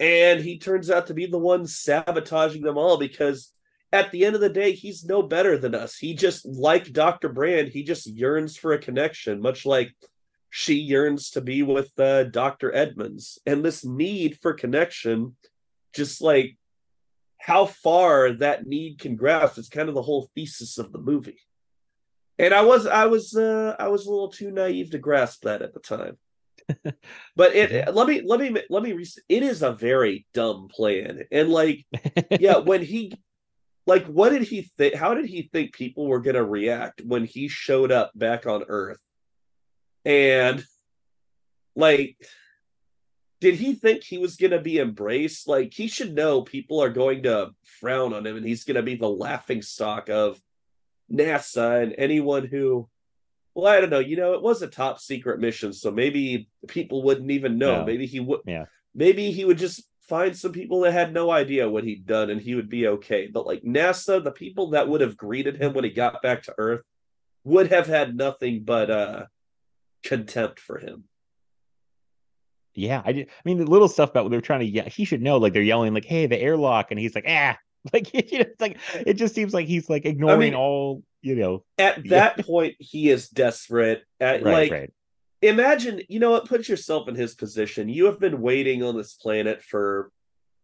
[0.00, 3.52] and he turns out to be the one sabotaging them all because
[3.92, 5.96] at the end of the day, he's no better than us.
[5.96, 7.28] He just, like Dr.
[7.28, 9.94] Brand, he just yearns for a connection, much like
[10.50, 12.74] she yearns to be with uh, Dr.
[12.74, 13.38] Edmunds.
[13.46, 15.36] And this need for connection,
[15.94, 16.56] just like
[17.38, 21.40] how far that need can grasp, is kind of the whole thesis of the movie.
[22.38, 25.62] And I was, I was, uh, I was a little too naive to grasp that
[25.62, 26.18] at the time.
[27.36, 28.92] but it, let me, let me, let me.
[28.92, 31.86] Re- it is a very dumb plan, and like
[32.40, 33.12] yeah, when he
[33.86, 37.48] like what did he think how did he think people were gonna react when he
[37.48, 39.00] showed up back on Earth?
[40.04, 40.64] And
[41.74, 42.16] like
[43.40, 45.46] did he think he was gonna be embraced?
[45.46, 48.96] Like he should know people are going to frown on him and he's gonna be
[48.96, 50.40] the laughing stock of
[51.10, 52.88] NASA and anyone who
[53.56, 54.00] well, I don't know.
[54.00, 57.78] You know, it was a top secret mission, so maybe people wouldn't even know.
[57.78, 57.84] No.
[57.86, 58.40] Maybe he would.
[58.44, 58.66] Yeah.
[58.94, 62.40] Maybe he would just find some people that had no idea what he'd done, and
[62.40, 63.26] he would be okay.
[63.26, 66.54] But like NASA, the people that would have greeted him when he got back to
[66.58, 66.82] Earth
[67.44, 69.26] would have had nothing but uh
[70.02, 71.04] contempt for him.
[72.74, 73.28] yeah, I did.
[73.28, 75.38] I mean, the little stuff about what they're trying to yeah, he should know.
[75.38, 77.56] Like they're yelling, like, "Hey, the airlock," and he's like, "Ah."
[77.92, 81.04] Like you know, it's like it just seems like he's like ignoring I mean, all
[81.22, 81.62] you know.
[81.78, 82.34] At Yeah.
[82.34, 84.02] that point, he is desperate.
[84.18, 84.92] At Right, like right.
[85.42, 87.88] Imagine you know what put yourself in his position.
[87.88, 90.10] You have been waiting on this planet for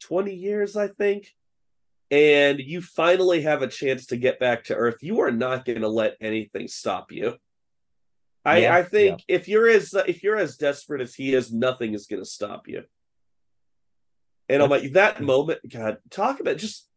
[0.00, 1.28] 20 years i think
[2.12, 4.98] and you finally have a chance to get back to earth.
[5.00, 7.36] You are not going to let anything stop you.
[8.44, 11.94] I Yeah, i think if you're as if you're as desperate as he is nothing
[11.94, 12.82] is going to stop you.
[14.48, 16.88] And i'm like that moment god talk about just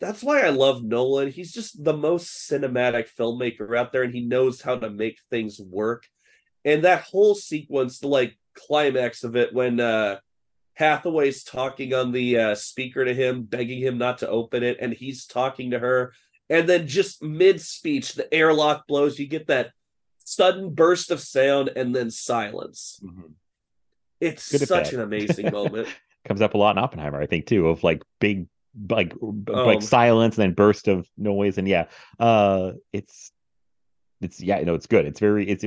[0.00, 1.30] that's why I love Nolan.
[1.30, 5.60] He's just the most cinematic filmmaker out there, and he knows how to make things
[5.60, 6.06] work.
[6.64, 10.18] And that whole sequence, the like climax of it, when uh
[10.74, 14.92] Hathaway's talking on the uh, speaker to him, begging him not to open it, and
[14.92, 16.12] he's talking to her,
[16.50, 19.18] and then just mid speech, the airlock blows.
[19.18, 19.70] You get that
[20.18, 23.00] sudden burst of sound, and then silence.
[24.20, 25.88] It's Good such an amazing moment.
[26.24, 28.48] Comes up a lot in Oppenheimer, I think, too, of like big
[28.90, 31.84] like Um, like silence and then burst of noise and yeah
[32.18, 33.30] uh it's
[34.20, 35.64] it's yeah no it's good it's very it's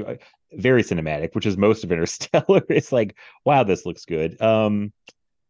[0.54, 4.92] very cinematic which is most of interstellar it's like wow this looks good um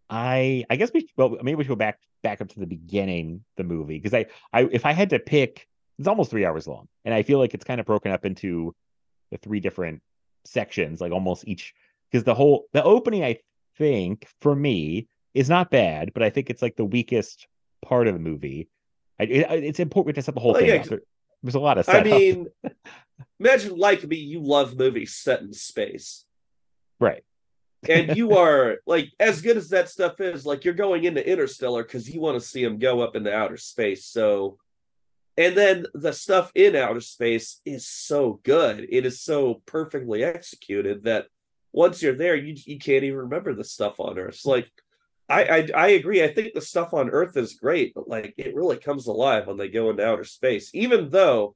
[0.10, 3.44] i i guess we well maybe we should go back back up to the beginning
[3.58, 5.68] the movie because i i if i had to pick
[6.00, 8.74] it's almost three hours long and i feel like it's kind of broken up into
[9.32, 10.02] the three different
[10.46, 11.74] sections like almost each
[12.10, 13.38] because the whole the opening i
[13.78, 17.48] think for me is not bad, but I think it's like the weakest
[17.84, 18.70] part of the movie.
[19.20, 21.00] I, it, it's important to set the whole Well, thing yeah, up.
[21.44, 22.48] There's a lot of I mean,
[23.40, 26.26] imagine like me, you love movies set in space.
[27.00, 27.24] right?
[27.88, 31.84] and you are like as good as that stuff is like you're going into interstellar
[31.84, 34.58] because you want to see them go up into outer space so
[35.38, 41.04] and then the stuff in outer space is so good it is so perfectly executed
[41.04, 41.28] that
[41.72, 44.70] once you're there you you can't even remember the stuff on earth like
[45.30, 48.56] I, I i agree i think the stuff on earth is great but like it
[48.56, 51.56] really comes alive when they go into outer space even though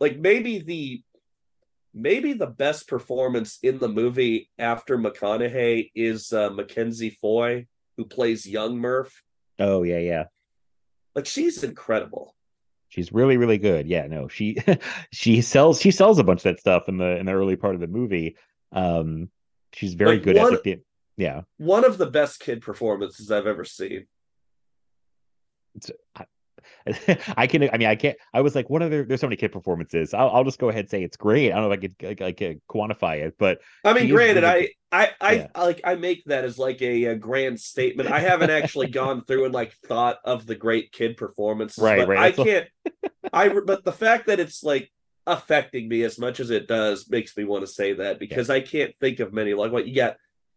[0.00, 1.02] like maybe the
[1.94, 7.66] maybe the best performance in the movie after McConaughey is uh, Mackenzie Foy
[7.96, 9.22] who plays young Murph.
[9.58, 10.24] Oh yeah, yeah.
[11.14, 12.34] Like she's incredible.
[12.88, 13.86] She's really, really good.
[13.86, 14.58] Yeah, no, she
[15.12, 17.74] she sells she sells a bunch of that stuff in the in the early part
[17.74, 18.36] of the movie.
[18.72, 19.30] Um,
[19.72, 20.82] she's very Like, good one- at the
[21.16, 21.42] yeah.
[21.56, 24.06] One of the best kid performances I've ever seen.
[27.36, 27.68] I can.
[27.70, 28.16] I mean, I can't.
[28.32, 29.04] I was like, what other?
[29.04, 30.14] There's so many kid performances.
[30.14, 31.52] I'll, I'll just go ahead and say it's great.
[31.52, 35.02] I don't know if I could like, quantify it, but I mean, granted, really I,
[35.02, 35.46] I, I, Yeah.
[35.56, 38.10] like, I make that as like a, a grand statement.
[38.10, 42.08] I haven't actually gone through and like thought of the great kid performances, Right, but
[42.08, 42.68] right, I can't.
[43.32, 44.90] I, but the fact that it's like
[45.26, 48.60] affecting me as much as it does makes me want to say that because I
[48.60, 49.54] can't think of many.
[49.54, 50.16] Like what you got,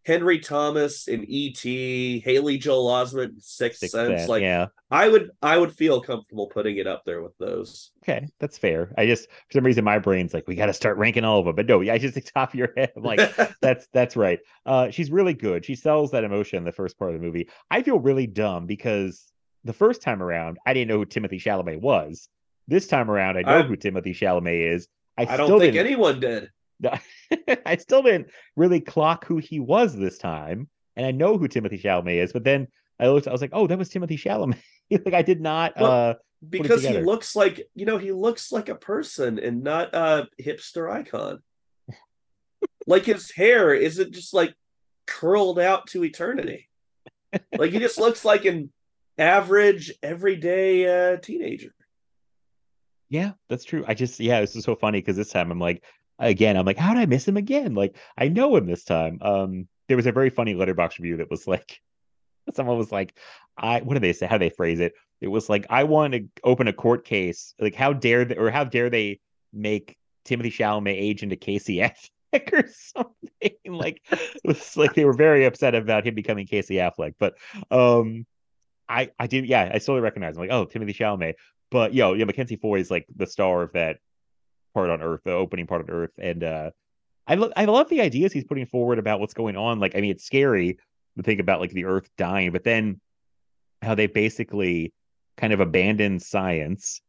[0.10, 4.22] Henry Thomas in E.T., Haley Joel Osment, Sixth, Sixth Sense.
[4.22, 4.68] Sense, Like yeah.
[4.90, 7.92] I would, I would feel comfortable putting it up there with those.
[8.04, 8.92] Okay, that's fair.
[8.98, 11.46] I just for some reason my brain's like we got to start ranking all of
[11.46, 12.92] them, but no, yeah, I just think top of your head.
[12.98, 13.20] I'm like
[13.62, 14.40] that's that's right.
[14.66, 15.64] Uh, she's really good.
[15.64, 17.48] She sells that emotion in the first part of the movie.
[17.70, 19.32] I feel really dumb because
[19.64, 22.28] the first time around I didn't know who Timothée Chalamet was.
[22.68, 24.88] This time around I know I- who Timothée Chalamet is.
[25.18, 26.50] I, I still don't think didn't, anyone did.
[27.66, 31.82] I still didn't really clock who he was this time, and I know who Timothée
[31.82, 32.34] Chalamet is.
[32.34, 32.68] But then
[33.00, 34.58] I looked, I was like, oh, that was Timothée Chalamet.
[35.06, 35.74] like I did not.
[35.80, 36.14] Well, uh,
[36.48, 40.90] because he looks like you know he looks like a person and not a hipster
[40.90, 41.40] icon
[42.88, 44.56] like his hair isn't just like
[45.06, 46.70] curled out to eternity
[47.58, 48.72] like he just looks like an
[49.18, 51.74] average everyday uh teenager
[53.10, 53.84] Yeah, that's true.
[53.88, 55.84] I just yeah, this is so funny because this time I'm like
[56.20, 57.74] again, I'm like, how did I miss him again?
[57.74, 59.20] Like I know him this time.
[59.22, 61.80] Um, there was a very funny Letterboxd review that was like,
[62.54, 63.18] someone was like,
[63.58, 64.28] I what did they say?
[64.28, 64.94] How do they phrase it?
[65.22, 67.54] It was like, I want to open a court case.
[67.60, 69.20] Like, how dare they or how dare they
[69.54, 73.58] make Timothée Chalamet age into Casey Affleck or something?
[73.66, 77.16] Like, it was like they were very upset about him becoming Casey Affleck.
[77.20, 77.36] But
[77.72, 78.26] um,
[78.88, 81.36] I I did yeah, I slowly recognize I'm like, oh, Timothée Chalamet.
[81.72, 83.98] But yo, yeah, Mackenzie Foy is like the star of that
[84.74, 86.72] part on Earth, the opening part of Earth, and uh,
[87.28, 89.80] I lo- I love the ideas he's putting forward about what's going on.
[89.80, 90.78] Like, I mean, it's scary
[91.18, 93.00] to think about like the Earth dying, but then
[93.82, 94.94] how they basically
[95.38, 97.02] kind of abandoned science,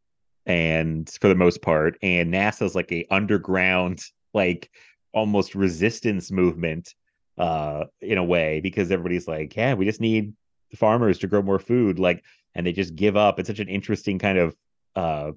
[0.46, 4.02] and for the most part, and NASA's like a underground,
[4.34, 4.70] like
[5.12, 6.94] almost resistance movement,
[7.38, 10.32] uh, in a way, because everybody's like, yeah, we just need
[10.70, 12.22] the farmers to grow more food, like,
[12.54, 13.38] and they just give up.
[13.38, 14.56] It's such an interesting kind of
[14.96, 15.32] uh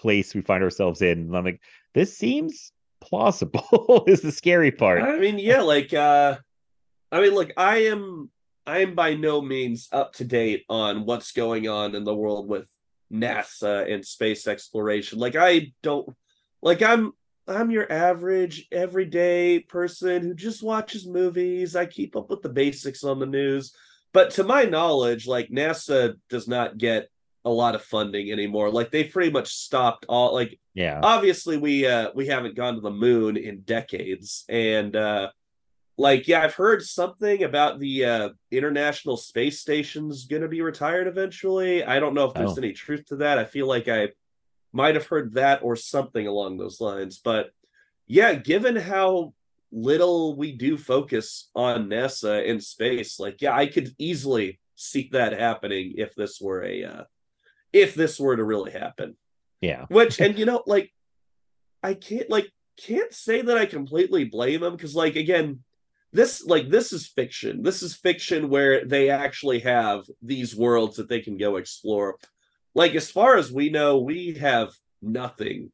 [0.00, 1.18] place we find ourselves in.
[1.18, 1.60] And I'm like,
[1.94, 5.02] this seems plausible is the scary part.
[5.02, 6.36] i mean yeah like uh
[7.10, 8.30] i mean look i am
[8.66, 12.48] i am by no means up to date on what's going on in the world
[12.48, 12.68] with
[13.12, 16.14] nasa and space exploration like i don't
[16.62, 17.12] like i'm
[17.48, 23.02] i'm your average everyday person who just watches movies i keep up with the basics
[23.02, 23.74] on the news
[24.12, 27.08] but to my knowledge like nasa does not get
[27.44, 28.70] a lot of funding anymore.
[28.70, 31.00] Like they pretty much stopped all like Yeah.
[31.02, 34.44] obviously we uh we haven't gone to the moon in decades.
[34.48, 35.30] And uh
[35.98, 41.82] like yeah i've heard something about the uh international space station's gonna be retired eventually.
[41.84, 42.62] I don't know if there's Oh.
[42.62, 43.38] any truth to that.
[43.38, 44.08] I feel like i
[44.72, 47.18] might have heard that or something along those lines.
[47.22, 47.50] But
[48.06, 49.32] yeah given how
[49.72, 55.32] little we do focus on nasa in space like yeah i could easily see that
[55.38, 57.04] happening if this were a uh
[57.72, 59.16] if this were to really happen
[59.60, 59.86] Yeah.
[59.88, 60.92] which and you know like
[61.82, 62.48] i can't like
[62.78, 65.60] can't say that i completely blame them because like again
[66.12, 71.08] this like this is fiction this is fiction where they actually have these worlds that
[71.08, 72.16] they can go explore
[72.74, 74.70] like as far as we know we have
[75.02, 75.70] nothing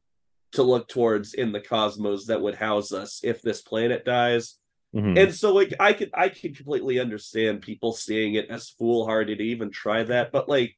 [0.53, 4.57] to look towards in the cosmos that would house us if this planet dies
[4.95, 5.17] Mhm.
[5.21, 9.43] and so like i could i could completely understand people seeing it as foolhardy to
[9.43, 10.77] even try that but like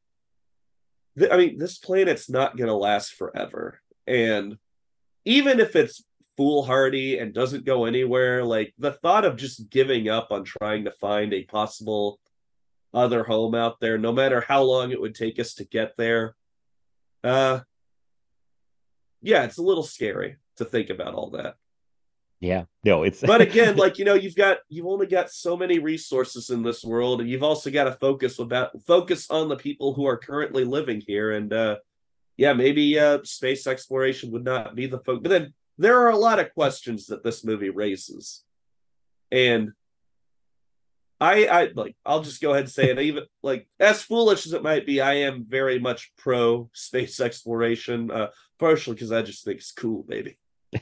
[1.19, 3.79] th- i mean this planet's not going to last forever.
[4.07, 4.57] And
[5.25, 6.03] even if it's
[6.37, 10.91] foolhardy and doesn't go anywhere like the thought of just giving up on trying to
[10.91, 12.17] find a possible
[12.93, 16.33] other home out there no matter how long it would take us to get there
[17.25, 17.59] uh
[19.21, 21.55] yeah it's a little scary to think about all that
[22.39, 22.63] yeah.
[22.85, 26.49] No, it's but again like you know you've got you've only got so many resources
[26.49, 30.05] in this world and you've also got to focus about focus on the people who
[30.05, 31.75] are currently living here and uh
[32.37, 36.17] yeah maybe uh space exploration would not be the focus but then there are a
[36.17, 38.43] lot of questions that this movie raises
[39.31, 39.73] and
[41.21, 42.99] I, I like I'll just go ahead and say it.
[42.99, 48.09] Even like as foolish as it might be, I am very much pro space exploration,
[48.09, 50.37] uh, partially because I just think it's cool, baby.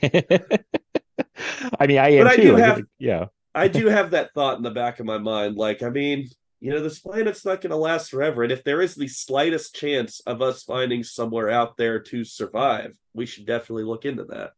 [1.78, 2.56] I mean, I am But I too.
[2.56, 3.26] I have- yeah.
[3.54, 5.56] I do have that thought in the back of my mind.
[5.56, 6.28] Like, I mean,
[6.60, 8.42] you know, this planet's not going to last forever.
[8.42, 12.96] And if there is the slightest chance of us finding somewhere out there to survive,
[13.14, 14.52] we should definitely look into that.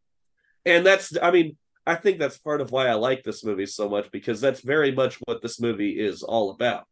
[0.65, 3.89] And that's, I mean, I think that's part of why I like this movie so
[3.89, 6.85] much because that's very much what this movie is all about.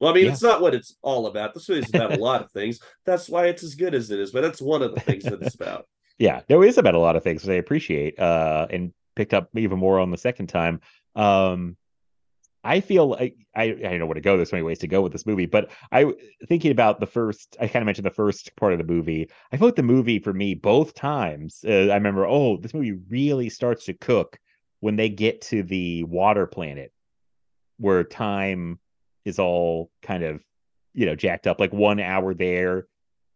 [0.00, 0.32] Well, I mean, Yeah.
[0.32, 1.54] it's not what it's all about.
[1.54, 2.78] This movie is about a lot of things.
[3.04, 5.42] That's why it's as good as it is, but that's one of the things that
[5.42, 5.86] it's about.
[6.18, 9.50] Yeah there is about a lot of things that i appreciate uh and picked up
[9.56, 10.80] even more on the second time.
[11.16, 11.76] Um
[12.64, 14.36] i feel like i i don't know where to go.
[14.36, 16.12] There's so many ways to go with this movie but i
[16.48, 19.28] thinking about the first i kind of mentioned the first part of the movie.
[19.52, 22.98] I feel like the movie for me both times uh, i remember oh this movie
[23.10, 24.38] really starts to cook
[24.80, 26.92] when they get to the water planet
[27.78, 28.78] where time
[29.24, 30.42] is all kind of
[30.94, 32.86] you know jacked up like one hour there.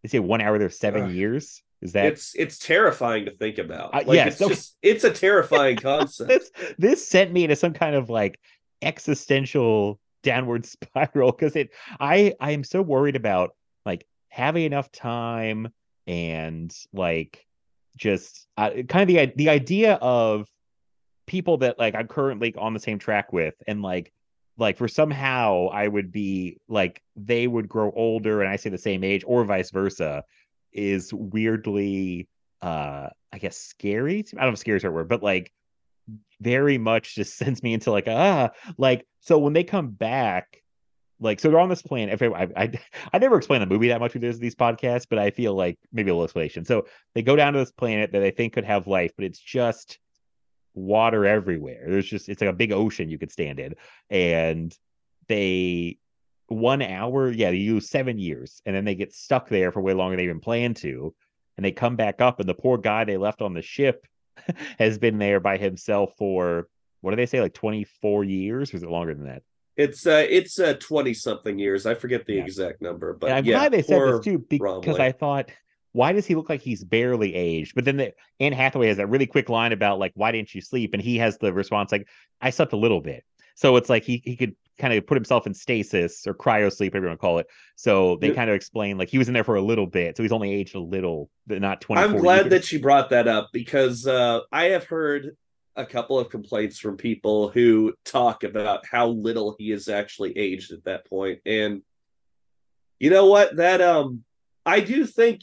[0.03, 1.11] They say one hour there seven Ugh.
[1.11, 3.93] years is that it's it's terrifying to think about.
[3.95, 6.29] Uh, Like, yeah, it's just it's a terrifying concept.
[6.29, 8.39] this this sent me into some kind of like
[8.81, 10.65] existential downward
[10.95, 13.55] spiral because it i i am so worried about
[13.85, 15.69] like having enough time
[16.07, 17.45] and like
[17.97, 20.49] just uh, kind of the the idea of
[21.27, 24.13] people that like i'm currently on the same track with and like
[24.59, 28.79] like for somehow i would be like they would grow older and i say the
[28.79, 30.25] same age or vice versa
[30.73, 32.29] is weirdly
[32.63, 35.53] uh i guess scary i don't know if scary is the right word but like
[36.41, 40.63] very much just sends me into like ah like so when they come back
[41.21, 42.73] like so they're on this planet if I, I
[43.13, 46.11] i never explain the movie that much with these podcasts but i feel like maybe
[46.11, 46.65] a little explanation.
[46.65, 49.39] So they go down to this planet that they think could have life but it's
[49.39, 49.99] just
[50.75, 51.85] water everywhere.
[51.87, 53.75] There's just it's like a big ocean you could stand in.
[54.11, 54.77] And
[55.29, 55.99] they
[56.49, 59.95] one hour yeah they use seven years and then they get stuck there for way
[59.95, 61.15] longer than they even planned to
[61.57, 64.07] and they come back up and the poor guy they left on the ship
[64.79, 66.69] has been there by himself for
[67.01, 69.43] what do they say like 24 years or is it longer than that
[69.77, 71.87] It's uh it's uh 20 something years.
[71.87, 72.45] I forget the Yeah.
[72.45, 75.01] exact number, but and i'm yeah, glad they said this too because Romilly.
[75.01, 75.51] i thought
[75.93, 79.09] why does he look like he's barely aged but then the, anne hathaway has that
[79.09, 82.09] really quick line about like why didn't you sleep and he has the response like
[82.41, 83.25] i slept a little bit
[83.55, 86.93] so it's like he, he could kind of put himself in stasis or cryo sleep
[86.93, 87.47] whatever you want to call it
[87.77, 88.35] so they Yeah.
[88.35, 90.53] kind of explain like he was in there for a little bit so he's only
[90.53, 94.67] aged a little not 20 I'm glad that she brought that up because uh I
[94.67, 95.37] have heard
[95.77, 100.73] a couple of complaints from people who talk about how little he is actually aged
[100.73, 101.41] at that point.
[101.45, 101.83] point and
[103.01, 104.25] you know what that um
[104.65, 105.43] I do think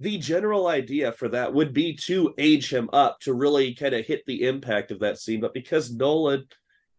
[0.00, 4.06] the general idea for that would be to age him up to really kind of
[4.06, 6.46] hit the impact of that scene but because Nolan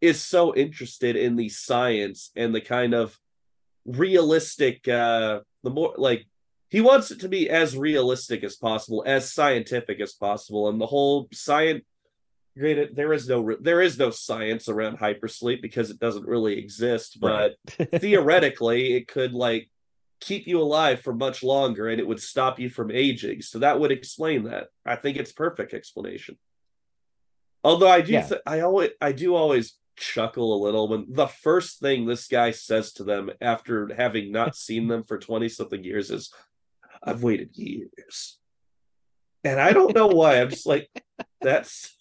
[0.02, 3.18] is so interested in the science and the kind of
[3.86, 6.26] realistic uh the more like
[6.70, 10.86] he wants it to be as realistic as possible as scientific as possible and the
[10.86, 11.84] whole science
[12.58, 17.20] granted there is no there is no science around hypersleep because it doesn't really exist
[17.20, 17.56] but
[17.95, 19.70] theoretically it could like
[20.20, 23.41] keep you alive for much longer and it would stop you from aging.
[23.41, 24.68] So that would explain that.
[24.86, 26.38] I think it's perfect explanation.
[27.64, 28.28] Although i do Yeah.
[28.28, 32.52] th- i always i do always chuckle a little when the first thing this guy
[32.52, 36.32] says to them after having not seen them for 20 something years is
[37.04, 38.38] i've waited years.
[39.43, 40.41] And i don't know why.
[40.41, 40.89] I'm just like
[41.41, 41.95] that's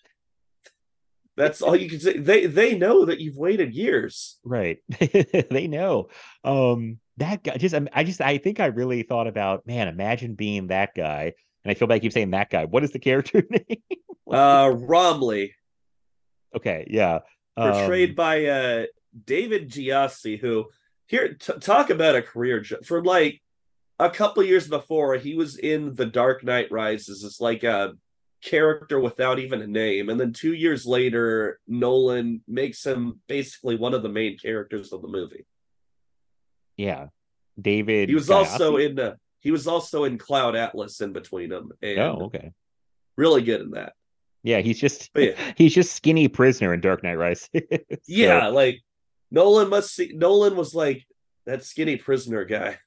[1.37, 2.19] that's all you can say.
[2.19, 4.39] They they know that you've waited years.
[4.45, 4.79] Right.
[5.01, 6.09] They know.
[6.43, 10.69] Um that guy just i just i think i really thought about man imagine being
[10.69, 11.33] that guy.
[11.65, 12.65] And i feel bad I keep saying that guy.
[12.65, 13.83] What is the character name?
[14.31, 15.55] Uh Romilly.
[16.57, 17.21] Okay yeah
[17.59, 18.87] portrayed Um, by uh
[19.25, 20.67] David Gyasi who
[21.07, 23.43] here t- talk about a career jo- for like
[23.99, 27.95] a couple years before he was in The Dark Knight Rises as like a
[28.43, 33.95] character without even a name and then 2 years later Nolan makes him basically one
[33.95, 35.45] of the main characters of the movie.
[36.77, 37.09] yeah
[37.61, 41.73] david He was also in uh, he was also in Cloud Atlas in between them
[41.83, 42.53] and oh okay
[43.17, 43.95] really good in that.
[44.43, 45.33] Yeah he's just yeah.
[45.57, 48.81] he's just skinny prisoner in dark knight rises So- Yeah, like
[49.31, 51.05] Nolan must see Nolan was like
[51.47, 52.79] that skinny prisoner guy.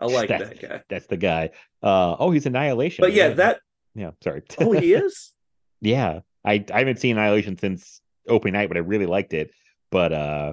[0.00, 0.82] I like That's- that guy.
[0.88, 1.50] that's the guy
[1.82, 3.60] uh oh he's annihilation But yeah, that
[3.94, 5.32] yeah sorry oh he is?
[5.80, 9.52] Yeah, I I haven't seen Annihilation since opening night, but I really liked it.
[9.90, 10.52] But uh,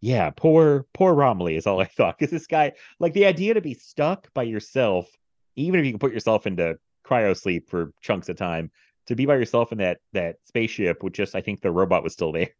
[0.00, 3.60] yeah, poor poor Romilly is all I thought because this guy, like the idea to
[3.62, 5.08] be stuck by yourself,
[5.56, 8.70] even if you can put yourself into cryo sleep for chunks of time,
[9.06, 12.12] to be by yourself in that that spaceship with just I think the robot was
[12.12, 12.50] still there.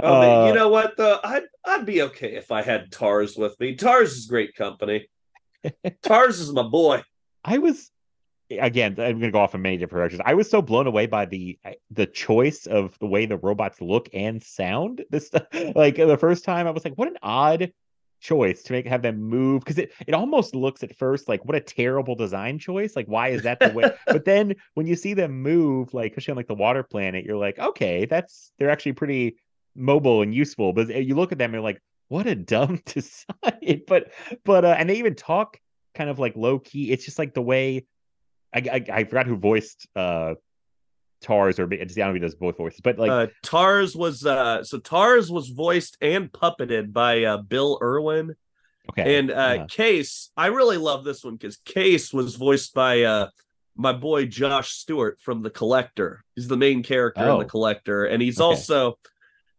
[0.00, 1.20] Oh, man, Uh, you know what though?
[1.22, 3.76] I'd I'd be okay if I had Tars with me.
[3.76, 5.08] Tars is great company.
[6.02, 7.02] Tars is my boy.
[7.44, 7.90] I was
[8.50, 10.22] again, I'm gonna go off in many different directions.
[10.24, 11.58] I was so blown away by the
[11.90, 15.04] the choice of the way the robots look and sound.
[15.10, 15.30] This
[15.74, 17.72] like the first time I was like, what an odd
[18.24, 21.54] choice to make have them move because it it almost looks at first like what
[21.54, 23.90] a terrible design choice like why is that the way?
[24.06, 27.36] But then when you see them move like especially on like the water planet you're
[27.36, 29.36] like okay that's they're actually pretty
[29.76, 30.72] mobile and useful.
[30.72, 33.82] But you look at them and you're like what a dumb design.
[33.86, 34.10] But
[34.44, 35.58] but uh and they even talk
[35.94, 37.86] kind of like low key it's just like the way
[38.54, 40.34] I, I, I forgot who voiced uh
[41.24, 45.48] Tars or Gianovi does both voices, but like uh, Tars was uh so Tars was
[45.48, 48.36] voiced and puppeted by uh Bill Irwin.
[48.90, 49.18] Okay.
[49.18, 49.66] And uh yeah.
[49.66, 53.28] Case, I really love this one because Case was voiced by uh
[53.76, 56.24] my boy Josh Stewart from The Collector.
[56.36, 57.34] He's the main character oh.
[57.34, 58.44] in The Collector, and he's okay.
[58.44, 58.98] also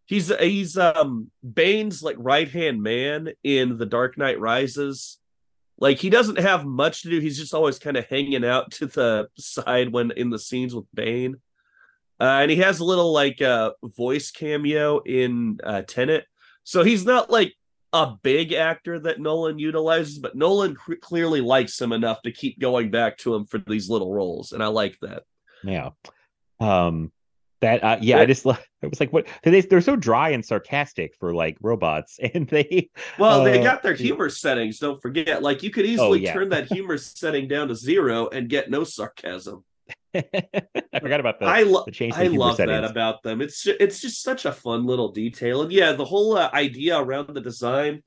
[0.05, 5.17] he's he's um Bane's like right hand man in The Dark Knight Rises.
[5.77, 7.19] Like he doesn't have much to do.
[7.19, 10.85] He's just always kind of hanging out to the side when in the scenes with
[10.93, 11.37] Bane.
[12.19, 16.25] Uh, and he has a little like uh, voice cameo in uh, Tenet.
[16.63, 17.53] So he's not like
[17.93, 22.59] a big actor that Nolan utilizes, but Nolan cr- clearly likes him enough to keep
[22.59, 25.23] going back to him for these little roles, and I like that.
[25.63, 25.91] Yeah.
[26.59, 27.11] Um.
[27.61, 31.15] That uh, yeah, I just it was like what they they're so dry and sarcastic
[31.19, 34.79] for like robots, and they well they uh, got their humor settings.
[34.79, 36.33] Don't forget, like you could easily oh, yeah.
[36.33, 39.63] turn that humor setting down to zero and get no sarcasm.
[40.15, 41.49] I forgot about that.
[41.49, 42.81] I, lo- I love settings.
[42.81, 43.41] that about them.
[43.41, 47.33] It's it's just such a fun little detail, and yeah, the whole uh, idea around
[47.33, 48.03] the design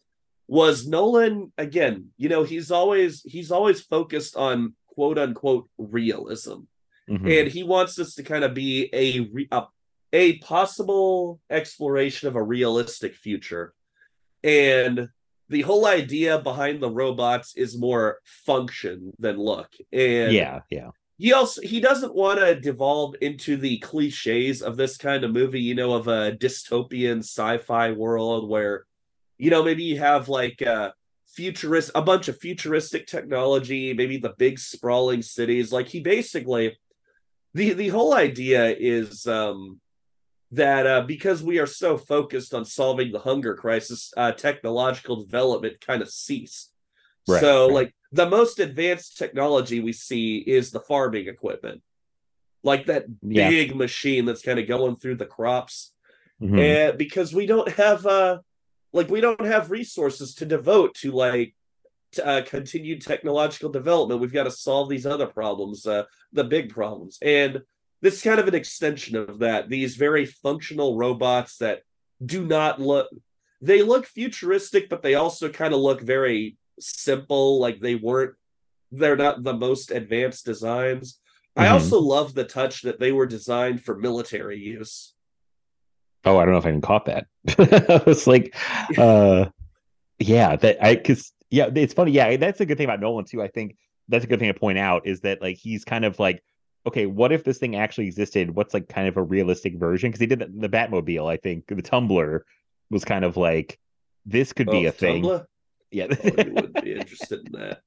[0.47, 1.53] was Nolan.
[1.59, 6.61] Again, you know, he's always he's always focused on quote unquote realism,
[7.09, 7.29] mm-hmm.
[7.29, 9.67] and he wants this to kind of be a, a
[10.13, 13.75] a possible exploration of a realistic future,
[14.43, 15.09] and
[15.51, 19.71] the whole idea behind the robots is more function than look.
[19.93, 24.97] And yeah, yeah he also he doesn't want to devolve into the cliches of this
[24.97, 28.87] kind of movie you know of a dystopian sci-fi world where
[29.37, 30.95] you know maybe you have like a
[31.27, 35.71] futurist a bunch of futuristic technology maybe the big sprawling cities.
[35.71, 36.77] Like he basically
[37.55, 39.81] the the whole idea is um
[40.51, 45.81] that uh, because we are so focused on solving the hunger crisis uh, technological development
[45.81, 46.73] kind of ceased
[47.29, 47.75] right, so right.
[47.75, 51.83] like the most advanced technology we see is the farming equipment
[52.63, 53.75] like that big yeah.
[53.75, 55.93] machine that's kind of going through the crops
[56.41, 56.59] mm-hmm.
[56.59, 58.39] and because we don't have uh
[58.93, 61.55] like we don't have resources to devote to like
[62.13, 66.71] to, uh, continued technological development we've got to solve these other problems uh the big
[66.71, 67.61] problems and
[68.01, 71.83] this is kind of an extension of that these very functional robots that
[72.25, 73.09] do not look
[73.61, 78.35] they look futuristic but they also kind of look very simple like they weren't
[78.91, 81.21] they're not the most advanced designs.
[81.57, 81.63] Mm-hmm.
[81.63, 85.15] i also love the touch that they were designed for military use.
[86.25, 87.27] Oh i don't know if i even caught that.
[88.07, 88.55] It's like
[88.97, 89.47] uh
[90.19, 92.13] yeah that i because yeah it's funny.
[92.13, 93.77] Yeah that's a good thing about nolan too i think.
[94.11, 96.43] That's a good thing to point out is that like he's kind of like
[96.87, 98.51] okay what if this thing actually existed?
[98.55, 100.11] What's like kind of a realistic version?
[100.11, 101.67] Because he did the, the batmobile i think.
[101.67, 102.47] The tumbler
[102.91, 103.79] was kind of like
[104.25, 105.25] this could oh, be a thing?
[105.91, 107.83] Yeah, oh, you wouldn't be interested in that.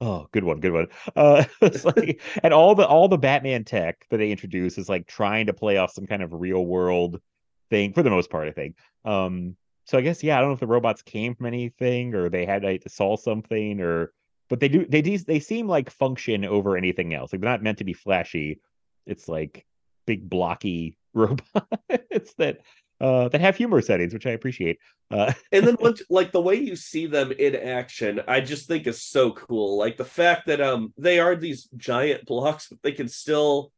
[0.00, 0.86] Oh, good one, good one.
[1.14, 1.44] Uh,
[1.84, 5.52] like, and all the all the Batman tech that they introduce is like trying to
[5.52, 7.20] play off some kind of real world
[7.68, 8.48] thing for the most part.
[8.48, 8.76] I think.
[9.04, 9.56] Um,
[9.90, 12.46] so I guess yeah, I don't know if the robots came from anything or they
[12.46, 14.12] had like, to solve something or,
[14.48, 17.32] but they do they do they seem like function over anything else.
[17.32, 18.60] Like they're not meant to be flashy.
[19.06, 19.66] It's like
[20.06, 21.66] big blocky robot.
[21.88, 22.60] it's that
[23.00, 24.78] uh, that have humor settings, which I appreciate.
[25.10, 28.86] Uh, and then once, like the way you see them in action, I just think
[28.86, 29.78] is so cool.
[29.78, 33.72] Like the fact that um they are these giant blocks, but they can still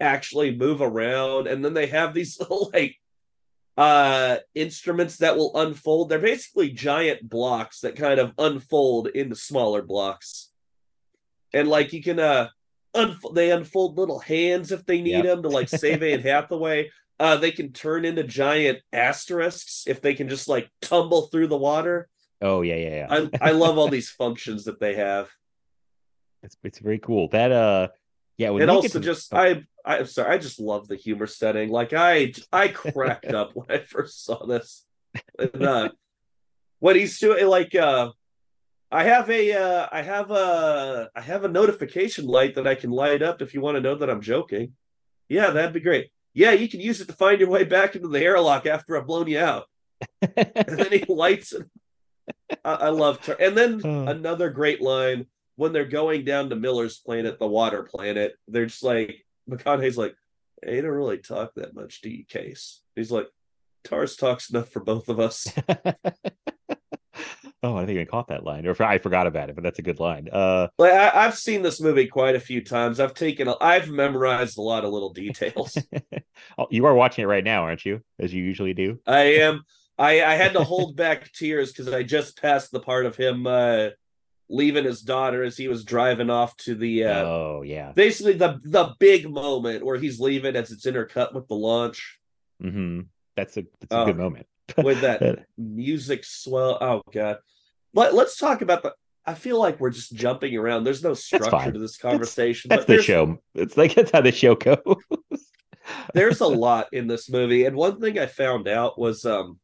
[0.00, 2.96] actually move around, and then they have these little like
[3.76, 6.08] uh instruments that will unfold.
[6.08, 10.50] They're basically giant blocks that kind of unfold into smaller blocks,
[11.52, 12.48] and like you can uh.
[12.94, 15.24] Unf- they unfold little hands if they need yep.
[15.24, 16.90] them to like save Anne Hathaway.
[17.22, 21.56] Uh, they can turn into giant asterisks if they can just like tumble through the
[21.56, 22.08] water.
[22.40, 23.28] Oh yeah, yeah, yeah.
[23.40, 25.30] I, I love all these functions that they have.
[26.42, 27.28] It's it's very cool.
[27.28, 27.88] That uh,
[28.38, 28.50] yeah.
[28.50, 31.68] And also, just I I'm sorry, I just love the humor setting.
[31.68, 34.84] Like I I cracked up when I first saw this.
[35.38, 35.90] And, uh,
[36.80, 38.10] what he's doing, like uh,
[38.90, 42.90] I have a uh, I have a I have a notification light that I can
[42.90, 44.72] light up if you want to know that I'm joking.
[45.28, 48.08] Yeah, that'd be great yeah, you can use it to find your way back into
[48.08, 49.66] the airlock after I've blown you out.
[50.20, 51.66] and then he lights it.
[52.64, 54.10] I, I love And then uh.
[54.10, 55.26] another great line
[55.56, 60.16] when they're going down to Miller's planet, the water planet, they're just like McConaughey's like,
[60.62, 62.80] hey, you don't really talk that much, do you, Case?
[62.96, 63.28] He's like,
[63.84, 65.52] Tars talks enough for both of us.
[67.62, 69.82] oh, I didn't even caught that line, or I forgot about it, but that's a
[69.82, 70.28] good line.
[70.30, 72.98] Uh, like I, have seen this movie quite a few times.
[72.98, 75.76] I've taken, a, I've memorized a lot of little details.
[76.58, 78.00] oh, you are watching it right now, aren't you?
[78.18, 78.98] As you usually do.
[79.06, 79.62] I am.
[79.98, 83.46] I, I had to hold back tears because I just passed the part of him
[83.46, 83.90] uh,
[84.48, 87.04] leaving his daughter as he was driving off to the.
[87.04, 87.92] Uh, oh yeah.
[87.92, 92.18] Basically, the the big moment where he's leaving as it's intercut with the launch.
[92.62, 93.00] Mm-hmm.
[93.36, 94.46] That's a that's a uh, good moment.
[94.78, 96.78] with that music swell.
[96.80, 97.38] Oh god.
[97.94, 98.94] Let, let's talk about the
[99.24, 100.84] I feel like we're just jumping around.
[100.84, 102.68] There's no structure to this conversation.
[102.70, 103.38] That's, that's the show.
[103.54, 104.96] It's like that's how the show goes.
[106.14, 109.58] there's a lot in this movie, and one thing I found out was um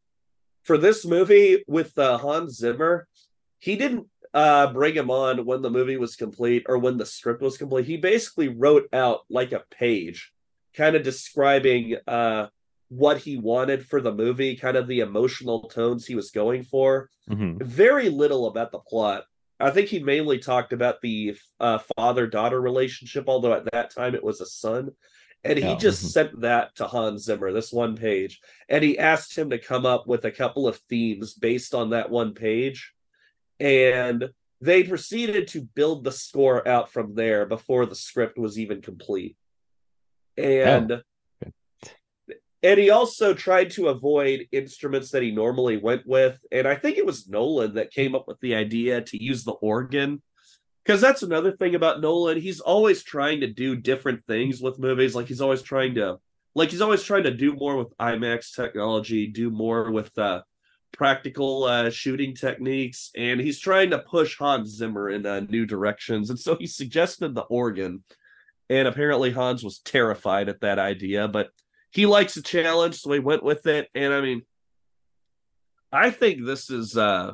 [0.63, 3.09] for this movie with uh, Hans Zimmer,
[3.59, 7.43] he didn't uh bring him on when the movie was complete or when the script
[7.43, 7.87] was complete.
[7.87, 10.33] He basically wrote out like a page,
[10.75, 12.47] kind of describing uh
[12.89, 17.11] what he wanted for the movie, kind of the emotional tones he was going for.
[17.29, 17.65] Mm-hmm.
[17.65, 19.25] Very little about the plot.
[19.61, 24.15] I think he mainly talked about the uh, father daughter relationship, although at that time
[24.15, 24.93] it was a son.
[25.45, 26.09] And he oh, just mm-hmm.
[26.09, 28.41] sent that to Hans Zimmer, this one page.
[28.69, 32.11] And he asked him to come up with a couple of themes based on that
[32.11, 32.93] one page.
[33.61, 38.83] And they proceeded to build the score out from there before the script was even
[38.83, 39.37] complete.
[40.37, 41.01] And oh
[42.63, 46.45] and he also tried to avoid instruments that he normally went with.
[46.51, 49.53] And I think it was Nolan that came up with the idea to use the
[49.53, 50.23] organ.
[50.85, 52.41] Because that's another thing about Nolan.
[52.41, 55.15] He's always trying to do different things with movies.
[55.15, 56.19] Like he's always trying to
[56.55, 60.43] like he's always trying to do more with IMAX technology, do more with uh
[60.93, 66.31] practical uh shooting techniques, and he's trying to push Hans Zimmer in uh, new directions.
[66.31, 68.03] And so he suggested the organ.
[68.71, 71.51] And apparently Hans was terrified at that idea, but
[71.91, 73.89] he likes a challenge, so he went with it.
[73.95, 74.43] And I mean,
[75.93, 77.33] I think this is uh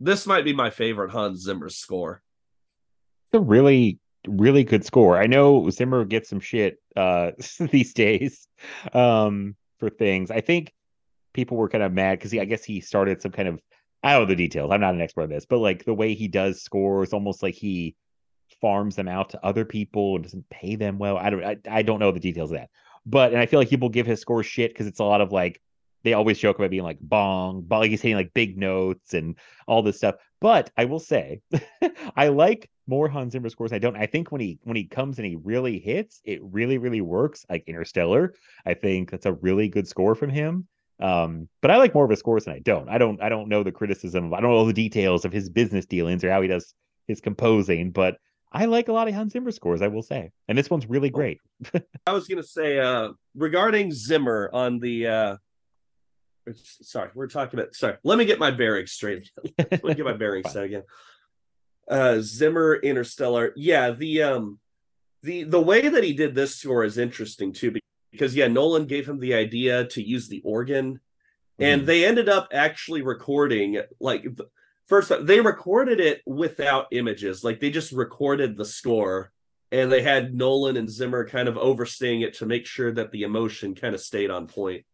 [0.00, 2.22] this might be my favorite Hans Zimmer score.
[3.32, 5.16] It's a really, really good score.
[5.18, 7.32] I know Zimmer gets some shit uh
[7.70, 8.46] these days
[8.92, 10.30] um for things.
[10.30, 10.72] I think
[11.32, 13.60] people were kind of mad because I guess he started some kind of
[14.02, 14.70] I don't know the details.
[14.70, 17.54] I'm not an expert on this, but like the way he does scores, almost like
[17.54, 17.96] he
[18.60, 21.16] farms them out to other people and doesn't pay them well.
[21.16, 22.70] I don't I, I don't know the details of that.
[23.06, 25.32] But and I feel like people give his score shit because it's a lot of
[25.32, 25.60] like
[26.04, 29.36] they always joke about being like bong, bong, like he's hitting like big notes and
[29.66, 30.16] all this stuff.
[30.40, 31.40] But I will say,
[32.16, 33.72] I like more Hans Zimmer scores.
[33.72, 33.96] I don't.
[33.96, 37.44] I think when he when he comes and he really hits, it really really works.
[37.48, 38.34] Like Interstellar,
[38.66, 40.68] I think that's a really good score from him.
[41.00, 42.88] Um, but I like more of his scores than I don't.
[42.88, 43.20] I don't.
[43.22, 44.32] I don't know the criticism.
[44.34, 46.74] I don't know the details of his business dealings or how he does
[47.08, 47.90] his composing.
[47.90, 48.18] But
[48.54, 50.30] I like a lot of Hans Zimmer scores, I will say.
[50.46, 51.40] And this one's really great.
[52.06, 55.36] I was going to say, uh, regarding Zimmer on the, uh,
[56.54, 59.28] sorry, we're talking about, sorry, let me get my bearings straight.
[59.58, 60.84] let me get my bearings set again.
[61.88, 63.52] Uh, Zimmer Interstellar.
[63.56, 63.90] Yeah.
[63.90, 64.60] The, um,
[65.24, 67.74] the, the way that he did this score is interesting too,
[68.12, 71.00] because yeah, Nolan gave him the idea to use the organ
[71.58, 71.86] and mm-hmm.
[71.86, 74.26] they ended up actually recording like
[74.86, 77.44] first they recorded it without images.
[77.44, 79.32] Like they just recorded the score
[79.72, 83.22] and they had nolan and zimmer kind of overseeing it to make sure that the
[83.22, 84.84] emotion kind of stayed on point.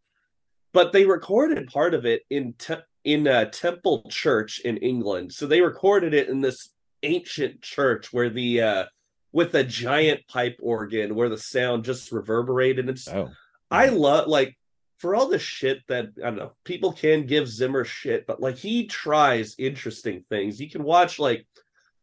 [0.72, 5.32] But they recorded part of it in te- in a temple church in england.
[5.32, 6.70] So they recorded it in this
[7.02, 8.84] ancient church where the uh
[9.32, 12.88] with a giant pipe organ where the sound just reverberated.
[12.88, 13.30] And oh.
[13.70, 14.56] i love like
[15.01, 18.59] for all the shit that I don't know, people can give Zimmer shit, but like
[18.59, 20.60] he tries interesting things.
[20.60, 21.47] You can watch like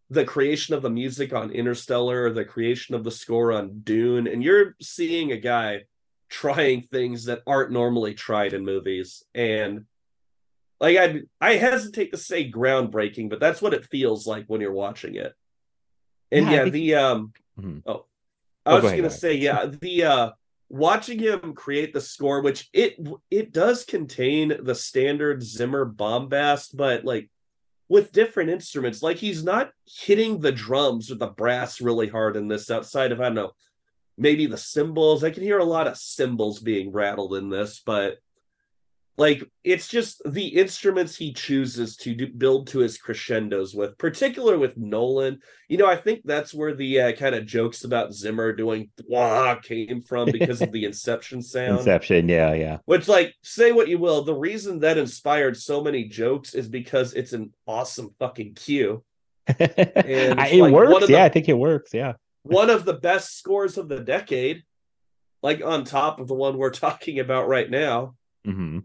[0.10, 4.28] the creation of the music on Interstellar or the creation of the score on Dune,
[4.28, 5.84] and you're seeing a guy
[6.28, 9.24] trying things that aren't normally tried in movies.
[9.36, 9.86] And
[10.80, 14.74] like I I hesitate to say groundbreaking, but that's what it feels like when you're
[14.74, 15.36] watching it.
[16.32, 16.74] And yeah, yeah think...
[16.74, 17.80] the um mm-hmm.
[17.86, 18.06] oh
[18.66, 20.32] I oh, was go gonna say, yeah, the uh
[20.70, 22.98] watching him create the score which it
[23.32, 27.30] it does contain the standard zimmer bombast but like
[27.88, 32.50] with different instruments like he's not hitting the drums or the brass really hard in
[32.50, 33.52] this outside of i don't know
[34.18, 35.24] maybe the cymbals.
[35.24, 38.18] I can hear a lot of cymbals being rattled in this but
[39.20, 44.58] like it's just the instruments he chooses to do, build to his crescendos with particular
[44.58, 48.54] with nolan you know i think that's where the uh, kind of jokes about zimmer
[48.54, 53.72] doing wah came from because of the inception sound inception yeah yeah which like say
[53.72, 58.10] what you will the reason that inspired so many jokes is because it's an awesome
[58.20, 59.04] fucking cue
[59.48, 61.08] And it like works.
[61.08, 61.94] the- yeah, I think it works.
[61.94, 62.14] Yeah.
[62.44, 64.64] one of the best scores of the decade,
[65.42, 68.16] like on top of the one we're talking about right now.
[68.44, 68.80] hmm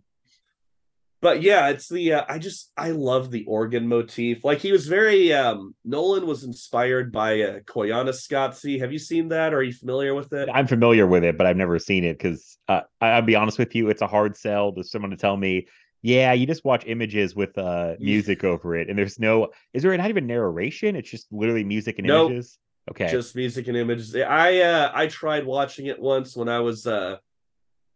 [1.22, 4.44] But yeah, it's the uh, I just I love the organ motif.
[4.44, 8.80] Like he was very um Nolan was inspired by uh, Koyaanisqatsi.
[8.80, 9.54] Have you seen that?
[9.54, 10.48] Are you familiar with it?
[10.52, 13.72] I'm familiar with it, but I've never seen it because uh, I'll be honest with
[13.76, 15.68] you, it's a hard sell to someone to tell me,
[16.02, 19.96] yeah, you just watch images with uh music over it, and there's no, is there
[19.96, 20.96] not even narration?
[20.96, 22.30] It's just literally music and Nope.
[22.30, 22.58] images.
[22.90, 24.16] Okay, Just music and images.
[24.16, 27.18] I uh I tried watching it once when I was uh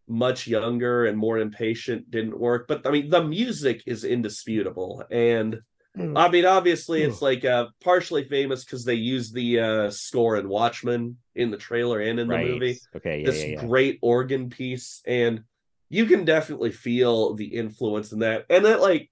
[0.09, 5.03] much younger and more impatient didn't work but i mean the music is indisputable.
[5.11, 5.61] And
[5.97, 6.13] Mm.
[6.19, 10.47] i mean obviously it's like uh partially famous because they use the uh score in
[10.47, 12.79] watchmen in the trailer and in the movie.
[12.95, 13.65] Okay, yeah, this yeah, yeah.
[13.67, 15.45] great organ piece and
[15.89, 18.45] you can definitely feel the influence in that.
[18.51, 19.11] And that like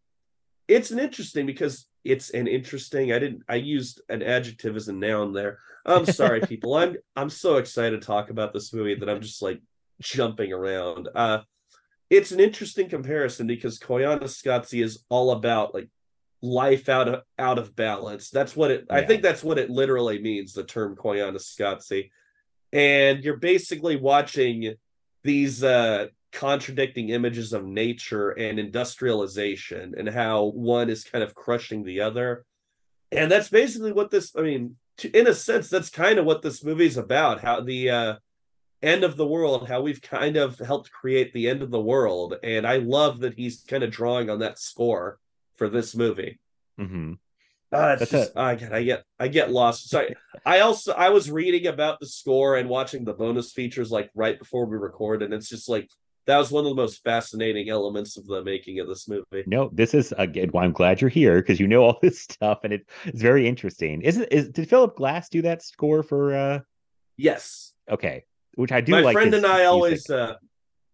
[0.68, 4.92] it's an interesting because it's an interesting i didn't i used an adjective as a
[4.92, 5.60] noun there.
[5.86, 6.74] I'm sorry people.
[6.74, 9.62] I'm i'm so excited to talk about this movie that i'm just like
[10.00, 11.08] jumping around.
[11.14, 11.40] Uh
[12.10, 15.88] it's an interesting comparison because Koyaanisqatsi is all about like
[16.42, 18.30] life out of out of balance.
[18.30, 22.10] That's what it i think that's what it literally means the term Koyaanisqatsi.
[22.72, 24.74] And you're basically watching
[25.22, 31.84] these uh contradicting images of nature and industrialization and how one is kind of crushing
[31.84, 32.44] the other.
[33.12, 36.42] And that's basically what this i mean to, in a sense that's kind of what
[36.42, 38.14] this movie's about how the uh
[38.84, 42.34] end of the world how we've kind of helped create the end of the world
[42.42, 45.18] and i love that he's kind of drawing on that score
[45.54, 46.38] for this movie
[46.78, 47.14] hmm
[47.72, 49.90] uh, it's That's just, I get, I get, I get lost.
[49.90, 50.14] Sorry.
[50.46, 54.38] I also, I was reading about the score and watching the bonus features like right
[54.38, 55.88] before we record, and it's just like
[56.26, 59.44] that was one of the most fascinating elements of the making of this movie.
[59.46, 62.60] No, this is again why I'm glad you're here because you know all this stuff
[62.64, 64.02] and it, it's very interesting.
[64.02, 66.60] Isn't is did Philip Glass do that score for uh
[67.16, 68.24] Yes, okay,
[68.56, 69.14] which I do my like.
[69.14, 69.68] friend and I music.
[69.68, 70.34] always, uh,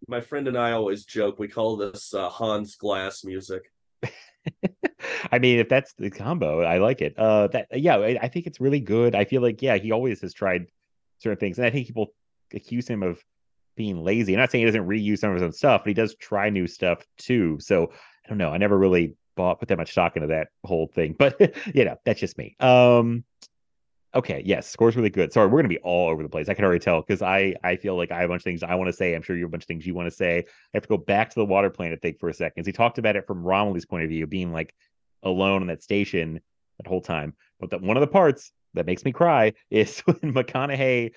[0.07, 1.39] my friend and I always joke.
[1.39, 3.63] We call this uh, Hans Glass music.
[5.31, 7.17] I mean, if that's the combo, I like it.
[7.17, 9.15] Uh, that yeah, I, I think it's really good.
[9.15, 10.67] I feel like yeah, he always has tried
[11.19, 12.13] certain things, and I think people
[12.53, 13.23] accuse him of
[13.75, 14.33] being lazy.
[14.33, 16.49] I'm not saying he doesn't reuse some of his own stuff, but he does try
[16.49, 17.57] new stuff too.
[17.59, 17.91] So
[18.25, 18.49] I don't know.
[18.49, 21.39] I never really bought put that much stock into that whole thing, but
[21.73, 22.55] you know, that's just me.
[22.59, 23.23] Um,
[24.13, 25.31] okay, yes, score's really good.
[25.31, 26.49] Sorry, we're gonna be all over the place.
[26.49, 28.63] I can already tell because I I feel like I have a bunch of things
[28.63, 29.13] I want to say.
[29.15, 30.39] I'm sure you have a bunch of things you want to say.
[30.39, 30.43] I
[30.73, 32.65] have to go back to the water planet thing for a second.
[32.65, 34.73] He talked about it from Romilly's point of view, being like
[35.23, 36.41] alone on that station
[36.77, 37.33] that whole time.
[37.59, 41.11] But that one of the parts that makes me cry is when McConaughey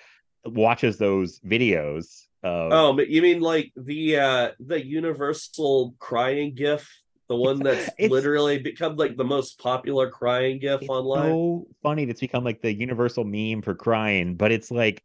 [0.44, 2.22] watches those videos.
[2.42, 6.90] Of, Oh, but you mean like the uh the universal crying gif,
[7.28, 11.30] the one that's It's- literally become like the most popular crying gif it's online?
[11.30, 12.04] so funny.
[12.04, 15.02] That it's become like the universal meme for crying, but it's like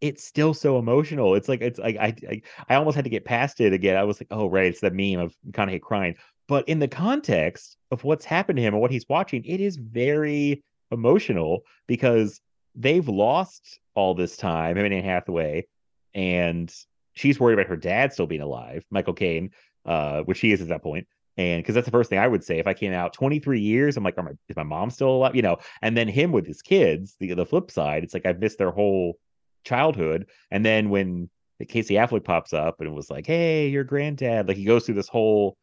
[0.00, 1.34] it's still so emotional.
[1.34, 3.96] It's like it's like I I, I almost had to get past it again.
[3.96, 6.14] I was like, oh right, it's the meme of McConaughey crying.
[6.46, 9.76] But in the context of what's happened to him and what he's watching, it is
[9.76, 12.40] very emotional because
[12.74, 15.66] they've lost all this time, him and Anne Hathaway,
[16.14, 16.72] and
[17.14, 19.50] she's worried about her dad still being alive, Michael Caine,
[19.84, 21.06] uh, which he is at that point.
[21.38, 23.96] And because that's the first thing I would say if I came out 23 years,
[23.96, 25.36] I'm like, my, is my mom still alive?
[25.36, 28.40] You know, and then him with his kids, the the flip side, it's like I've
[28.40, 29.18] missed their whole
[29.64, 30.26] childhood.
[30.50, 31.30] And then when
[31.68, 35.08] Casey Affleck pops up and was like, Hey, your granddad, like he goes through this
[35.08, 35.56] whole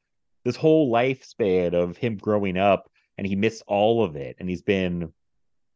[0.45, 4.37] this whole lifespan of him growing up and he missed all of it.
[4.39, 5.11] And he's been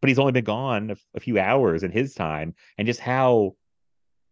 [0.02, 3.56] but he's only been gone a, a few hours in his time and just how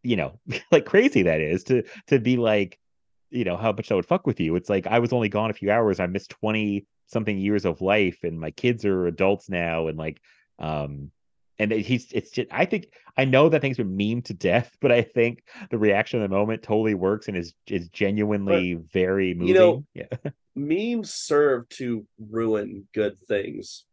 [0.02, 0.39] you know
[0.72, 2.80] like crazy that is to to be like
[3.29, 4.55] you know how much I would fuck with you.
[4.55, 5.99] It's like I was only gone a few hours.
[5.99, 10.19] I missed 20 something years of life and my kids are adults now and like
[10.59, 11.09] um
[11.57, 14.75] and it- he's it's just I think I know that thing's been memed to death,
[14.81, 19.33] but I think the reaction of the moment totally works and is is genuinely very
[19.33, 19.47] moving.
[19.47, 20.31] you know, yeah.
[20.55, 23.85] Memes serve to ruin good things,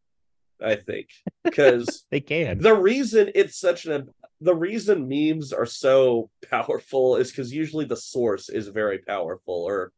[0.63, 1.09] I think.
[1.43, 2.59] Because they can.
[2.59, 4.09] the reason it's such an
[4.41, 9.93] the reason memes are so powerful is because usually the source is very powerful or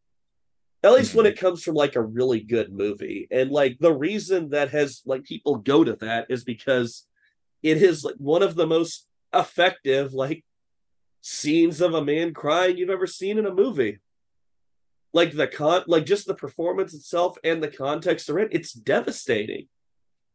[0.83, 1.33] at least when mm-hmm.
[1.33, 3.27] it comes from like a really good movie.
[3.31, 7.07] And like the reason that has like people go to that is because
[7.63, 10.45] it is like one of the most effective like
[11.23, 13.99] scenes of a man crying you've ever seen in a movie.
[15.13, 19.67] Like the con like just the performance itself and the context around it's devastating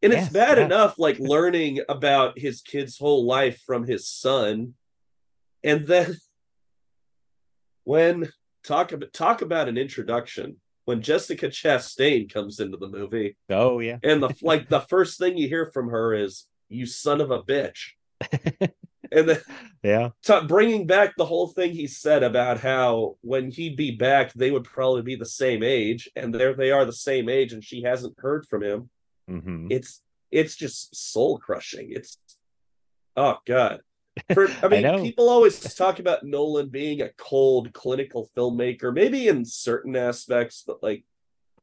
[0.04, 4.74] and Yes, it's bad enough like learning about his kid's whole life from his son
[5.64, 6.18] and then
[7.84, 8.32] when
[8.64, 13.98] talk about talk about an introduction when Jessica Chastain comes into the movie, Oh yeah.
[14.04, 17.44] and the like, the first thing you hear from her is "You son of a
[17.44, 17.92] bitch,"
[19.12, 19.40] and then
[19.84, 20.10] Yeah.
[20.24, 24.50] t- bringing back the whole thing he said about how when he'd be back, they
[24.52, 27.84] would probably be the same age, and there they are, the same age, and she
[27.84, 28.90] hasn't heard from him.
[29.28, 31.90] Hmm It's it's just soul crushing.
[31.92, 32.18] It's
[33.16, 33.82] oh god.
[34.34, 35.02] For, I mean, know.
[35.02, 40.84] people always talk about Nolan being a cold clinical filmmaker, maybe in certain aspects, but
[40.84, 41.06] like,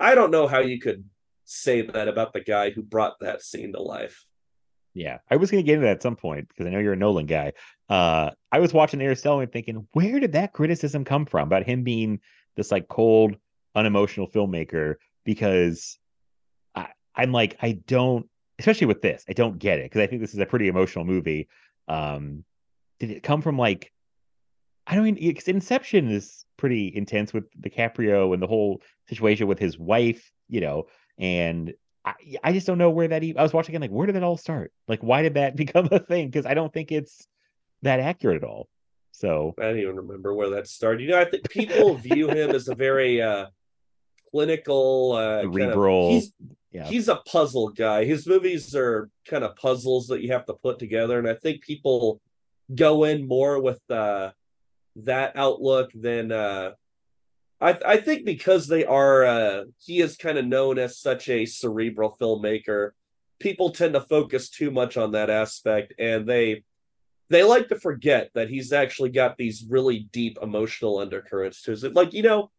[0.00, 1.04] I don't know how you could
[1.44, 4.24] say that about the guy who brought that scene to life.
[4.94, 6.94] Yeah, I was going to get into that at some point because I know you're
[6.94, 7.52] a Nolan guy.
[7.88, 11.84] Uh, I was watching Interstellar and thinking, where did that criticism come from about him
[11.84, 12.20] being
[12.56, 13.36] this like cold,
[13.74, 14.96] unemotional filmmaker?
[15.24, 16.07] Because I,
[17.18, 18.26] I'm like, I don't,
[18.58, 21.04] especially with this, I don't get it because I think this is a pretty emotional
[21.04, 21.48] movie.
[21.88, 22.44] Um,
[23.00, 23.92] did it come from like,
[24.86, 29.58] I don't mean, because Inception is pretty intense with DiCaprio and the whole situation with
[29.58, 30.86] his wife, you know,
[31.18, 31.74] and
[32.04, 34.14] I, I just don't know where that even, I was watching it like where did
[34.14, 34.72] that all start?
[34.86, 36.28] Like why did that become a thing?
[36.28, 37.26] Because I don't think it's
[37.82, 38.68] that accurate at all.
[39.12, 41.02] So I don't even remember where that started.
[41.02, 43.46] You know, I think people view him as a very uh
[44.30, 46.32] clinical uh kind of- Cerebral, he's
[46.70, 46.84] yeah.
[46.84, 48.04] he's a puzzle guy.
[48.04, 51.62] His movies are kind of puzzles that you have to put together, and I think
[51.62, 52.20] people
[52.74, 54.32] go in more with uh,
[54.96, 56.72] that outlook than uh,
[57.60, 57.78] I.
[57.86, 62.16] I think because they are, uh, he is kind of known as such a cerebral
[62.20, 62.90] filmmaker.
[63.38, 66.64] People tend to focus too much on that aspect, and they
[67.30, 71.94] they like to forget that he's actually got these really deep emotional undercurrents to it.
[71.94, 72.50] Like you know,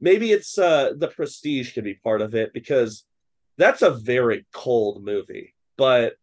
[0.00, 3.04] maybe it's uh, the prestige could be part of it because
[3.58, 6.14] that's a very cold movie but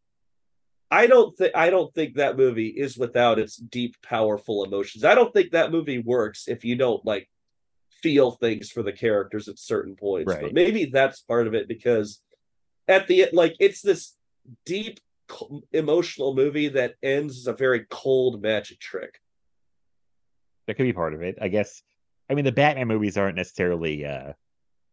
[0.91, 5.15] i don't think i don't think that movie is without its deep powerful emotions i
[5.15, 7.29] don't think that movie works if you don't like
[7.91, 10.41] feel things for the characters at certain points Right.
[10.43, 12.21] but maybe that's part of it because
[12.87, 14.15] at the like it's this
[14.65, 14.99] deep
[15.73, 19.19] emotional movie that ends as a very cold magic trick
[20.69, 21.35] that could be part of it.
[21.41, 21.81] I guess.
[22.29, 24.33] I mean, the Batman movies aren't necessarily uh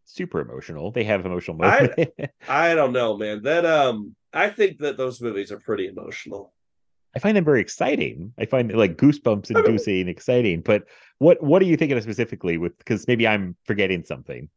[0.07, 0.91] super emotional.
[0.91, 2.13] They have emotional I- moments.
[2.49, 6.53] i don't know man that um i think that those movies are pretty emotional
[7.15, 8.35] I find them very exciting.
[8.39, 10.61] I find it like goosebumps inducing and exciting.
[10.61, 10.85] But
[11.17, 14.51] what what are you thinking of specifically with because maybe I'm forgetting something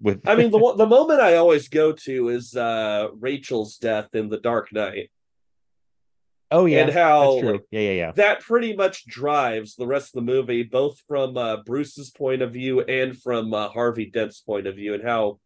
[0.00, 4.28] with I mean, the the moment I always go to is uh Rachel's death in
[4.28, 5.10] The Dark Knight.
[6.50, 7.60] Oh yeah and how, that's true.
[7.70, 8.12] yeah, yeah, yeah.
[8.12, 12.52] That pretty much drives the rest of the movie, both from uh, Bruce's point of
[12.52, 15.38] view and from uh, Harvey Dent's point of view, and how,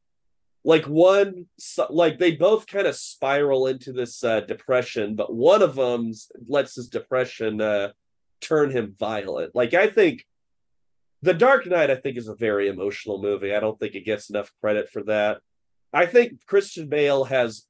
[0.65, 1.47] like one,
[1.91, 6.13] like they both kind of spiral into this uh, depression, but one of them
[6.49, 7.93] lets his depression uh,
[8.41, 9.55] turn him violent.
[9.55, 10.25] Like I think.
[11.21, 13.53] The Dark Knight, I think, is a very emotional movie.
[13.53, 15.41] I don't think it gets enough credit for that.
[15.93, 17.67] I think Christian Bale has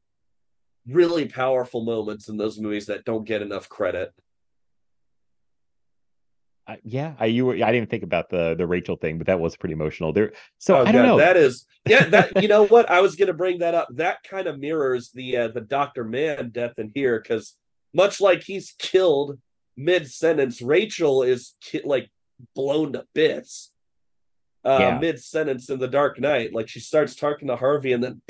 [0.89, 4.13] really powerful moments in those movies that don't get enough credit.
[6.67, 9.41] I, yeah, I you were, I didn't think about the the Rachel thing, but that
[9.41, 10.13] was pretty emotional.
[10.13, 11.19] There, so oh I don't god, know.
[11.19, 12.05] that is yeah.
[12.11, 13.89] That you know what I was going to bring that up.
[13.93, 17.57] That kind of mirrors the uh, the Doctor Mann death in here because
[17.95, 19.39] much like he's killed
[19.79, 22.11] mid sentence, Rachel is ki- like
[22.55, 23.73] blown to bits.
[24.65, 24.99] Uh, Yeah.
[24.99, 28.21] mid sentence in the Dark Knight, like she starts talking to Harvey, and then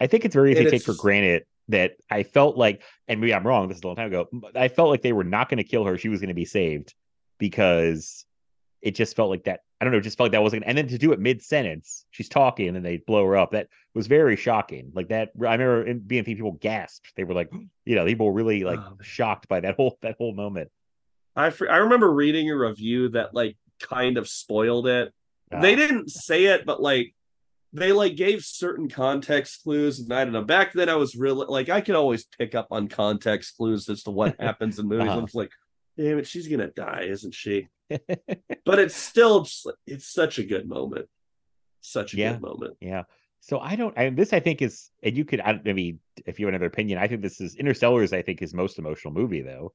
[0.00, 3.34] I think it's very easy to take for granted that I felt like, and maybe
[3.34, 3.68] I'm wrong.
[3.68, 4.28] This is a long time ago.
[4.32, 5.98] but I felt like they were not going to kill her.
[5.98, 6.94] She was going to be saved
[7.38, 8.24] because
[8.82, 9.60] it just felt like that.
[9.80, 10.00] I don't know.
[10.00, 10.64] Just felt like that wasn't.
[10.66, 13.52] And then to do it mid sentence, she's talking and then they blow her up.
[13.52, 14.90] That was very shocking.
[14.94, 15.30] Like that.
[15.40, 17.12] I remember in being people gasped.
[17.16, 17.50] They were like,
[17.84, 20.70] you know, people were really like Oh, shocked by that whole that whole moment.
[21.36, 25.12] I I remember reading a review that like kind of spoiled it.
[25.50, 25.76] They Ah.
[25.76, 27.14] didn't say it, but like
[27.72, 30.42] they like gave certain context clues, and I don't know.
[30.42, 34.02] Back then, I was really like I could always pick up on context clues as
[34.04, 35.08] to what happens in movies.
[35.08, 35.18] Uh-huh.
[35.18, 35.52] I'm just like,
[35.96, 37.68] damn it, she's gonna die, isn't she?
[37.88, 39.46] but it's still
[39.86, 41.08] it's such a good moment,
[41.80, 42.32] such a Yeah.
[42.32, 42.76] good moment.
[42.80, 43.04] Yeah.
[43.40, 43.96] So I don't.
[43.96, 45.40] I, this I think is, and you could.
[45.40, 48.12] I, I mean, if you have another opinion, I think this is Interstellar's.
[48.12, 49.72] I think his most emotional movie, though.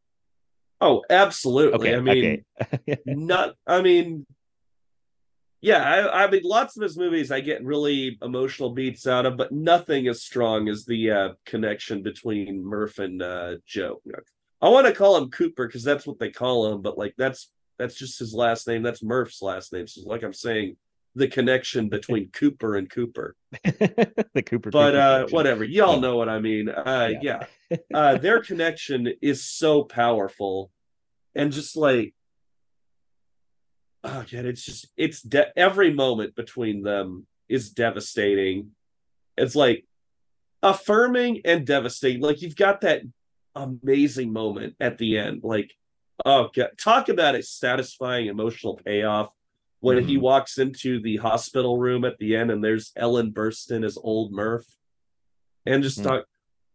[0.81, 1.79] Oh, absolutely.
[1.79, 1.95] Okay.
[1.95, 2.99] I mean, okay.
[3.05, 4.25] not i mean
[5.65, 9.35] yeah I, I mean lots of his movies i get really emotional beats out of
[9.37, 14.01] but nothing as strong as the uh connection between murph and uh joe.
[14.61, 17.51] I want to call him cooper because that's what they call him but like that's
[17.77, 18.83] that's just his last name.
[18.83, 19.87] That's murph's last name.
[19.87, 20.77] So like i'm saying
[21.15, 23.35] the connection between cooper and cooper.
[23.63, 24.69] The Cooper.
[24.69, 25.63] but Cooper uh whatever.
[25.63, 26.69] Y'all know what i mean.
[26.69, 27.45] Uh Yeah.
[27.69, 30.71] yeah, uh their connection is so powerful
[31.35, 32.14] and just like
[34.07, 38.71] oh god it's just it's de- every moment between them is devastating.
[39.37, 39.85] It's like
[40.63, 42.21] affirming and devastating.
[42.21, 43.01] Like you've got that
[43.55, 45.41] amazing moment at the end.
[45.43, 45.71] Like,
[46.25, 49.31] oh god, talk about a satisfying emotional payoff
[49.81, 50.21] when he Mhm.
[50.21, 54.65] walks into the hospital room at the end and there's Ellen Burstyn as old Murph.
[55.65, 56.03] And just Mhm.
[56.03, 56.25] talk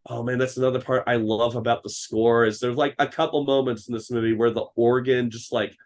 [0.06, 3.44] oh man, that's another part I love about the score is there's like a couple
[3.44, 5.76] moments in this movie where the organ just like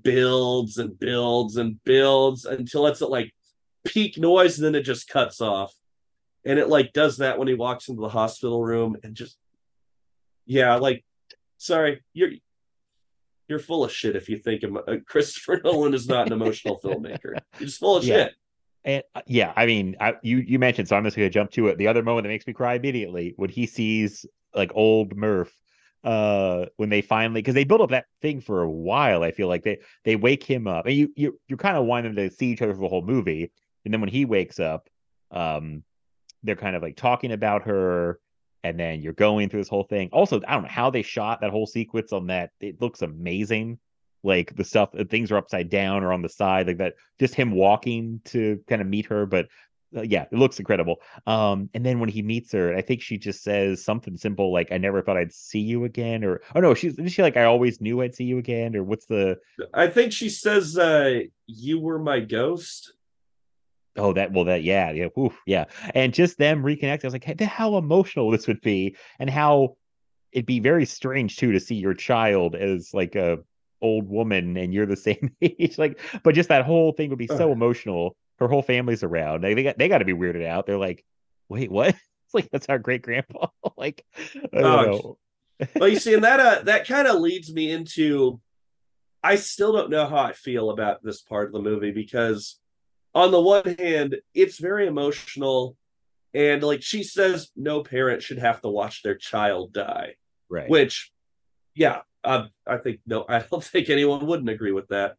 [0.00, 3.32] builds and builds and builds until it's at like
[3.84, 5.74] peak noise and then it just cuts off.
[6.44, 9.36] And it like does that when he walks into the hospital room and just
[10.46, 11.04] yeah, like
[11.58, 12.30] sorry, you're
[13.48, 16.80] you're full of shit if you think emo- uh, Christopher Nolan is not an emotional
[16.82, 17.36] filmmaker.
[17.58, 18.24] You're just full of Yeah.
[18.24, 18.34] shit.
[18.84, 21.50] And uh, yeah, I mean, I, you you mentioned, so I'm just going to jump
[21.52, 21.78] to it.
[21.78, 25.52] The other moment that makes me cry immediately when he sees like old Murph,
[26.04, 29.22] uh, when they finally because they build up that thing for a while.
[29.22, 32.04] I feel like they they wake him up, and you you you kind of want
[32.04, 33.50] them to see each other for the whole movie,
[33.84, 34.88] and then when he wakes up,
[35.30, 35.84] um,
[36.42, 38.18] they're kind of like talking about her,
[38.64, 40.08] and then you're going through this whole thing.
[40.12, 42.50] Also, I don't know how they shot that whole sequence on that.
[42.60, 43.78] It looks amazing.
[44.24, 46.94] Like the stuff, uh, things are upside down or on the side, like that.
[47.18, 49.48] Just him walking to kind of meet her, but
[49.92, 51.00] yeah, it looks incredible.
[51.26, 54.72] Um, and then when he meets her, I think she just says something simple like,
[54.72, 57.80] "I never thought I'd see you again," or oh no, she's she like, "I always
[57.80, 59.38] knew I'd see you again," or what's the
[59.74, 62.94] I think she says uh you were my ghost.
[63.96, 67.04] Oh, that well, that yeah, yeah, oof, yeah, and just them reconnecting.
[67.04, 69.76] I was like, hey, how emotional this would be, and how
[70.32, 73.38] it'd be very strange too to see your child as like a
[73.82, 75.76] old woman and you're the same age.
[75.76, 77.52] Like, but just that whole thing would be so Ugh.
[77.52, 78.16] emotional.
[78.42, 79.42] Her whole family's around.
[79.42, 80.66] They, they got they got to be weirded out.
[80.66, 81.04] They're like,
[81.48, 81.94] wait, what?
[82.24, 83.48] It's like that's our great grandpa.
[83.76, 84.84] like, I don't Oh,
[85.60, 85.66] know.
[85.76, 88.40] Well, you see, and that uh that kind of leads me into
[89.22, 92.58] I still don't know how I feel about this part of the movie because
[93.14, 95.76] on the one hand, it's very emotional
[96.34, 100.14] and like she says no parent should have to watch their child die.
[100.48, 100.68] Right.
[100.68, 101.12] which
[101.74, 105.16] yeah uh, i think no i don't think anyone wouldn't agree with that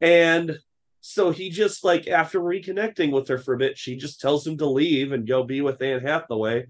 [0.00, 0.56] and
[1.00, 4.58] so he just like after reconnecting with her for a bit she just tells him
[4.58, 6.66] to leave and go be with anne hathaway.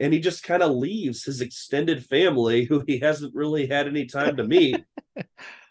[0.00, 4.06] And he just kind of leaves his extended family who he hasn't really had any
[4.06, 4.84] time to meet.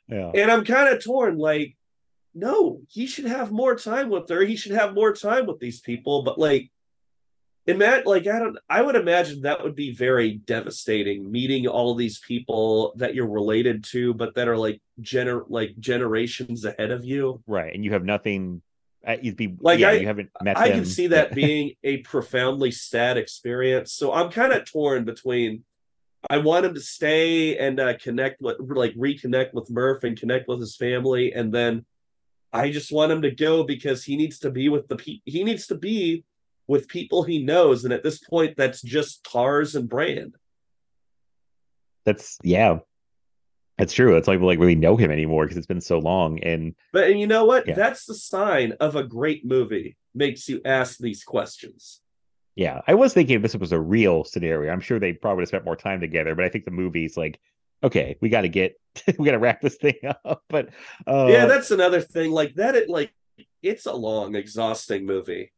[0.09, 0.31] Yeah.
[0.33, 1.75] and i'm kind of torn like
[2.33, 4.41] no he should have more time with her.
[4.41, 6.23] He should have more time with these people.
[6.23, 6.71] But like
[7.67, 12.19] Ima- like I don't I would imagine that would be very devastating meeting all these
[12.19, 17.41] people that you're related to but that are like gener like generations ahead of you.
[17.45, 17.73] Right.
[17.75, 18.61] And you have nothing.
[19.05, 20.77] Uh, you'd be Like, yeah, I- you haven't met I them.
[20.79, 23.93] can see that being a profoundly sad experience.
[23.93, 25.63] So I'm kind of torn between
[26.29, 30.47] I want him to stay and uh, connect with like reconnect with Murph and connect
[30.47, 31.85] with his family and then
[32.53, 35.43] I just want him to go because he needs to be with the pe- he
[35.43, 36.23] needs to be
[36.67, 40.35] with people he knows and at this point that's just Tars and Brand.
[42.05, 42.79] That's yeah.
[43.77, 44.17] That's true.
[44.17, 46.39] It's like we like really know him anymore because it's been so long.
[46.39, 47.67] And But and you know what?
[47.67, 47.75] Yeah.
[47.75, 49.97] That's the sign of a great movie.
[50.15, 52.01] Makes you ask these questions.
[52.55, 54.73] yeah, I was thinking if this was a real scenario.
[54.73, 57.15] I'm sure they probably would have spent more time together, but I think the movie's
[57.15, 57.39] like,
[57.83, 58.79] okay, we got to get,
[59.19, 59.93] we got to wrap this thing
[60.25, 60.43] up.
[60.49, 60.69] But
[61.05, 62.31] uh, yeah, that's another thing.
[62.31, 63.13] Like that, it like
[63.61, 65.51] it's a long, exhausting movie,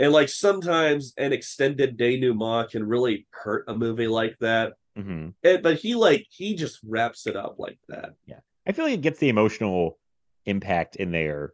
[0.00, 4.72] and like sometimes an extended denouement can really hurt a movie like that.
[4.98, 5.34] mhm.
[5.44, 8.14] And, but he like he just wraps it up like that.
[8.26, 9.98] Yeah, I feel like it gets the emotional
[10.46, 11.52] impact in there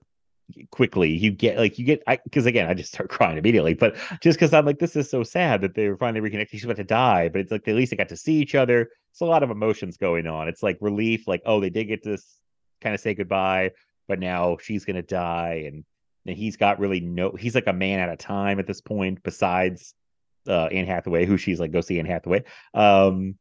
[0.71, 1.11] quickly.
[1.11, 4.39] You get like you get I because again I just start crying immediately, but just
[4.39, 6.59] because I'm like this is so sad that they were finally reconnected.
[6.59, 8.89] She's about to die, but it's like at least they got to see each other.
[9.11, 10.47] It's a lot of emotions going on.
[10.49, 12.17] It's like relief, like oh they did get to
[12.81, 13.73] kind of say goodbye,
[14.07, 15.85] but now she's gonna die, and
[16.27, 17.33] and he's got really no.
[17.33, 19.23] He's like a man at a time at this point.
[19.23, 19.95] Besides
[20.49, 22.45] uh Anne Hathaway, who she's like go see Anne Hathaway.
[22.75, 23.37] Um,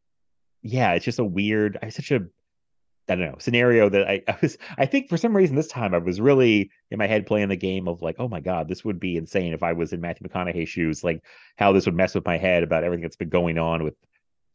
[0.61, 1.77] yeah, it's just a weird.
[1.81, 2.25] I such a
[3.07, 5.93] I don't know scenario that I, I was I think for some reason this time
[5.93, 8.83] I was really in my head playing the game of like oh my god this
[8.83, 11.23] would be insane if I was in Matthew McConaughey's shoes like
[11.55, 13.95] how this would mess with my head about everything that's been going on with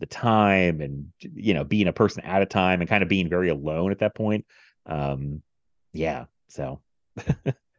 [0.01, 3.29] the time and you know being a person at a time and kind of being
[3.29, 4.45] very alone at that point
[4.87, 5.43] um
[5.93, 6.81] yeah so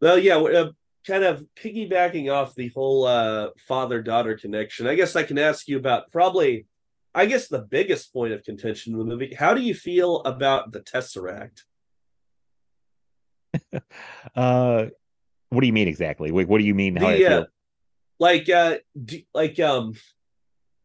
[0.00, 0.70] Well, yeah, uh,
[1.06, 4.86] kind of piggybacking off the whole uh, father daughter connection.
[4.86, 6.66] I guess I can ask you about probably,
[7.14, 9.34] I guess the biggest point of contention in the movie.
[9.34, 11.62] How do you feel about the Tesseract?
[14.34, 14.86] uh
[15.50, 17.46] what do you mean exactly like what do you mean how The, uh, feel
[18.18, 19.94] like uh do, like um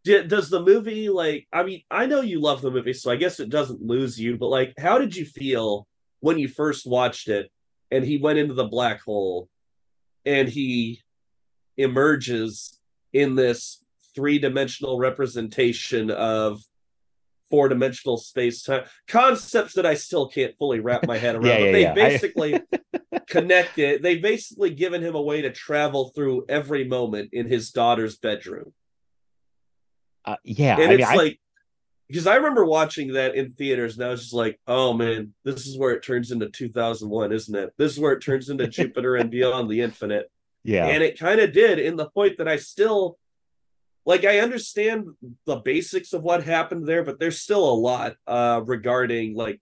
[0.03, 3.39] does the movie like i mean i know you love the movie so i guess
[3.39, 5.87] it doesn't lose you but like how did you feel
[6.21, 7.51] when you first watched it
[7.91, 9.49] and he went into the black hole
[10.25, 11.01] and he
[11.77, 12.79] emerges
[13.13, 13.83] in this
[14.15, 16.61] three-dimensional representation of
[17.49, 21.45] four-dimensional space-time concepts that I still can't fully wrap my head around.
[21.45, 21.91] Yeah, but yeah, they yeah.
[21.91, 22.61] I- basically
[23.27, 24.01] connect it.
[24.01, 28.73] They've basically given him a way to travel through every moment in his daughter's bedroom.
[30.23, 31.39] Uh, yeah, and I mean, it's I, like
[32.11, 35.65] because I remember watching that in theaters, and I was just like, "Oh man, this
[35.65, 37.73] is where it turns into 2001, isn't it?
[37.77, 40.29] This is where it turns into Jupiter and Beyond the Infinite."
[40.63, 43.17] yeah, And it kind of did, in the point that I still
[44.05, 44.25] like.
[44.25, 45.07] I understand
[45.45, 49.61] the basics of what happened there, but there's still a lot uh, regarding like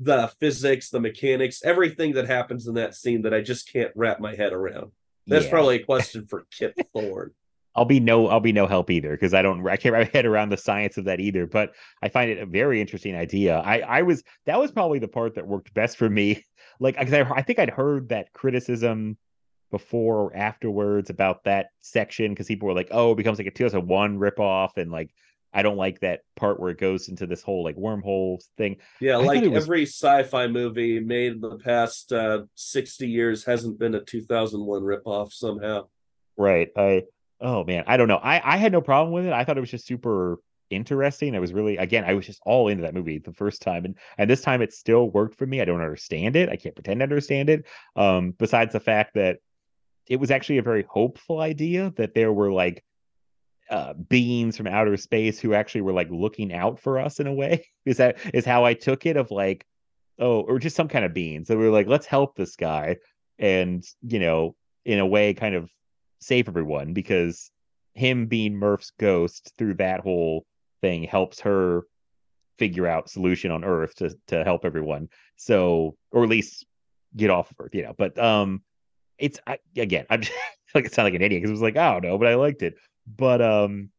[0.00, 4.18] the physics, the mechanics, everything that happens in that scene that I just can't wrap
[4.18, 4.90] my head around.
[5.26, 5.50] That's yeah.
[5.50, 7.32] probably a question for Kip Thorne.
[7.76, 10.10] I'll be no I'll be no help either because I don't I can't wrap my
[10.12, 11.46] head around the science of that either.
[11.46, 13.58] But I find it a very interesting idea.
[13.58, 16.44] I I was that was probably the part that worked best for me.
[16.78, 19.16] Like I I think I'd heard that criticism
[19.70, 23.50] before or afterwards about that section because people were like, oh, it becomes like a
[23.50, 25.10] 2001 ripoff and like
[25.54, 28.76] I don't like that part where it goes into this whole like wormhole thing.
[29.00, 33.78] Yeah, I like was- every sci-fi movie made in the past uh, 60 years hasn't
[33.78, 35.86] been a 2001 ripoff somehow.
[36.36, 36.68] Right.
[36.76, 37.04] I
[37.40, 38.16] oh man, I don't know.
[38.16, 39.32] I I had no problem with it.
[39.32, 40.38] I thought it was just super
[40.70, 41.34] interesting.
[41.34, 43.94] I was really again, I was just all into that movie the first time and
[44.18, 45.60] and this time it still worked for me.
[45.60, 46.48] I don't understand it.
[46.48, 47.66] I can't pretend to understand it.
[47.94, 49.38] Um besides the fact that
[50.08, 52.84] it was actually a very hopeful idea that there were like
[53.70, 57.34] uh beings from outer space who actually were like looking out for us in a
[57.34, 57.66] way.
[57.84, 59.64] Is that is how I took it of like
[60.18, 61.48] oh or just some kind of beings.
[61.48, 62.96] So we were like let's help this guy
[63.38, 65.70] and you know in a way kind of
[66.20, 67.50] save everyone because
[67.94, 70.44] him being Murph's ghost through that whole
[70.82, 71.82] thing helps her
[72.58, 75.08] figure out solution on Earth to to help everyone.
[75.36, 76.66] So or at least
[77.16, 77.94] get off of Earth, you know.
[77.96, 78.62] But um,
[79.18, 80.22] it's I, again, I'm
[80.74, 82.34] like it sound like an idiot because it was like I don't know, but I
[82.34, 82.74] liked it.
[83.06, 83.90] But um,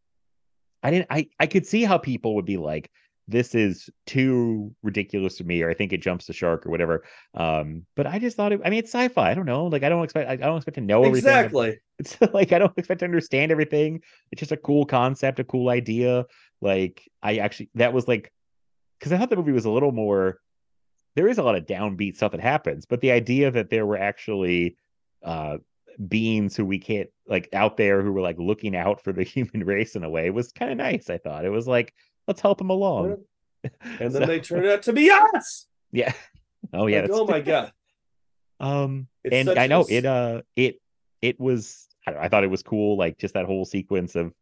[0.83, 1.07] I didn't.
[1.09, 2.91] I I could see how people would be like,
[3.27, 7.03] this is too ridiculous to me, or I think it jumps the shark or whatever.
[7.33, 8.61] Um, but I just thought it.
[8.63, 9.31] I mean, it's sci-fi.
[9.31, 9.65] I don't know.
[9.65, 10.29] Like I don't expect.
[10.29, 11.29] I, I don't expect to know everything.
[11.29, 11.79] Exactly.
[11.99, 14.03] It's like I don't expect to understand everything.
[14.31, 16.27] It's just a cool concept, a cool idea.
[16.61, 18.31] Like I actually that was like
[18.99, 20.37] because I thought the movie was a little more.
[21.15, 23.97] There is a lot of downbeat stuff that happens, but the idea that there were
[23.97, 24.77] actually
[25.23, 25.57] uh
[26.07, 29.65] beings who we can't like out there who were like looking out for the human
[29.65, 31.09] race in a way was kind of nice.
[31.09, 31.95] I thought it was like
[32.27, 33.17] let's help them along.
[33.99, 35.67] And then So- they turn out to be us.
[35.91, 36.13] Yeah.
[36.73, 37.01] Oh yeah.
[37.01, 37.71] Like, oh my god.
[38.59, 40.05] Um, It's and I know a it.
[40.05, 40.81] Uh, it
[41.21, 41.87] it was.
[42.05, 42.97] I, know, I thought it was cool.
[42.97, 44.33] Like just that whole sequence of.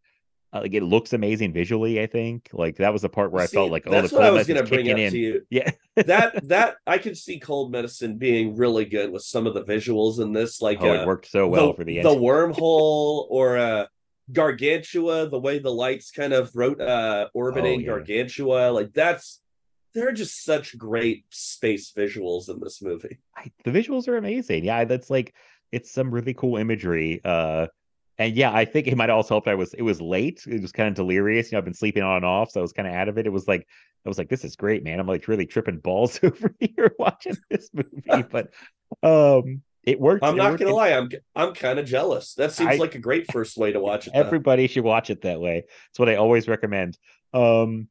[0.54, 2.02] Uh, like it looks amazing visually.
[2.02, 4.26] I think like that was the part where I felt like, oh, that's the what
[4.26, 5.12] I was going to bring up in.
[5.12, 5.42] to you.
[5.50, 9.64] Yeah, That that I could see cold medicine being really good with some of the
[9.66, 13.28] visuals in this, like oh, uh, it worked so well the, for the the wormhole
[13.30, 13.86] or uh
[14.32, 17.88] gargantua the way the lights kind of wrote uh orbiting Oh, yeah.
[17.88, 19.42] gargantua like that's
[19.94, 24.64] there are just such great space visuals in this movie I, the visuals are amazing.
[24.66, 25.34] Yeah, that's like
[25.72, 27.20] it's some really cool imagery.
[27.26, 27.68] Uh,
[28.18, 29.48] and yeah, I think it might also help.
[29.48, 30.44] I was it was late.
[30.48, 31.52] It was kind of delirious.
[31.52, 33.18] You know, I've been sleeping on and off, so I was kind of out of
[33.18, 33.26] it.
[33.26, 33.68] It was like
[34.06, 35.00] I was like, this is great, man.
[35.02, 38.52] I'm like really tripping balls over here watching this movie, but
[39.04, 40.24] um, it worked.
[40.24, 40.64] i'm It not worked.
[40.64, 43.72] gonna lie i'm i'm kind of jealous that seems I- like a great first way
[43.72, 44.20] to watch it though.
[44.20, 45.64] Everybody should watch it that way.
[45.90, 46.98] It's what I always recommend.
[47.34, 47.88] Um,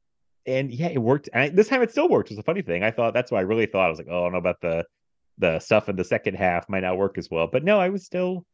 [0.46, 1.28] and yeah, it worked.
[1.32, 2.30] And I, this time it still worked.
[2.30, 2.82] It was a funny thing.
[2.82, 4.60] I thought that's why I really thought I was like, oh, I don't know about
[4.60, 4.84] the
[5.38, 7.46] the stuff in the second half might not work as well.
[7.46, 8.44] But no, I was still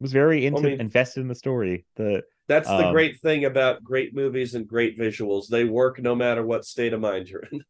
[0.00, 1.84] was very into mean- invested in the story.
[1.96, 6.14] The that's the um, great thing about great movies and great visuals they work no
[6.14, 7.62] matter what state of mind you're in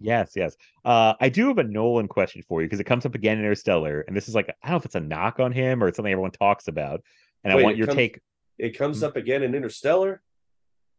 [0.00, 0.56] yes, yes.
[0.84, 3.44] Uh, I do have a Nolan question for you because it comes up again in
[3.44, 5.88] Interstellar, and this is like I don't know if it's a knock on him or
[5.88, 7.02] it's something everyone talks about,
[7.44, 8.20] and Wait, I want your comes- take.
[8.58, 9.04] it comes Hmm.
[9.06, 10.22] up again in interstellar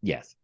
[0.03, 0.35] Yes,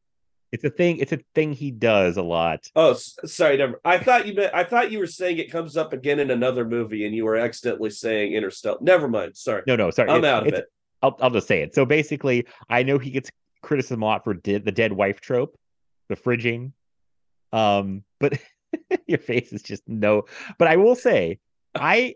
[0.51, 0.97] it's a thing.
[0.99, 2.69] It's a thing he does a lot.
[2.75, 3.57] Oh, sorry.
[3.57, 3.81] Never.
[3.83, 4.53] I thought you meant.
[4.53, 7.37] I thought you were saying it comes up again in another movie, and you were
[7.37, 8.77] accidentally saying Interstellar.
[8.81, 9.35] Never mind.
[9.35, 9.63] Sorry.
[9.65, 10.09] No, no, sorry.
[10.11, 10.65] I'm It- out of it.
[11.01, 11.73] I'll I'll just say it.
[11.75, 13.29] So basically, I know he gets
[13.63, 15.57] criticism a lot for de- the dead wife trope,
[16.09, 16.71] the fridging.
[17.51, 18.39] Um, but
[19.07, 20.23] your face is just no.
[20.57, 21.39] But I will say,
[21.75, 22.15] I,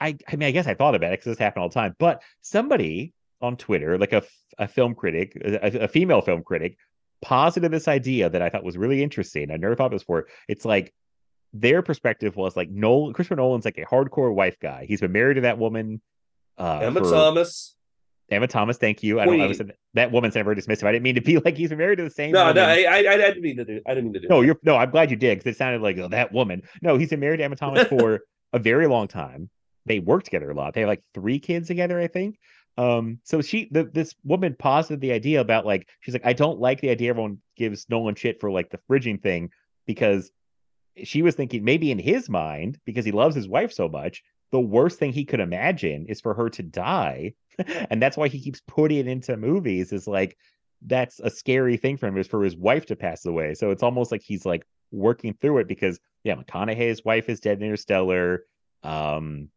[0.00, 1.94] I, I mean, I guess I thought about it because this happened all the time.
[1.98, 4.22] But somebody on Twitter, like a,
[4.58, 6.78] a film critic, a, a female film critic,
[7.22, 9.50] posited this idea that I thought was really interesting.
[9.50, 10.26] I never thought this before.
[10.48, 10.92] It's like
[11.52, 14.86] their perspective was like Nolan, Christopher Nolan's like a hardcore wife guy.
[14.86, 16.00] He's been married to that woman.
[16.58, 17.74] Uh, Emma for- Thomas.
[18.30, 19.20] Emma Thomas, thank you.
[19.20, 19.40] I don't.
[19.40, 19.60] I was
[19.94, 20.84] that woman's never dismissive.
[20.84, 22.32] I didn't mean to be like he's married to the same.
[22.32, 22.56] No, woman.
[22.56, 22.64] no.
[22.64, 23.80] I, I, I didn't mean to do.
[23.86, 24.28] I didn't mean to do.
[24.28, 24.46] no, that.
[24.46, 24.76] you're no.
[24.76, 26.62] I'm glad you did because it sounded like oh, that woman.
[26.80, 28.20] No, he's been married to Emma Thomas for
[28.52, 29.50] a very long time.
[29.86, 30.74] they work together a lot.
[30.74, 32.38] They have like three kids together, I think.
[32.76, 36.58] Um, so she the this woman posited the idea about like she's like, I don't
[36.58, 39.50] like the idea everyone gives Nolan shit for like the fridging thing
[39.86, 40.30] because
[41.02, 44.22] she was thinking maybe in his mind, because he loves his wife so much,
[44.54, 47.34] the worst thing he could imagine is for her to die.
[47.90, 50.38] and that's why he keeps putting it into movies, is like
[50.86, 53.54] that's a scary thing for him, is for his wife to pass away.
[53.54, 57.58] So it's almost like he's like working through it because yeah, McConaughey's wife is dead
[57.58, 58.44] in Interstellar.
[58.84, 59.48] Um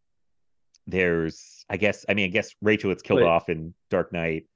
[0.88, 3.28] there's I guess I mean I guess Rachel gets killed Wait.
[3.28, 4.48] off in Dark Knight.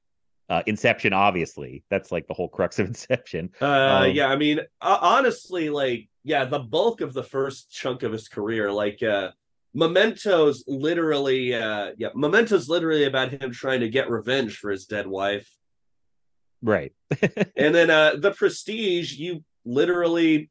[0.50, 3.52] Uh, Inception, obviously, that's like the whole crux of Inception.
[3.62, 8.04] Uh, Um, yeah, I mean, uh, honestly, like, yeah, the bulk of the first chunk
[8.04, 9.32] of his career, like, uh,
[9.76, 15.08] Memento's literally, uh, yeah, Memento's literally about him trying to get revenge for his dead
[15.08, 15.50] wife,
[16.62, 16.94] Right.
[17.56, 20.50] and then uh, the Prestige, you literally,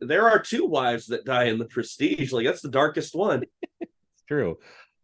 [0.00, 3.44] there are two wives that die in the Prestige, like that's the darkest one.
[3.80, 3.90] It's
[4.26, 4.58] true.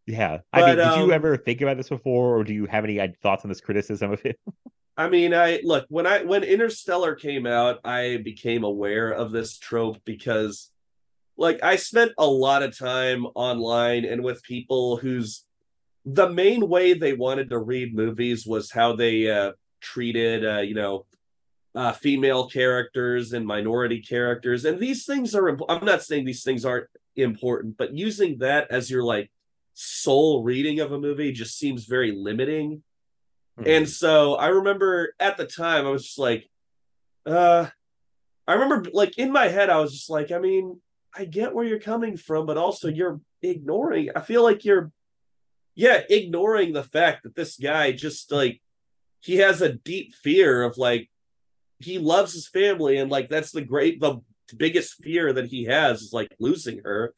[0.07, 0.39] Yeah.
[0.53, 2.85] I mean, But, did you um, ever think about this before, or do you have
[2.85, 4.39] any uh, thoughts on this criticism of it?
[4.97, 9.57] I mean, I look when I when Interstellar came out, I became aware of this
[9.57, 10.73] trope because
[11.39, 15.45] like I spent a lot of time online and with people whose
[16.05, 20.75] the main way they wanted to read movies was how they uh treated uh you
[20.75, 21.07] know
[21.75, 24.65] uh female characters and minority characters.
[24.65, 28.71] And these things are imp- I'm not saying these things aren't important but using that
[28.71, 29.31] as your like
[29.75, 32.83] sole reading of a movie just seems very limiting.
[33.65, 36.49] And so I remember at the time I was just like,
[37.27, 37.67] uh
[38.49, 40.81] I remember like in my head I was just like, I mean,
[41.17, 44.11] I get where you're coming from, but also you're ignoring.
[44.15, 44.93] I feel like you're
[45.75, 48.61] yeah, ignoring the fact that this guy just like
[49.21, 51.09] he has a deep fear of like
[51.79, 54.21] he loves his family and like that's the great the
[54.57, 57.15] biggest fear that he has is like losing her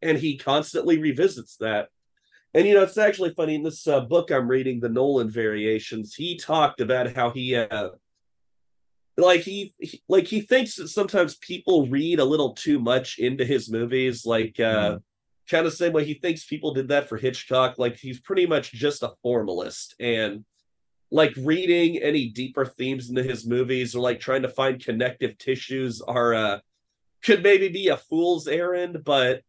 [0.00, 1.88] and he constantly revisits that
[2.54, 6.14] and you know, it's actually funny in this uh, book I'm reading, the Nolan Variations.
[6.14, 7.90] He talked about how he, uh,
[9.16, 13.44] like he, he, like he thinks that sometimes people read a little too much into
[13.44, 14.98] his movies, like uh,
[15.48, 17.78] kind of same way he thinks people did that for Hitchcock.
[17.78, 20.44] Like he's pretty much just a formalist, and
[21.10, 26.00] like reading any deeper themes into his movies or like trying to find connective tissues
[26.00, 26.58] are uh,
[27.22, 29.42] could maybe be a fool's errand, but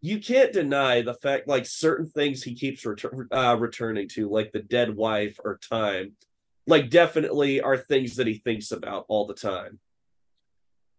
[0.00, 4.52] you can't deny the fact like certain things he keeps retur- uh, returning to like
[4.52, 6.12] the dead wife or time
[6.66, 9.78] like definitely are things that he thinks about all the time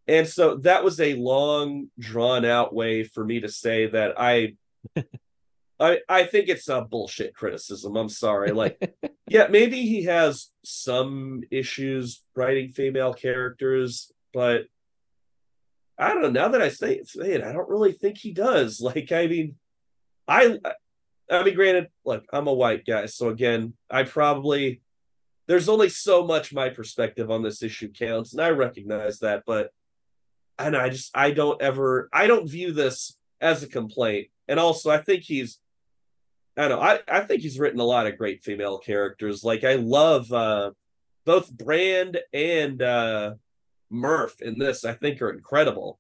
[0.07, 4.55] and so that was a long drawn out way for me to say that i
[5.79, 8.95] i i think it's a bullshit criticism i'm sorry like
[9.27, 14.65] yeah maybe he has some issues writing female characters but
[15.97, 16.29] I don't know.
[16.29, 18.81] Now that I say, say it, I don't really think he does.
[18.85, 19.55] Like, I mean,
[20.27, 20.59] I,
[21.31, 24.81] I mean, granted, look, I'm a white guy, so again, I probably
[25.47, 29.43] there's only so much my perspective on this issue counts, and I recognize that.
[29.45, 29.69] But,
[30.57, 34.89] and I just I don't ever I don't view this as a complaint, and also
[34.89, 35.59] I think he's.
[36.57, 36.81] I don't know.
[36.81, 39.43] I, I think he's written a lot of great female characters.
[39.43, 40.71] Like I love uh
[41.25, 43.33] both Brand and uh
[43.89, 45.99] Murph in this, I think, are incredible.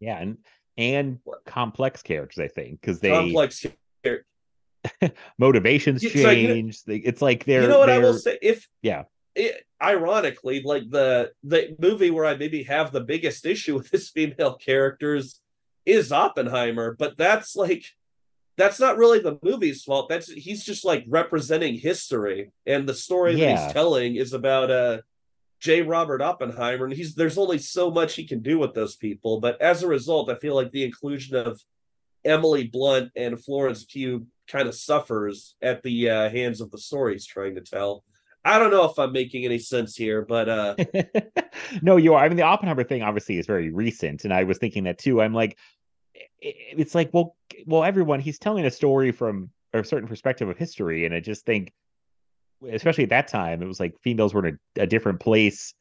[0.00, 0.38] Yeah, and
[0.76, 3.66] and complex characters, I think, because they Complex.
[5.38, 6.82] motivations It's like, change.
[6.84, 8.38] They- it's like they're you know what I will say?
[8.42, 9.04] If Yeah.
[9.34, 14.10] it, ironically, like the the movie where I maybe have the biggest issue with his
[14.10, 15.40] female characters
[15.86, 17.84] is Oppenheimer, but that's like
[18.56, 20.08] that's not really the movie's fault.
[20.08, 24.98] That's he's just like representing history, and the story that he's telling is about uh
[25.60, 25.82] J.
[25.82, 29.40] Robert Oppenheimer, and he's there's only so much he can do with those people.
[29.40, 31.60] But as a result, I feel like the inclusion of
[32.24, 37.14] Emily Blunt and Florence Pugh kind of suffers at the uh, hands of the story
[37.14, 38.04] he's trying to tell.
[38.44, 40.74] I don't know if I'm making any sense here, but uh
[41.82, 42.24] no, you are.
[42.24, 45.22] I mean, the Oppenheimer thing obviously is very recent, and I was thinking that too.
[45.22, 45.56] I'm like,
[46.40, 51.06] it's like, well, well, everyone, he's telling a story from a certain perspective of history,
[51.06, 51.72] and I just think,
[52.70, 55.72] especially at that time, it was like females were in a, a different place.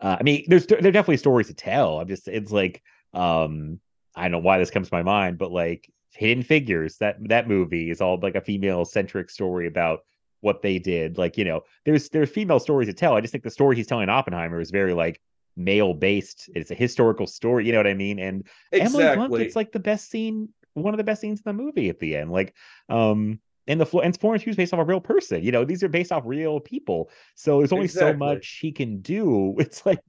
[0.00, 1.98] Uh, I mean, there's there are definitely stories to tell.
[1.98, 2.80] I'm just, it's like,
[3.12, 3.80] um,
[4.14, 7.48] I don't know why this comes to my mind, but like Hidden Figures, that that
[7.48, 10.00] movie is all like a female centric story about
[10.40, 11.18] what they did.
[11.18, 13.14] Like, you know, there's there's female stories to tell.
[13.14, 15.20] I just think the story he's telling Oppenheimer is very like
[15.56, 16.50] male based.
[16.54, 17.66] It's a historical story.
[17.66, 18.18] You know what I mean?
[18.18, 19.44] And Emily Blunt exactly.
[19.44, 22.16] gets like the best scene, one of the best scenes in the movie at the
[22.16, 22.30] end.
[22.30, 22.54] Like,
[22.88, 25.42] um, and the and Florence Pugh's based off a real person.
[25.42, 27.10] You know, these are based off real people.
[27.34, 29.56] So there's only so much he can do.
[29.64, 30.00] It's like,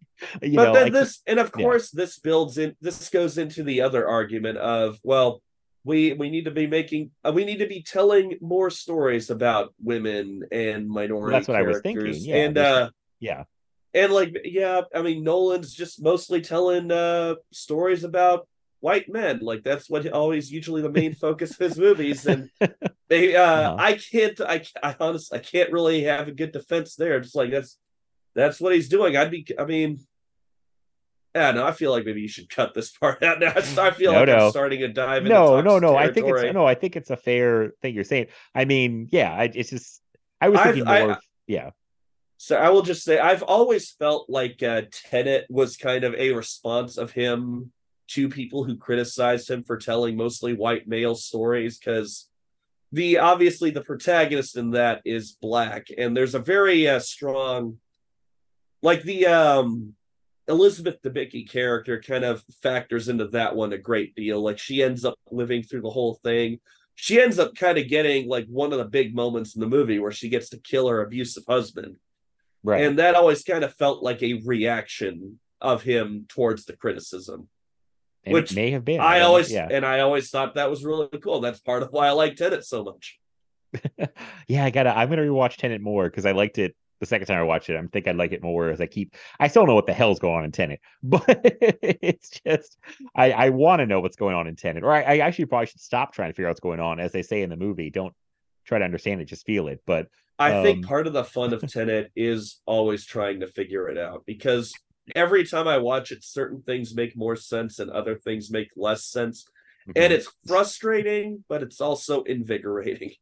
[0.41, 1.63] you but know, then like, this and of yeah.
[1.63, 5.41] course this builds in this goes into the other argument of well
[5.85, 9.73] we we need to be making uh, we need to be telling more stories about
[9.81, 12.89] women and minority that's what I was thinking, yeah, and uh
[13.19, 13.43] Yeah.
[13.93, 18.47] and like yeah i mean nolan's just mostly telling uh stories about
[18.81, 19.39] white men.
[19.41, 22.25] Like that's what always usually the main focus of his movies.
[22.25, 22.49] And
[23.09, 23.75] they uh Uh-huh.
[23.79, 27.19] i can't i i honestly i can't really have a good defense there.
[27.19, 27.77] Just like that's
[28.35, 29.15] that's what he's doing.
[29.15, 29.99] I'd be i mean
[31.35, 33.51] yeah, no, I feel like maybe you should cut this part out now.
[33.55, 34.45] I feel No, like no.
[34.45, 35.95] I'm starting to dive into No, no, no.
[35.95, 36.65] I think it's no.
[36.65, 38.27] I think it's a fair thing you're saying.
[38.55, 39.33] I mean, yeah.
[39.33, 40.01] I, it's just
[40.41, 41.11] I was I've- thinking I- more.
[41.11, 41.17] of,
[41.47, 41.69] yeah.
[42.37, 46.31] So I will just say I've always felt like uh, Tenet was kind of a
[46.33, 47.71] response of him
[48.09, 52.27] to people who criticized him for telling mostly white male stories because
[52.91, 57.77] the obviously the protagonist in that is black and there's a very uh, strong
[58.83, 59.95] like the um
[60.47, 65.03] Elizabeth Debicki character kind of factors into that one a great deal like she ends
[65.05, 66.59] up living through the whole thing
[66.95, 69.99] she ends up kind of getting like one of the big moments in the movie
[69.99, 71.97] where she gets to kill her abusive husband
[72.65, 72.83] Right.
[72.83, 77.47] and that always kind of felt like a reaction of him towards the criticism.
[78.23, 78.99] And which may have been.
[78.99, 79.67] I don't always yeah.
[79.69, 81.41] and I always thought that was really cool.
[81.41, 83.19] That's part of why I like Tenet so much.
[84.47, 84.97] yeah, I gotta.
[84.97, 87.75] I'm gonna rewatch Tenet more because I liked it the second time I watch it.
[87.77, 89.15] I think I'd like it more as I keep.
[89.39, 92.77] I still know what the hell's going on in Tenet, but it's just
[93.15, 95.67] I I want to know what's going on in Tenet, or I, I actually probably
[95.67, 97.89] should stop trying to figure out what's going on, as they say in the movie.
[97.89, 98.13] Don't
[98.65, 99.81] try to understand it, just feel it.
[99.85, 100.07] But
[100.37, 103.97] I think Um, part of the fun of Tenet is always trying to figure it
[103.97, 104.73] out because
[105.15, 109.05] every time I watch it, certain things make more sense and other things make less
[109.05, 109.45] sense.
[109.95, 110.11] And Mhm.
[110.11, 113.13] it's frustrating, but it's also invigorating.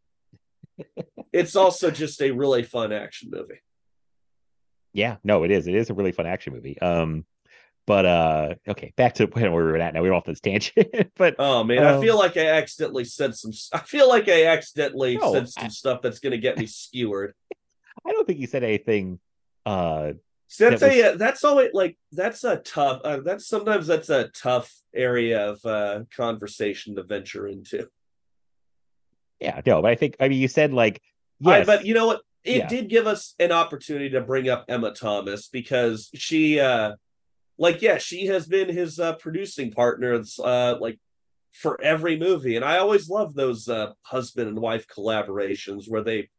[1.32, 3.62] It's also just a really fun action movie.
[4.94, 5.68] yeah, no, it is.
[5.68, 6.80] It is a really fun action movie.
[6.80, 7.26] Um,
[7.86, 10.02] but uh, okay, back to the point where we were at now.
[10.02, 13.52] We're off this tangent, but Oh man, I Um, feel like I accidentally said some.
[13.74, 16.66] I feel like I accidentally No, said some I- stuff that's going to get me
[16.66, 17.34] skewered.
[18.06, 19.20] I don't think you said anything.
[19.66, 20.14] Uh,
[20.48, 23.02] So That that's was- a that's always like that's a tough.
[23.04, 27.88] Uh, that's sometimes that's a tough area of uh, conversation to venture into.
[29.44, 31.02] Yeah, no, but I think I mean you said like
[31.46, 32.22] I- yes, but you know what?
[32.44, 32.68] It Yeah.
[32.68, 36.94] did give us an opportunity to bring up Emma Thomas because she, uh
[37.60, 41.00] like, yeah, she has been his uh, producing partner, uh, like
[41.52, 46.30] for every movie, and I always love those uh, husband and wife collaborations where they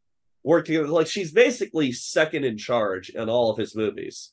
[0.43, 0.89] work together.
[0.89, 4.33] Like, she's basically second in charge in all of his movies,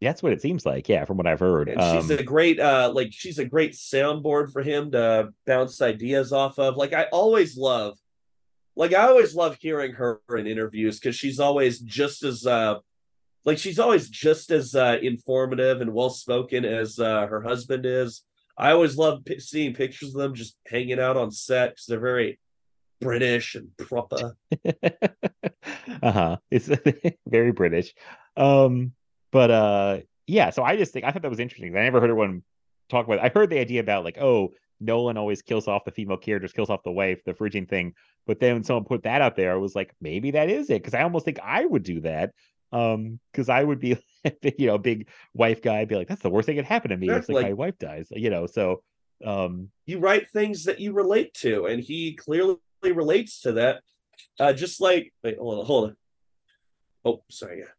[0.00, 0.88] that's what it seems like.
[0.88, 1.68] Yeah, from what I've heard.
[1.68, 5.80] and she's Um, a great, uh like, she's a great soundboard for him to bounce
[5.82, 6.76] ideas off of.
[6.76, 7.98] Like, I always love
[8.76, 12.76] like I always love hearing her in interviews because she's always just as uh
[13.44, 18.22] like she's always just as uh informative and well spoken as uh her husband is.
[18.56, 21.98] I always love p- seeing pictures of them just hanging out on set because they're
[22.00, 22.38] very
[23.00, 24.36] British and proper.
[26.02, 26.36] uh-huh.
[26.50, 26.68] It's
[27.28, 27.94] very British.
[28.36, 28.92] Um,
[29.30, 31.74] but uh yeah, so I just think I thought that was interesting.
[31.76, 32.42] I never heard anyone
[32.88, 33.22] talk about It.
[33.24, 36.70] I heard the idea about like, oh, Nolan always kills off the female characters, kills
[36.70, 37.94] off the wife, the fridging thing.
[38.26, 40.84] But then when someone put that out there, I was like, maybe that is it.
[40.84, 42.32] Cause I almost think I would do that.
[42.70, 43.96] Um, because I would be
[44.58, 46.90] you know, a big wife guy, I'd be like, that's the worst thing that happened
[46.90, 47.06] to me.
[47.06, 48.46] Yeah, It's like, like- my wife dies, you know.
[48.46, 48.82] So
[49.24, 53.80] um You write things that you relate to, and he clearly relates to that.
[54.38, 55.96] Uh just like wait, hold on, hold on.
[57.04, 57.72] Oh, sorry, yeah.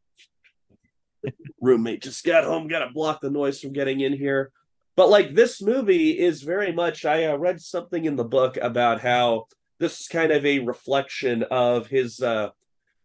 [1.61, 4.51] Roommate just got home, gotta block the noise from getting in here.
[4.95, 9.01] But like this movie is very much I uh, read something in the book about
[9.01, 9.45] how
[9.79, 12.49] this is kind of a reflection of his uh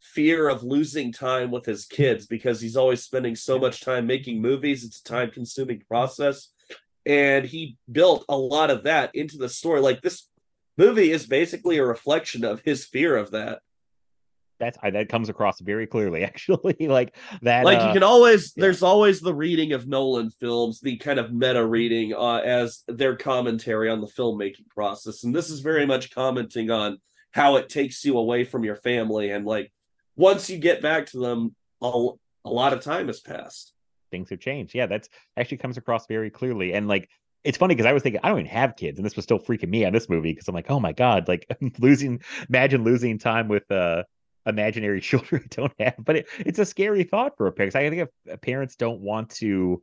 [0.00, 4.40] fear of losing time with his kids because he's always spending so much time making
[4.40, 4.84] movies.
[4.84, 6.50] It's a time consuming process.
[7.06, 9.80] And he built a lot of that into the story.
[9.80, 10.28] Like this
[10.76, 13.60] movie is basically a reflection of his fear of that
[14.58, 16.76] that's I, that comes across very clearly, actually.
[16.80, 18.62] like that like uh, you can always yeah.
[18.62, 23.16] there's always the reading of nolan films the kind of meta reading uh, as their
[23.16, 26.98] commentary on the filmmaking process and this is very much commenting on
[27.32, 29.72] how it takes you away from your family and like
[30.16, 32.08] once you get back to them a,
[32.44, 33.74] a lot of time has passed
[34.14, 34.74] things have changed.
[34.74, 36.72] Yeah, that's actually comes across very clearly.
[36.72, 37.08] And like
[37.42, 39.38] it's funny because I was thinking I don't even have kids, and this was still
[39.38, 41.46] freaking me on this movie because I'm like, oh my god, like
[41.78, 44.04] losing imagine losing time with uh
[44.46, 45.96] imaginary children I don't have.
[45.98, 47.76] But it, it's a scary thought for a parent.
[47.76, 49.82] I think if parents don't want to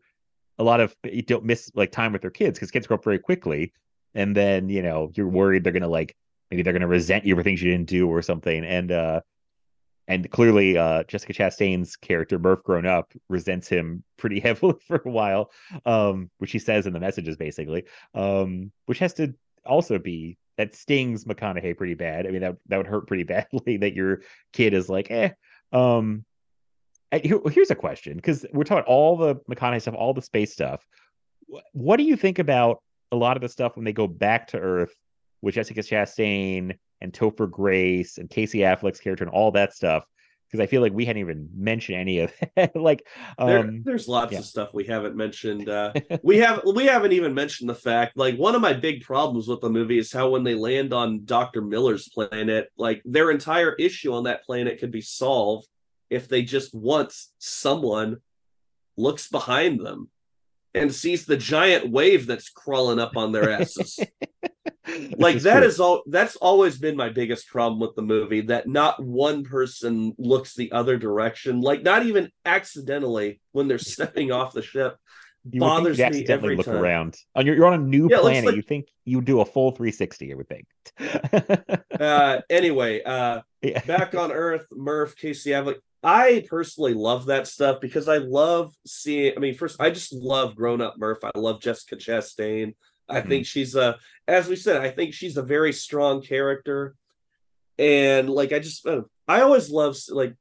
[0.60, 3.04] a lot of you don't miss like time with their kids because kids grow up
[3.04, 3.74] very quickly.
[4.14, 6.16] And then, you know, you're worried they're gonna like
[6.50, 8.66] maybe they're gonna resent you for things you didn't do or something.
[8.66, 9.22] And uh
[10.08, 15.10] and clearly uh Jessica Chastain's character Murph grown up resents him pretty heavily for a
[15.10, 15.52] while
[15.86, 19.34] um which he says in the messages basically um which has to
[19.66, 22.28] also be that stings McConaughey pretty bad.
[22.28, 24.22] I mean, that that would hurt pretty badly that your
[24.54, 25.32] kid is like, eh.
[25.72, 26.24] Um,
[27.12, 30.86] here, here's a question because we're talking all the McConaughey stuff, all the space stuff.
[31.74, 32.82] What do you think about
[33.12, 34.94] a lot of the stuff when they go back to Earth
[35.42, 40.06] with Jessica Chastain and Topher Grace and Casey Affleck's character and all that stuff?
[40.52, 42.34] Because I feel like we hadn't even mentioned any of
[42.76, 43.08] like,
[43.38, 44.40] um, there, there's lots yeah.
[44.40, 45.70] of stuff we haven't mentioned.
[45.70, 49.48] Uh, we have we haven't even mentioned the fact like one of my big problems
[49.48, 53.74] with the movie is how when they land on Doctor Miller's planet, like their entire
[53.74, 55.68] issue on that planet could be solved
[56.10, 58.18] if they just once someone
[58.98, 60.10] looks behind them
[60.74, 64.00] and sees the giant wave that's crawling up on their asses.
[65.18, 65.68] like That's that true.
[65.68, 70.14] is all that's always been my biggest problem with the movie that not one person
[70.18, 74.98] looks the other direction like not even accidentally when they're stepping off the ship
[75.52, 77.18] you would think bothers you me accidentally every look time around.
[77.36, 78.46] On your, you're on a new Yeah, planet.
[78.46, 80.32] like- You think you do a full 360?
[80.32, 80.68] I would think.
[82.00, 83.84] uh anyway uh Yeah.
[83.86, 89.34] back on earth murph casey affleck i personally love that stuff because i love seeing
[89.38, 92.74] i mean first i just love grown up murph i love jessica chastain
[93.12, 93.28] i Mhm.
[93.28, 93.98] think she's a
[94.28, 96.96] as we said i think she's a very strong character.
[97.78, 100.36] And like i just uh, i always love like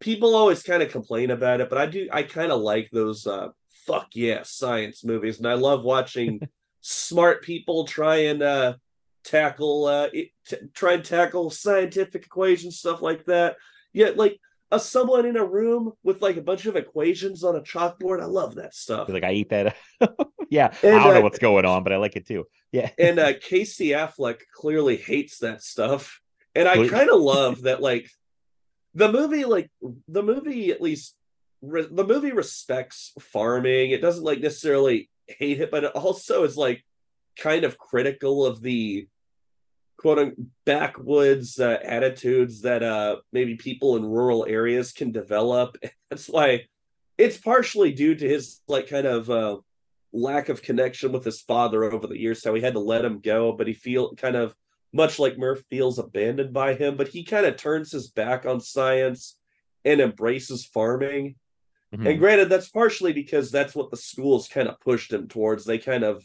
[0.00, 3.26] people always kind of complain about it but i do i kind of like those
[3.26, 3.48] uh
[3.86, 5.38] fuck yeah science movies.
[5.38, 6.40] And i love watching
[6.82, 8.74] smart people try and uh
[9.24, 13.56] tackle uh it, t- try and tackle scientific equations stuff like that.
[13.92, 14.38] Yet like
[14.70, 18.20] a someone in a room with like a bunch of equations on a chalkboard.
[18.20, 19.08] I love that stuff.
[19.08, 19.76] Like I eat that.
[20.50, 22.46] yeah, And, I don't know uh, what's going on, but I like it too.
[22.72, 26.20] Yeah, and uh casey affleck clearly hates that stuff.
[26.54, 28.10] And i kind of love that like
[28.94, 29.70] the movie like
[30.08, 31.16] the movie at least
[31.62, 33.90] re- the movie respects farming.
[33.90, 36.84] It doesn't like necessarily hate it but it also is like
[37.38, 39.06] kind of critical of the
[40.00, 40.32] quote
[40.64, 45.76] backwoods uh, attitudes that uh maybe people in rural areas can develop.
[46.10, 46.66] That's why
[47.18, 49.58] it's partially due to his like kind of uh
[50.12, 53.20] lack of connection with his father over the years so he had to let him
[53.20, 54.52] go but he feel kind of
[54.92, 58.58] much like murph feels abandoned by him but he kind of turns his back on
[58.58, 59.38] science
[59.84, 61.36] and embraces farming.
[61.94, 62.08] Mhm.
[62.08, 65.64] and granted that's partially because that's what the schools kind of pushed him towards.
[65.64, 66.24] They kind of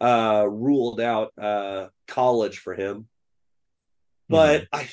[0.00, 3.08] uh ruled out uh college for him.
[4.28, 4.88] But i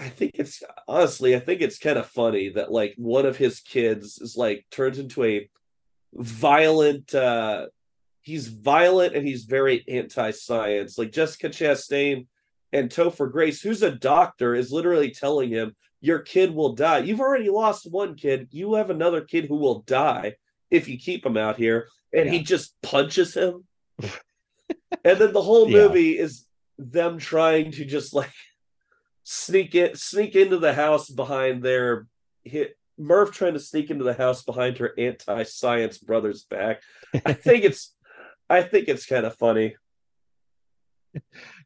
[0.00, 3.58] i think it's honestly i think it's kind of funny that like one of his
[3.58, 5.48] kids is like turns into a
[6.12, 7.66] violent uh
[8.28, 10.98] he's violent and he's very anti-science.
[10.98, 12.26] Like jessica chastain
[12.72, 16.98] and topher grace who's a doctor is literally telling him your kid will die.
[16.98, 18.48] You've already lost one kid.
[18.50, 20.34] You have another kid who will die
[20.70, 21.88] if you keep him out here.
[22.12, 23.64] And he just punches him
[25.04, 25.88] and then the whole Yeah.
[25.88, 26.44] movie is
[26.78, 28.32] them trying to just like
[29.24, 32.06] sneak it sneak into the house behind their
[32.44, 36.82] hit Murph trying to sneak into the house behind her anti-science brother's back.
[37.24, 37.94] I think it's
[38.50, 39.76] I think it's kind of funny.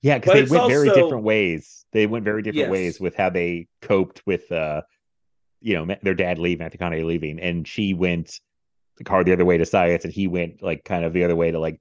[0.03, 1.85] yeah, because they went very also- different ways.
[1.93, 2.71] They went very different Yes.
[2.71, 4.83] ways with how they coped with, uh,
[5.61, 8.41] you know, their dad leaving, Matthew McConaughey leaving, and she went
[8.97, 11.37] the car the other way to science, and he went like kind of the other
[11.37, 11.81] way to like,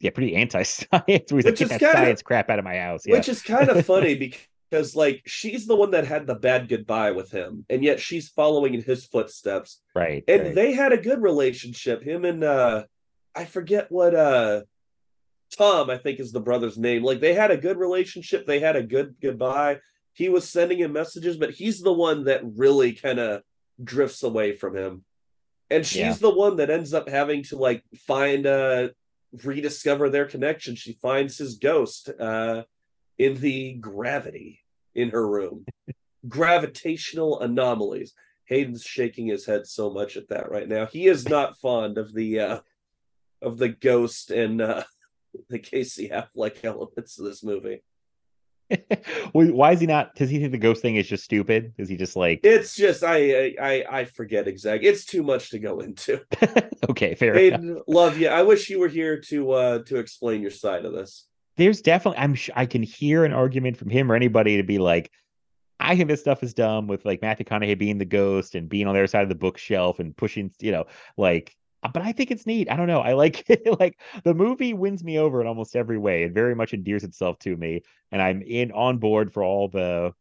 [0.00, 0.86] yeah, pretty anti-science.
[1.32, 3.02] We Which get is that kinda- science crap out of my house.
[3.06, 6.68] Yeah, Which is kind of funny because like she's the one that had the bad
[6.68, 9.80] goodbye with him and yet she's following in his footsteps.
[9.94, 10.24] right.
[10.28, 10.54] And right.
[10.54, 12.84] they had a good relationship him and uh
[13.34, 14.62] I forget what uh
[15.56, 17.02] Tom I think is the brother's name.
[17.02, 19.80] Like they had a good relationship, they had a good goodbye.
[20.12, 23.42] He was sending him messages but he's the one that really kind of
[23.82, 25.04] drifts away from him.
[25.68, 26.12] And she's Yeah.
[26.14, 28.88] the one that ends up having to like find uh
[29.44, 30.74] rediscover their connection.
[30.74, 32.62] She finds his ghost uh
[33.18, 34.60] in the gravity
[34.94, 35.66] in her room.
[36.28, 38.14] Gravitational anomalies.
[38.46, 40.86] Hayden's shaking his head so much at that right now.
[40.86, 42.60] He is not fond of the uh
[43.40, 44.84] of the ghost and uh
[45.48, 47.82] the Casey Affleck elements of this movie.
[49.32, 50.14] Why is he not?
[50.14, 51.72] Does he think the ghost thing is just stupid?
[51.78, 54.88] Is he just like, It's just I I I forget exactly.
[54.88, 56.20] It's too much to go into.
[56.90, 57.82] okay, fair enough.
[57.86, 58.28] Love you.
[58.28, 61.26] I wish you were here to uh to explain your side of this.
[61.56, 65.10] there's definitely I'm I can hear an argument from him or anybody to be like,
[65.78, 68.86] I think this stuff is dumb with like Matthew McConaughey being the ghost and being
[68.86, 70.86] on the other side of the bookshelf and pushing, you know,
[71.16, 71.56] like.
[71.82, 72.70] Uh, But I think it's neat.
[72.70, 73.00] I don't know.
[73.00, 73.44] I like
[73.80, 76.24] like the movie wins me over in almost every way.
[76.24, 77.82] It very much endears itself to me,
[78.12, 80.12] and I'm in on board for all the,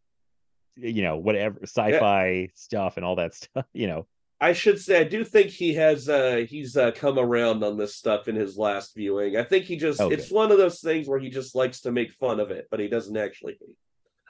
[0.75, 3.65] you know, whatever sci-fi stuff and all that stuff.
[3.73, 4.07] You know,
[4.41, 7.95] I should say I do think he has uh he's uh come around on this
[7.95, 9.35] stuff in his last viewing.
[9.37, 10.15] I think he just Okay.
[10.15, 12.79] it's one of those things where he just likes to make fun of it, but
[12.79, 13.57] he doesn't actually.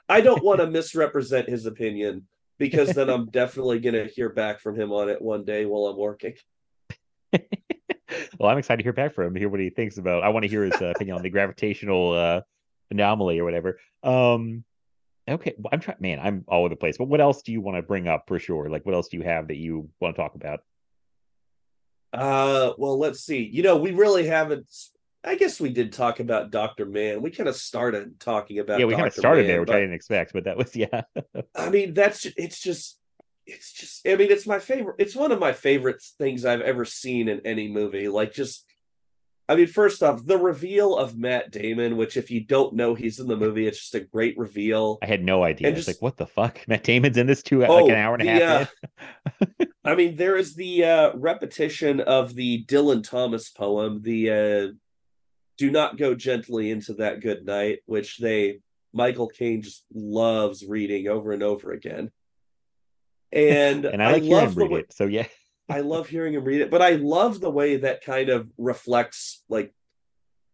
[0.08, 2.26] I don't want to misrepresent his opinion
[2.58, 5.96] because then I'm definitely gonna hear back from him on it one day while I'm
[5.96, 6.34] working.
[8.38, 10.22] well, I'm excited to hear back from him, hear what he thinks about.
[10.22, 12.40] I want to hear his uh, opinion on the gravitational uh,
[12.90, 13.78] anomaly or whatever.
[14.02, 14.64] Um,
[15.28, 15.98] okay, well, I'm trying.
[16.00, 16.98] Man, I'm all over the place.
[16.98, 18.68] But what else do you want to bring up for sure?
[18.68, 20.60] Like, what else do you have that you want to talk about?
[22.12, 23.44] Uh well let's see.
[23.44, 24.66] You know, we really haven't
[25.22, 26.86] I guess we did talk about Dr.
[26.86, 27.22] Mann.
[27.22, 29.80] We kind of started talking about yeah, we kind of started Man, there, which I
[29.80, 31.02] didn't expect, but that was yeah.
[31.54, 32.98] I mean, that's it's just
[33.50, 36.84] it's just I mean, it's my favorite it's one of my favorite things I've ever
[36.84, 38.08] seen in any movie.
[38.08, 38.64] Like just
[39.48, 43.18] I mean, first off, the reveal of Matt Damon, which if you don't know he's
[43.18, 44.98] in the movie, it's just a great reveal.
[45.02, 45.66] I had no idea.
[45.66, 46.60] And It's just- like, what the fuck?
[46.68, 48.72] Matt Damon's in this too, Oh, like an hour and a half.
[49.84, 54.72] I mean, there is the uh, repetition of the Dylan Thomas poem, the uh,
[55.58, 58.60] "Do not go gently into that good night," which they
[58.92, 62.12] Michael Caine just loves reading over and over again.
[63.32, 64.92] And, and I like hearing love the way, it.
[64.92, 65.26] So yeah,
[65.68, 69.42] I love hearing him read it, but I love the way that kind of reflects
[69.48, 69.72] like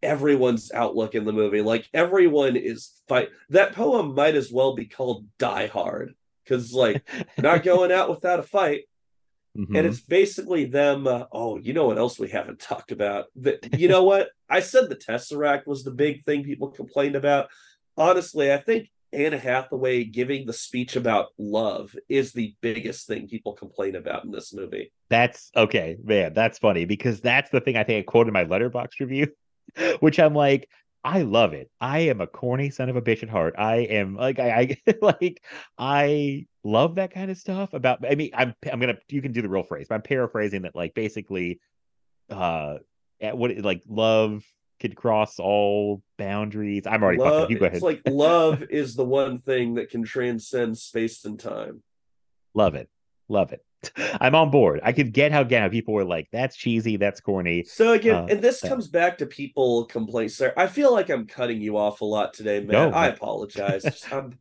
[0.02, 1.62] everyone's outlook in the movie.
[1.62, 3.30] Like everyone is fight.
[3.50, 7.02] That poem might as well be called "Die Hard" because like
[7.38, 8.84] not going out without a fight
[9.56, 9.78] Mhm.
[9.78, 13.78] and it's basically them uh, oh you know what else we haven't talked about that
[13.78, 17.48] you know what i said the tesseract was the big thing people complained about
[17.96, 23.54] honestly i think anne hathaway giving the speech about love is the biggest thing people
[23.54, 26.34] complain about in this movie That's okay, man.
[26.34, 29.28] That's funny because that's the thing I think I quoted in my Letterboxd review,
[30.00, 30.68] which I'm like,
[31.04, 31.70] I love it.
[31.80, 33.54] I am a corny son of a bitch at heart.
[33.56, 35.42] I am like, I, I like,
[35.78, 37.72] I love that kind of stuff.
[37.74, 40.62] About, I mean, I'm, I'm gonna, you can do the real phrase, but I'm paraphrasing
[40.62, 40.74] that.
[40.74, 41.60] Like, basically,
[42.28, 42.78] uh,
[43.20, 44.44] at what like love
[44.80, 46.86] could cross all boundaries.
[46.86, 47.50] I'm already love.
[47.50, 47.76] You go ahead.
[47.76, 51.82] it's like love is the one thing that can transcend space and time
[52.54, 52.88] love it,
[53.28, 53.62] love it.
[54.20, 54.80] I'm on board.
[54.82, 57.64] I could get how again how people were like, that's cheesy, that's corny.
[57.64, 61.26] so again Uh, and this comes back to people complain sir i feel like i'm
[61.26, 64.38] cutting you off a lot today man No, i apologize Just- i'm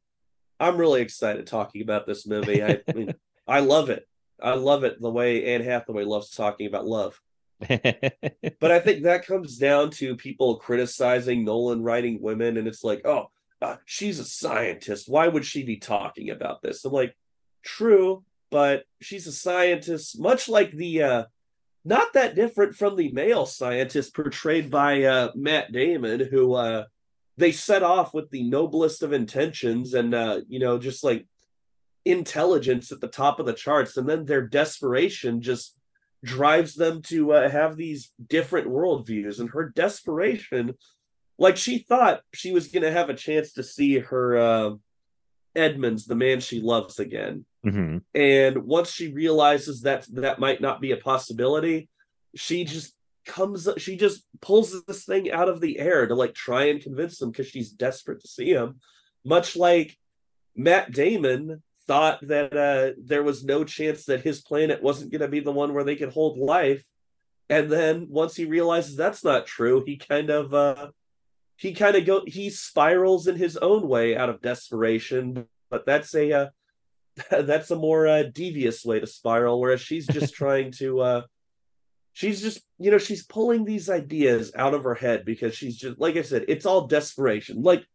[0.59, 3.13] i'm really excited talking about this movie i, I mean
[3.47, 4.07] i love it
[4.41, 7.19] i love it the way anne hathaway loves talking about love
[8.59, 13.01] but i think that comes down to people criticizing nolan writing women and it's like
[13.05, 13.29] oh
[13.61, 15.07] uh, she's a scientist.
[15.07, 16.83] Why would she be talking about this?
[16.83, 17.15] I'm like
[17.65, 21.23] true but she's a scientist much like the uh
[21.83, 26.85] not that different from the male scientist portrayed by uh matt damon who uh
[27.37, 31.25] they set off with the noblest of intentions and uh you know just like
[32.05, 35.75] intelligence at the top of the charts and then their desperation just
[36.25, 40.73] drives them to uh, have these different worldviews and her desperation
[41.37, 44.71] like she thought she was going to have a chance to see her uh,
[45.55, 48.01] edmunds the man she loves again Mhm.
[48.13, 51.89] and once she realizes that that might not be a possibility
[52.35, 52.93] she just
[53.25, 57.19] comes she just pulls this thing out of the air to like try and convince
[57.21, 58.79] him because she's desperate to see him
[59.23, 59.97] much like
[60.55, 65.27] matt damon thought that uh there was no chance that his planet wasn't going to
[65.27, 66.83] be the one where they could hold life.
[67.49, 70.89] And then once he realizes that's not true he kind of uh
[71.57, 75.47] he kind of go he spirals in his own way out of desperation.
[75.69, 76.47] But that's a uh
[77.29, 81.21] that's a more uh, devious way to spiral whereas she's just trying to uh
[82.11, 85.99] she's just you know she's pulling these ideas out of her head because she's just
[85.99, 87.61] like i said it's all desperation.
[87.61, 87.85] Like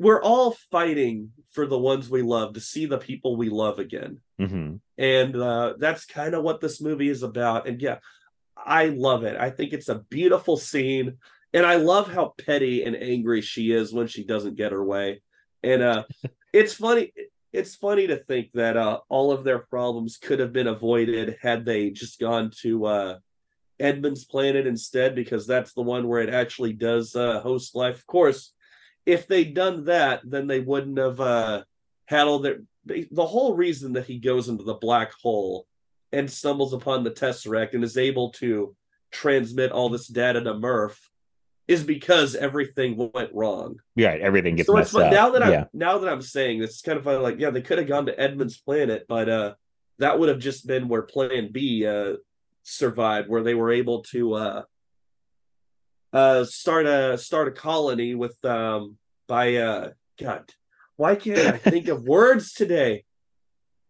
[0.00, 4.20] we're all fighting for the ones we love to see the people we love again.
[4.40, 4.80] Mhm.
[4.96, 7.68] and uh that's kind of what this movie is about.
[7.68, 7.98] And yeah
[8.56, 9.36] i love it.
[9.36, 11.18] I think it's a beautiful scene.
[11.52, 15.22] And i love how petty and angry she is when she doesn't get her way.
[15.62, 16.04] And uh
[16.52, 17.12] it's funny
[17.52, 21.64] it's funny to think that uh all of their problems could have been avoided had
[21.66, 23.18] they just gone to uh
[23.78, 27.96] edmunds' planet instead because that's the one where it actually does uh host life.
[27.98, 28.54] Of course
[29.06, 31.62] if they'd done that then they wouldn't have uh
[32.06, 35.66] had all their the whole reason that he goes into the black hole
[36.12, 38.74] and stumbles upon the tesseract and is able to
[39.12, 40.98] transmit all this data to murph
[41.68, 45.12] is because everything went wrong Yeah, everything gets so messed up.
[45.12, 45.64] now that i'm yeah.
[45.72, 48.06] now that i'm saying this it's kind of funny like yeah they could have gone
[48.06, 49.54] to edmunds' planet but uh
[49.98, 52.14] that would have just been where plan b uh
[52.62, 54.62] survived where they were able to uh
[56.12, 58.96] uh start a start a colony with um
[59.28, 60.52] by uh god
[60.96, 63.04] why can't i think of words today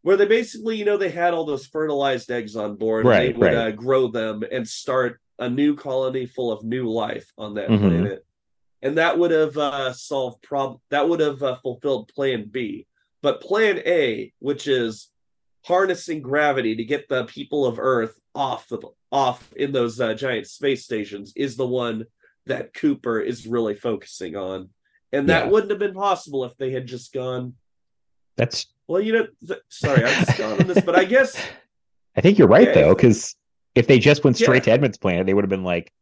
[0.02, 3.05] where they basically, you know, they had all those fertilized eggs on board.
[3.05, 3.55] and Right, they would right.
[3.55, 7.80] uh, grow them and start a new colony full of new life on that Mhm.
[7.80, 8.24] planet,
[8.80, 10.80] and that would have uh, solved prob.
[10.88, 12.86] That would have uh, fulfilled Plan B.
[13.20, 15.10] But Plan A, which is
[15.65, 18.78] harnessing gravity to get the people of Earth off the
[19.12, 22.05] off in those uh, giant space stations, is the one
[22.47, 24.70] that Cooper is really focusing on.
[25.12, 25.51] And that Yeah.
[25.51, 27.55] wouldn't have been possible if they had just gone.
[28.37, 31.37] That's Well, you know, th- sorry, I'm just gone on this, but I guess
[32.16, 33.35] I think you're right Yeah, though, because
[33.74, 34.66] if they just went straight Yeah.
[34.66, 35.93] to Edmunds' planet, they would have been like,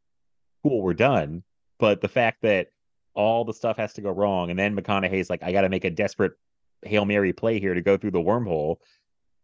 [0.62, 1.42] "Cool, we're done."
[1.78, 2.68] But the fact that
[3.14, 5.84] all the stuff has to go wrong, and then McConaughey's like, "I got to make
[5.84, 6.32] a desperate
[6.82, 8.76] hail mary play here to go through the wormhole,"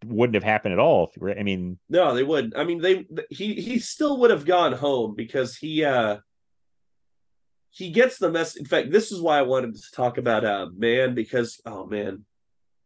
[0.06, 1.10] wouldn't have happened at all.
[1.14, 2.56] If, I mean, no, they wouldn't.
[2.56, 6.18] I mean, they he he still would have gone home because he uh
[7.70, 8.56] he gets the mess.
[8.56, 12.24] In fact, this is why I wanted to talk about uh Mann because oh man,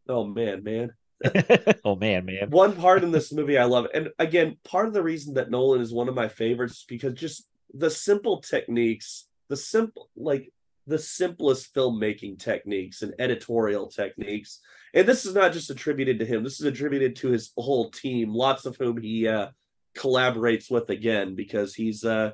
[0.07, 0.93] oh man, man.
[1.83, 5.03] oh man, man, One part in this movie I love, and again, part of the
[5.03, 10.09] reason that Nolan is one of my favorites because just the simple techniques, the simple
[10.15, 10.51] like
[10.87, 14.59] the simplest filmmaking techniques and editorial techniques.
[14.93, 16.43] And this is not just attributed to him.
[16.43, 19.49] This is attributed to his whole team, lots of whom he uh
[19.97, 22.31] collaborates with again because he's uh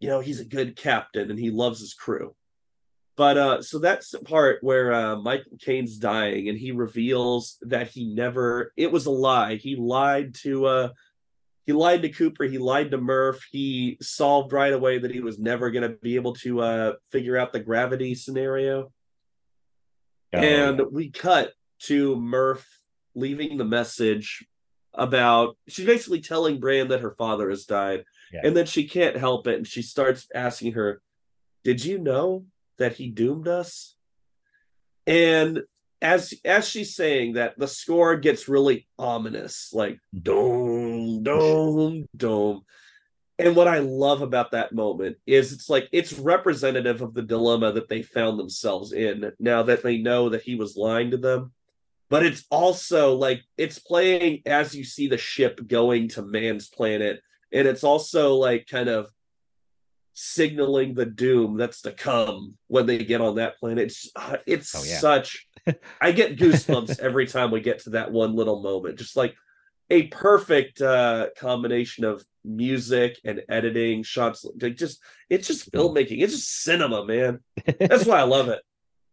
[0.00, 2.34] you know, he's a good captain and he loves his crew.
[3.16, 7.88] But uh so that's the part where uh Michael Caine's dying and he reveals that
[7.88, 9.56] he never it was a lie.
[9.56, 10.88] He lied to uh
[11.66, 15.38] he lied to Cooper, he lied to Murph, he solved right away that he was
[15.38, 18.92] never gonna be able to uh figure out the gravity scenario.
[20.34, 20.84] Oh, and yeah.
[20.90, 22.66] we cut to Murph
[23.14, 24.46] leaving the message
[24.94, 28.04] about she's basically telling Brand that her father has died.
[28.32, 28.40] Yeah.
[28.44, 31.00] And then she can't help it and she starts asking her,
[31.64, 32.44] Did you know
[32.78, 33.94] that he doomed us?
[35.06, 35.62] And
[36.00, 42.62] as as she's saying that, the score gets really ominous, like dome, dome, dome.
[43.40, 47.72] And what I love about that moment is it's like it's representative of the dilemma
[47.72, 51.52] that they found themselves in now that they know that he was lying to them.
[52.10, 57.20] But it's also like it's playing as you see the ship going to Mann's planet.
[57.52, 59.08] And it's also like kind of
[60.14, 63.84] signaling the doom that's to come when they get on that planet.
[63.86, 64.98] It's uh, it's Oh, yeah.
[64.98, 65.46] such
[66.00, 68.98] I get goosebumps every time we get to that one little moment.
[68.98, 69.34] Just like
[69.90, 76.34] a perfect uh combination of music and editing shots like just it's just filmmaking it's
[76.34, 77.38] just cinema man
[77.80, 78.60] that's why i love it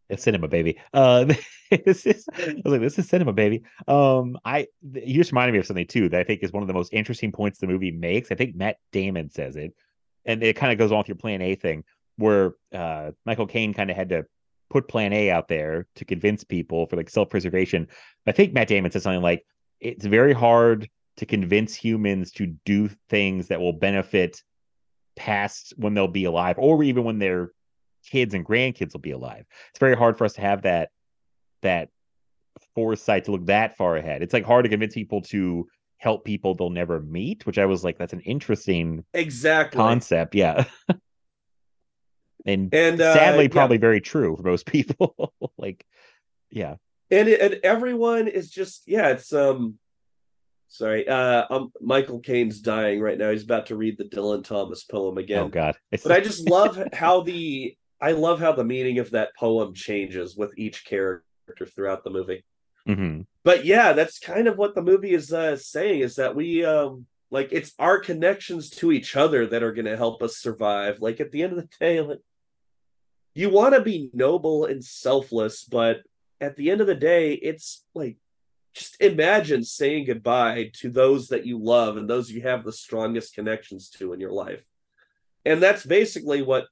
[0.09, 0.77] It's cinema, baby.
[0.93, 1.25] Uh,
[1.85, 3.63] this is I was like, this is cinema, baby.
[3.87, 6.67] Um, I you just reminded me of something too that I think is one of
[6.67, 8.31] the most interesting points the movie makes.
[8.31, 9.73] I think Matt Damon says it,
[10.25, 11.83] and it kind of goes on with your Plan A thing,
[12.17, 14.25] where uh, Michael Caine kind of had to
[14.69, 17.87] put Plan A out there to convince people for like self preservation.
[18.27, 19.45] I think Matt Damon says something like,
[19.79, 24.43] "It's very hard to convince humans to do things that will benefit
[25.15, 27.51] past when they'll be alive, or even when their
[28.09, 30.89] kids and grandkids will be alive." it's very hard for us to have that
[31.61, 31.89] that
[32.73, 34.21] foresight to look that far ahead.
[34.21, 35.67] It's like hard to convince people to
[35.97, 40.35] help people they'll never meet, which I was like, that's an interesting exactly concept.
[40.35, 40.65] Yeah.
[42.45, 43.49] and and uh, sadly, yeah.
[43.49, 45.33] probably very true for most people.
[45.57, 45.85] like,
[46.49, 46.75] yeah.
[47.11, 49.77] and it, and everyone is just yeah it's um
[50.67, 54.83] sorry uh um michael caine's dying right now he's about to read the dylan thomas
[54.83, 55.75] poem again Oh God.
[55.91, 59.73] It's but i just love how the i love how the meaning of that poem
[59.73, 61.23] changes with each character
[61.65, 62.43] throughout the movie.
[62.87, 63.25] Mhm.
[63.43, 67.05] but yeah that's kind of what the movie is uh, saying is that we um
[67.31, 71.01] like it's our connections to each other that are going to help us survive.
[71.01, 72.19] Like at the end of the day like
[73.33, 76.01] you want to be noble and selfless but
[76.39, 78.17] at the end of the day it's like
[78.73, 83.33] just imagine saying goodbye to those that you love and those you have the strongest
[83.33, 84.63] connections to in your life.
[85.45, 86.67] And that's basically what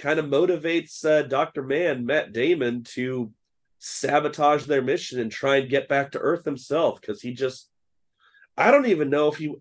[0.00, 3.30] kind of motivates uh, dr mann matt damon to
[3.78, 7.68] sabotage their mission and try and get back to Earth himself because he just
[8.56, 9.54] I don't even know if he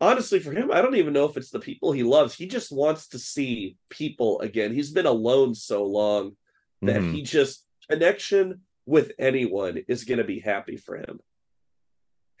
[0.00, 2.34] honestly for him I don't even know if it's the people he loves.
[2.34, 4.74] He just wants to see people again.
[4.74, 6.36] He's been alone so long
[6.82, 7.12] that Mhm.
[7.14, 11.20] he just connection with anyone is going to be happy for him.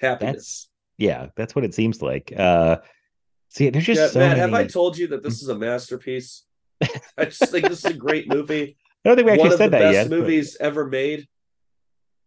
[0.00, 0.68] Happiness.
[0.98, 2.32] yeah, that's what it seems like.
[2.36, 2.78] Uh,
[3.48, 4.40] see, there's just Yeah, so Matt, many.
[4.40, 6.44] have I told you that this is a masterpiece?
[7.18, 8.76] I just think this is a great movie.
[9.04, 10.10] I don't think we actually One said that best yet.
[10.10, 11.26] but movies ever made.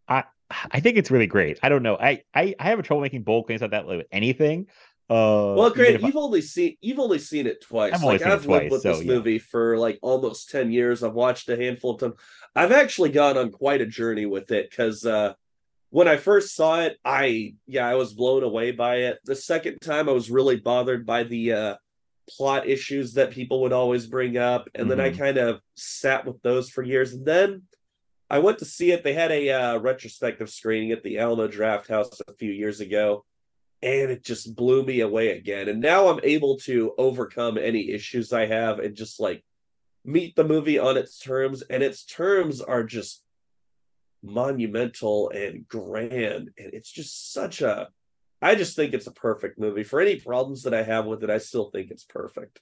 [0.08, 0.24] I
[0.72, 1.60] I think it's really great.
[1.64, 1.96] I don't know.
[1.98, 4.68] I I, I have a trouble making bold claims about that with anything.
[5.10, 5.96] Uh, Well, great.
[5.96, 7.94] if I- you've only seen you've only seen it twice.
[7.94, 9.14] I've like seen I've lived twice, with so, this yeah.
[9.14, 11.04] movie for like almost ten years.
[11.04, 12.14] I've watched a handful of times.
[12.56, 15.34] I've actually gone on quite a journey with it because uh,
[15.90, 19.20] when I first saw it, I yeah, I was blown away by it.
[19.26, 21.76] The second time I was really bothered by the uh
[22.30, 25.18] plot issues that people would always bring up and then I Mhm.
[25.18, 27.64] kind of sat with those for years and then
[28.30, 29.04] I went to see it.
[29.04, 33.24] They had a uh, retrospective screening at the Alamo Drafthouse a few years ago,
[33.84, 35.70] and it just blew me away again.
[35.70, 39.46] And now I'm able to overcome any issues I have and just like
[40.04, 41.62] meet the movie on its terms.
[41.62, 43.24] And its terms are just
[44.24, 46.50] monumental and grand.
[46.58, 47.90] And it's just such a,
[48.46, 49.84] I just think it's a perfect movie.
[49.84, 52.62] For any problems that I have with it, I still think it's perfect.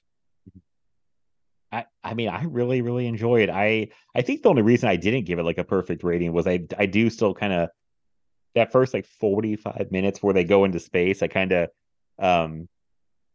[1.70, 3.50] I, I mean, I really, really enjoy it.
[3.50, 6.46] I I think the only reason I didn't give it like a perfect rating was
[6.46, 7.68] I I do still kind of
[8.54, 11.68] that first like 45 minutes where they go into space, I kind of
[12.18, 12.66] um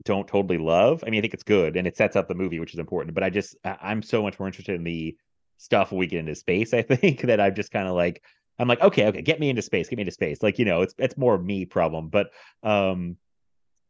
[0.03, 1.03] don't totally love.
[1.05, 3.13] I mean, I think it's good and it sets up the movie, which is important,
[3.13, 5.15] but I just I, I'm so much more interested in the
[5.57, 8.23] stuff we get into space, I think, that I'm just kind of like
[8.59, 10.43] I'm like, okay, okay, get me into space, get me into space.
[10.43, 12.09] Like, you know, it's it's more me problem.
[12.09, 12.31] But
[12.63, 13.17] um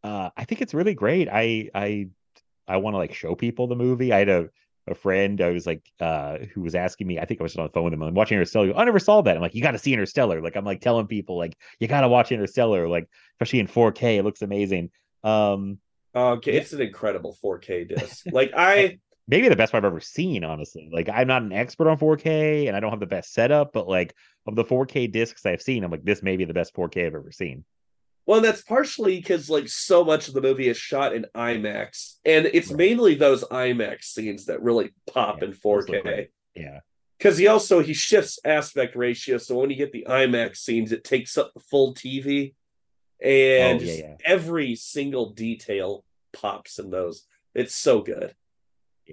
[0.03, 1.27] uh I think it's really great.
[1.31, 2.07] I I
[2.67, 4.13] I want to like show people the movie.
[4.13, 4.49] I had a,
[4.87, 7.65] a friend I was like uh who was asking me, I think I was on
[7.65, 8.75] the phone with him, I'm watching Interstellar.
[8.77, 9.35] I never saw that.
[9.35, 10.41] I'm like, you gotta see Interstellar.
[10.41, 14.17] Like I'm like telling people like you gotta watch Interstellar, like especially in 4K.
[14.17, 14.91] It looks amazing.
[15.23, 15.79] Um
[16.15, 16.61] Okay, Yeah.
[16.61, 18.25] it's an incredible 4K disc.
[18.31, 18.99] Like I
[19.29, 20.89] maybe the best one I've ever seen, honestly.
[20.91, 23.87] Like I'm not an expert on 4K and I don't have the best setup, but
[23.87, 24.15] like
[24.47, 27.15] of the 4K discs I've seen, I'm like, this may be the best 4K I've
[27.15, 27.63] ever seen.
[28.25, 32.45] Well, that's partially because like so much of the movie is shot in IMAX, and
[32.47, 32.77] it's Right.
[32.77, 36.01] mainly those IMAX scenes that really pop Yeah, in 4K.
[36.01, 36.29] great.
[36.55, 36.79] Yeah.
[37.17, 41.03] Because he also he shifts aspect ratio, so when you get the IMAX scenes, it
[41.03, 42.53] takes up the full TV,
[43.21, 44.15] and Oh, yeah, yeah.
[44.23, 47.25] every single detail pops in those.
[47.55, 48.35] It's so good.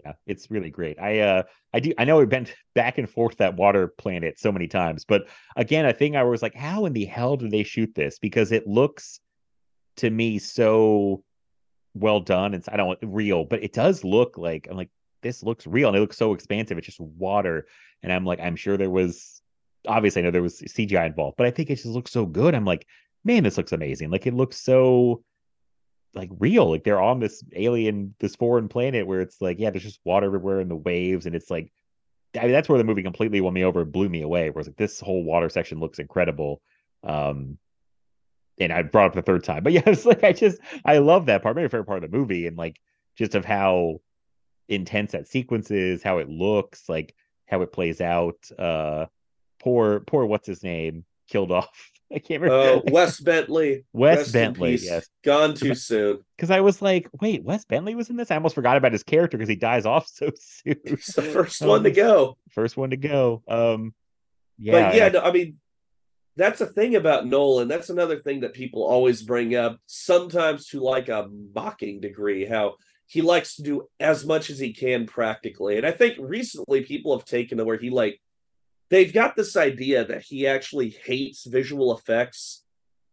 [0.04, 0.98] Yeah it's really great.
[1.00, 1.42] I uh
[1.72, 5.04] i do i know we've been back and forth that water planet so many times
[5.04, 8.18] but again a thing i was like how in the hell do they shoot this?
[8.18, 9.20] Because it looks
[9.98, 11.22] to me so
[11.94, 14.90] well done and i don't real but it does look like i'm like
[15.22, 17.66] this looks real and it looks so expansive it's just water
[18.02, 19.40] and i'm like i'm sure there was
[19.88, 22.54] obviously i know there was cgi involved but i think it just looks so good.
[22.54, 22.86] I'm like
[23.26, 24.10] man this looks amazing.
[24.10, 25.22] Like it looks so
[26.16, 26.70] like real.
[26.70, 30.26] Like they're on this alien, this foreign planet where it's like, yeah, there's just water
[30.26, 31.70] everywhere and the waves, and it's like,
[32.38, 34.50] I mean, that's where the movie completely won me over, blew me away.
[34.50, 36.60] Where it's like this whole water section looks incredible.
[37.04, 37.58] Um,
[38.58, 41.26] and I brought up the third time, but yeah, it's like I just I love
[41.26, 41.56] that part.
[41.56, 42.80] My favorite part of the movie, and like
[43.16, 44.00] just of how
[44.68, 47.14] intense that sequence is, how it looks, like
[47.46, 48.38] how it plays out.
[48.58, 49.06] Uh,
[49.60, 51.90] poor, poor, what's his name, killed off.
[52.14, 52.82] I can't remember.
[52.90, 55.08] Wes Bentley, Wes Bentley, yes.
[55.24, 56.20] gone too soon.
[56.36, 58.30] because I was like, wait, Wes Bentley was in this?
[58.30, 60.76] I almost forgot about his character because he dies off so soon.
[60.84, 62.36] He's the first one to go.
[62.50, 63.42] First one to go.
[63.48, 63.94] Um,
[64.58, 65.58] yeah, but yeah, and no, I mean,
[66.36, 67.68] that's a thing about Nolan.
[67.68, 72.76] That's another thing that people always bring up, sometimes to like a mocking degree, how
[73.06, 75.76] he likes to do as much as he can practically.
[75.76, 78.20] And I think recently people have taken to where he like
[78.90, 82.62] they've got this idea that he actually hates visual effects,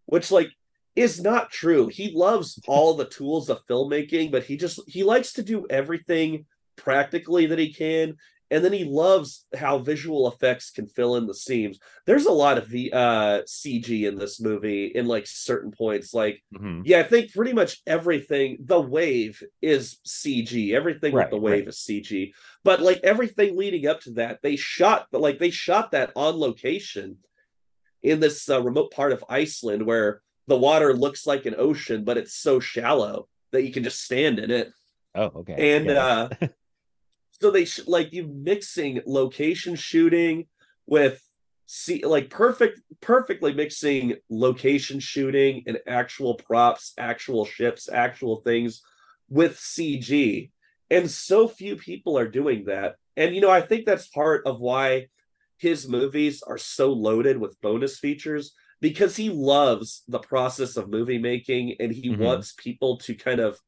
[0.06, 0.52] which like
[0.96, 1.88] is not true.
[1.88, 6.46] He loves all the tools of filmmaking, but he just he likes to do everything
[6.76, 8.16] practically that he can
[8.54, 11.80] and then he loves how visual effects can fill in the seams.
[12.06, 16.14] There's a lot of the uh CG in this movie in like certain points.
[16.14, 16.84] Like, mhm.
[16.86, 18.60] yeah, I think pretty much everything.
[18.64, 20.72] The wave is CG.
[20.74, 21.68] Everything Right, with the wave right.
[21.68, 22.32] is CG.
[22.64, 25.08] But like everything leading up to that, they shot.
[25.12, 27.18] But like they shot that on location
[28.04, 32.18] in this uh, remote part of Iceland where the water looks like an ocean, but
[32.18, 34.72] it's so shallow that you can just stand in it
[35.16, 35.76] Oh, okay.
[35.76, 36.30] and Yeah.
[36.42, 36.48] uh
[37.44, 40.48] so they sh- like you mixing location shooting
[40.88, 41.22] with
[41.66, 48.82] see like perfect perfectly mixing location shooting and actual props actual ships actual things
[49.28, 50.52] with cg
[50.90, 54.62] and so few people are doing that and you know i think that's part of
[54.62, 55.06] why
[55.58, 61.18] his movies are so loaded with bonus features because he loves the process of movie
[61.18, 62.20] making and he Mhm.
[62.20, 63.60] wants people to kind of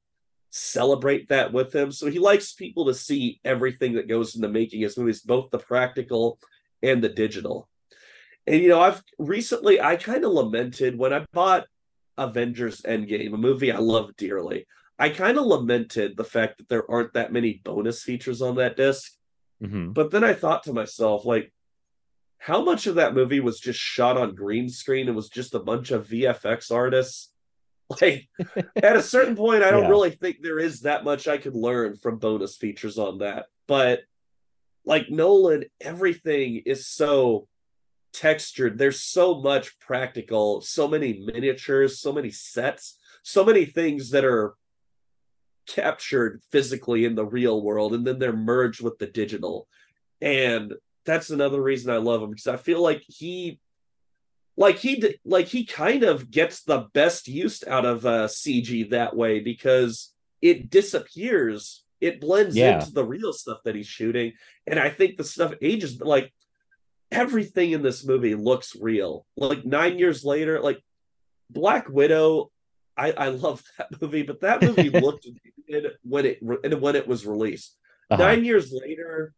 [0.57, 1.91] celebrate that with him.
[1.91, 5.57] So he likes people to see everything that goes into making his movies, both the
[5.57, 6.39] practical
[6.81, 7.67] and the digital.
[8.47, 11.65] And you know, I've recently I kind of lamented when I bought
[12.17, 14.65] Avengers Endgame, a movie I love dearly.
[14.97, 18.77] I kind of lamented the fact that there aren't that many bonus features on that
[18.77, 19.11] disc.
[19.61, 19.93] Mhm.
[19.93, 21.51] But then I thought to myself, like,
[22.37, 25.59] how much of that movie was just shot on green screen and was just a
[25.59, 27.33] bunch of VFX artists?
[28.01, 28.27] Like,
[28.81, 29.89] at a certain point, I don't Yeah.
[29.89, 33.45] really think there is that much I could learn from bonus features on that.
[33.67, 34.01] But
[34.85, 37.47] like Nolan, everything is so
[38.13, 38.77] textured.
[38.77, 44.55] There's so much practical, so many miniatures, so many sets, so many things that are
[45.67, 49.67] captured physically in the real world and then they're merged with the digital.
[50.21, 50.73] And
[51.05, 53.59] that's another reason I love him because I feel like he
[54.57, 59.15] like he like he kind of gets the best use out of uh CG that
[59.15, 62.79] way because it disappears it blends Yeah.
[62.79, 64.33] into the real stuff that he's shooting
[64.67, 66.33] and I think the stuff ages like
[67.11, 70.79] everything in this movie looks real like 9 years later like
[71.49, 72.51] Black Widow
[72.97, 75.27] I I love that movie but that movie looked
[75.69, 77.77] good when it re- when it was released
[78.09, 78.21] Uh-huh.
[78.21, 79.33] Nine years later,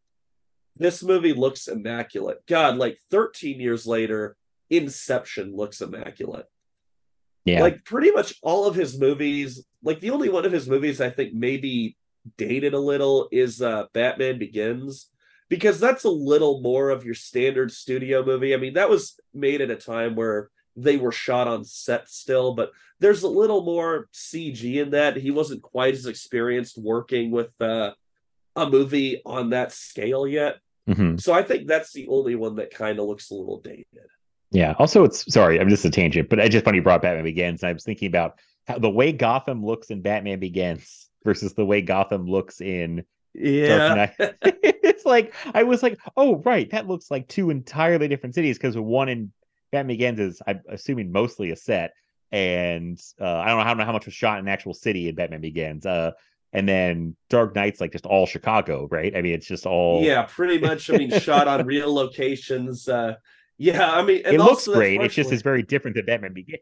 [0.75, 2.39] this movie looks immaculate.
[2.45, 4.35] God, like 13 years later,
[4.69, 6.45] Inception looks immaculate.
[7.45, 7.61] yeah.
[7.61, 11.09] Like pretty much all of his movies, like the only one of his movies I
[11.09, 11.95] think maybe
[12.37, 15.09] dated a little is uh Batman Begins
[15.49, 18.53] because that's a little more of your standard studio movie.
[18.53, 22.53] I mean, that was made at a time where they were shot on set still,
[22.53, 25.15] but there's a little more CG in that.
[25.15, 27.91] He wasn't quite as experienced working with uh
[28.57, 30.57] a movie on that scale yet.
[30.89, 31.21] Mhm.
[31.21, 34.09] So I think that's the only one that kind of looks a little dated.
[34.51, 34.75] Yeah.
[34.79, 37.63] Also, it's sorry, I'm just a tangent, but I just funny you brought Batman Begins.
[37.63, 41.81] I was thinking about how the way Gotham looks in Batman Begins versus the way
[41.81, 43.03] Gotham looks in
[43.35, 44.13] Dark Knight.
[44.41, 48.77] it's like I was like, oh right, that looks like two entirely different cities because
[48.77, 49.31] one in
[49.71, 51.93] Batman Begins is I'm assuming mostly a set,
[52.31, 55.15] and uh, I don't know how, how much was shot in an actual city in
[55.15, 55.85] Batman Begins.
[55.85, 56.11] Uh,
[56.53, 59.15] and then Dark Knight's like just all Chicago, right?
[59.15, 60.89] I mean, it's just all Yeah, pretty much.
[60.89, 62.87] I mean, shot on real locations.
[62.87, 63.15] Uh,
[63.57, 65.01] yeah, I mean, and it looks great.
[65.01, 66.61] It's just it's very different than Batman Begins.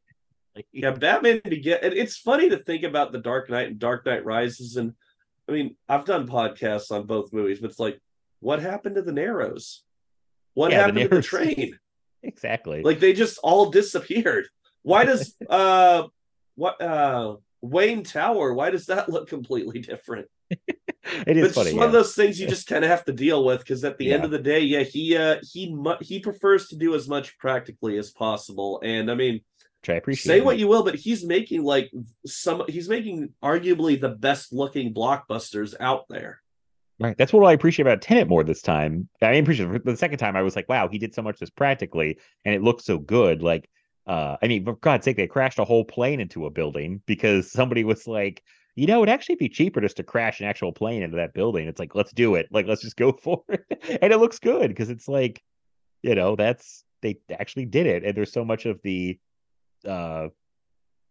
[0.55, 1.80] Like, yeah, Batman begin.
[1.81, 4.93] and It's funny to think about the Dark Knight and Dark Knight Rises, and
[5.47, 7.99] I mean, I've done podcasts on both movies, but it's like,
[8.39, 9.84] what happened to the Narrows?
[10.53, 11.80] What Yeah, the happened to the train?
[12.23, 12.81] exactly.
[12.81, 14.47] Like they just all disappeared.
[14.84, 16.03] Why does uh
[16.55, 18.53] what uh Wayne Tower?
[18.53, 20.27] Why does that look completely different?
[21.27, 21.65] it is it's funny.
[21.65, 21.80] just yeah.
[21.80, 24.11] one of those things you just kind of have to deal with because at the
[24.11, 27.38] end of the day, yeah, he uh he mu- he prefers to do as much
[27.38, 28.82] practically as possible.
[28.84, 29.41] And I mean,
[29.82, 30.32] Which I appreciate.
[30.32, 31.91] say what you will, but he's making like
[32.26, 36.41] some he's making arguably the best looking blockbusters out there.
[36.99, 37.18] Right.
[37.18, 39.10] That's what I appreciate about Tenet more this time.
[39.22, 39.86] I appreciate it.
[39.86, 42.64] the second time I was like, wow, he did so much this practically and it
[42.64, 43.44] looked so good.
[43.44, 43.69] Like,
[44.07, 47.52] uh, I mean, for God's sake, they crashed a whole plane into a building because
[47.52, 48.44] somebody was like,
[48.76, 51.68] you know, it'd actually be cheaper just to crash an actual plane into that building.
[51.68, 52.47] It's like, let's do it.
[52.52, 53.65] Like, let's just go for it.
[54.02, 55.41] and it looks good because it's like,
[56.03, 58.03] you know, that's they actually did it.
[58.03, 59.18] And there's so much of the
[59.88, 60.27] uh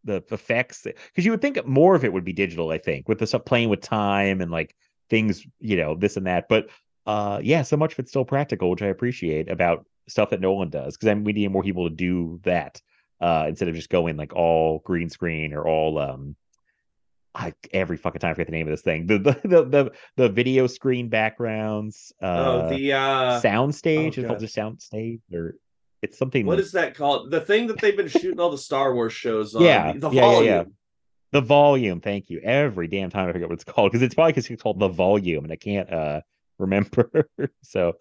[0.05, 3.19] the effects because you would think more of it would be digital, I think, with
[3.19, 4.77] the stuff playing with time and like
[5.09, 6.49] things, you know, this and that.
[6.49, 6.69] But
[7.07, 10.69] uh yeah, so much of it's still practical, which I appreciate about stuff that Nolan
[10.69, 10.97] does.
[10.97, 12.83] Because then we need more people to do that
[13.21, 16.37] uh instead of just going like all green screen or all um
[17.35, 19.07] I every fucking time I forget the name of this thing.
[19.07, 24.19] The the the the, the video screen backgrounds, uh oh, the uh sound stage.
[24.19, 25.57] oh, it's called just sound stage or
[26.03, 27.31] it's something what is that called?
[27.31, 29.63] The thing that they've been shooting all the Star Wars shows on.
[29.63, 30.47] Yeah, the yeah, yeah, volume.
[30.47, 30.65] yeah.
[31.33, 32.41] The volume, thank you.
[32.45, 34.89] Every damn time I forget what it's called because it's probably because it's called the
[34.89, 36.21] volume and I can't uh
[36.59, 37.29] remember.
[37.63, 37.95] so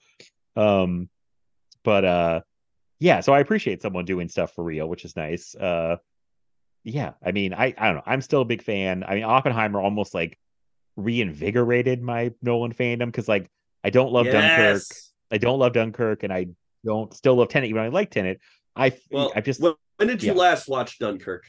[0.56, 1.10] um
[1.84, 2.42] but uh
[3.00, 5.56] yeah, so I appreciate someone doing stuff for real, which is nice.
[5.56, 5.98] Uh
[6.84, 8.04] yeah, I mean, I I don't know.
[8.06, 9.04] I'm still a big fan.
[9.08, 10.38] I mean, Oppenheimer almost like
[10.96, 13.50] reinvigorated my Nolan fandom because like
[13.84, 14.82] I don't love Dunkirk.
[15.32, 16.48] I don't love Dunkirk and I
[16.86, 18.40] don't still love Tenet even though I like Tenet.
[18.76, 20.40] I Well, I just when, did you yeah.
[20.40, 21.44] last watch Dunkirk?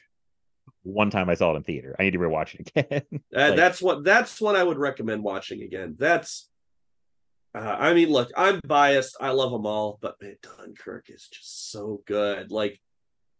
[0.85, 1.97] one time I saw it in theater.
[1.99, 3.03] I need to rewatch it again.
[3.35, 5.97] Uh, that's what that's what I would recommend watching again.
[5.99, 6.49] That's
[7.55, 9.17] uh, I mean, look, I'm biased.
[9.21, 12.53] I love them all, but man, Dunkirk is just so good.
[12.53, 12.81] Like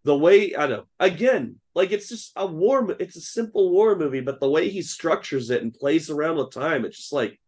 [0.05, 2.95] the way I know, again, like it's just a war.
[2.99, 6.53] It's a simple war movie, but the way he structures it and plays around with
[6.53, 7.41] time, it's just like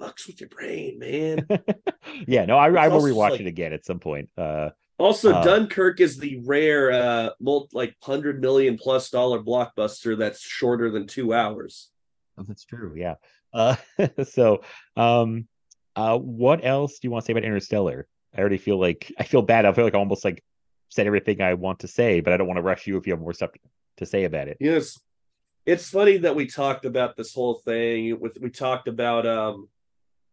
[0.00, 1.46] fucks with your brain, man.
[2.26, 4.28] yeah, no, I, I will rewatch like- it again at some point.
[4.36, 10.16] Uh, Also, Uh, Dunkirk is the rare, uh, multi, like hundred million plus dollar blockbuster
[10.18, 11.90] that's shorter than two hours.
[12.38, 12.94] oh, that's true.
[12.96, 13.16] Yeah.
[13.52, 13.76] Uh,
[14.24, 14.62] so,
[14.96, 15.46] um,
[15.94, 18.06] uh, what else do you want to say about Interstellar?
[18.34, 19.64] I already feel like I feel bad.
[19.66, 20.42] I feel like I almost like
[20.88, 23.12] said everything I want to say, but I don't want to rush you if you
[23.12, 23.50] have more stuff
[23.98, 24.56] to say about it.
[24.60, 24.98] Yes.
[25.64, 29.68] It's funny that we talked about this whole thing with we talked about um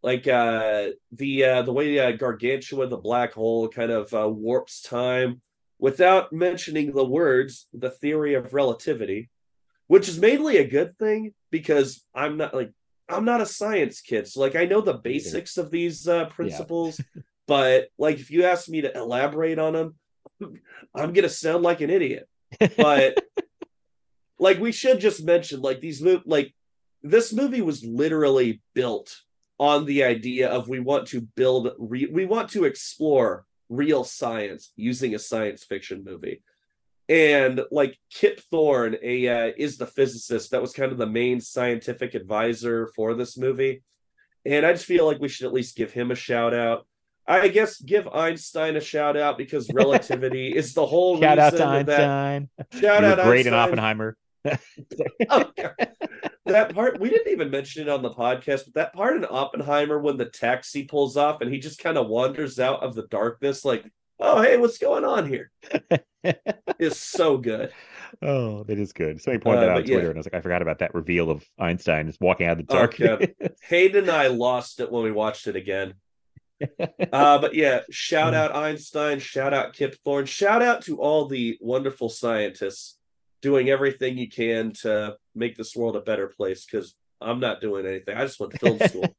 [0.04, 4.82] like uh the uh the way uh, gargantua the black hole kind of uh, warps
[4.82, 5.42] time
[5.80, 9.30] without mentioning the words the theory of relativity
[9.88, 12.72] which is mainly a good thing because i'm not like
[13.10, 17.02] i'm not a science kid so like i know the basics of these uh principles
[17.48, 19.96] but like if you ask me to elaborate on them,
[20.96, 22.28] I'm gonna sound like an idiot.
[22.78, 23.24] But
[24.40, 26.54] like we should just mention like these mov- like
[27.02, 29.22] this movie was literally built
[29.60, 34.72] on the idea of we want to build re- we want to explore real science
[34.76, 36.42] using a science fiction movie
[37.10, 41.40] and like kip thorne a uh, is the physicist that was kind of the main
[41.40, 43.84] scientific advisor for this movie
[44.46, 46.88] and i just feel like we should at least give him a shout out
[47.28, 51.56] i guess give einstein a shout out because relativity is the whole Shout out to
[51.66, 52.50] reason that Einstein.
[52.82, 54.18] shout out great in Oppenheimer.
[55.30, 55.46] Oh,
[56.46, 59.98] that part we didn't even mention it on the podcast, but that part in Oppenheimer
[60.00, 63.64] when the taxi pulls off and he just kind of wanders out of the darkness,
[63.64, 63.86] like,
[64.20, 65.50] oh hey, what's going on here?"
[66.80, 67.72] is so good.
[68.22, 69.22] Oh, that is good.
[69.22, 69.96] Somebody pointed Uh, that out on but yeah.
[69.96, 72.60] Twitter, and I was like, I forgot about that reveal of Einstein just walking out
[72.60, 72.98] of the Oh, dark.
[72.98, 73.34] God.
[73.70, 75.94] Hayden and I lost it when we watched it again.
[77.12, 81.58] Uh, but yeah, shout out Einstein, shout out Kip Thorne, shout out to all the
[81.62, 82.98] wonderful scientists
[83.42, 87.86] doing everything you can to make this world a better place because I'm not doing
[87.86, 88.16] anything.
[88.18, 89.16] I just went to film school.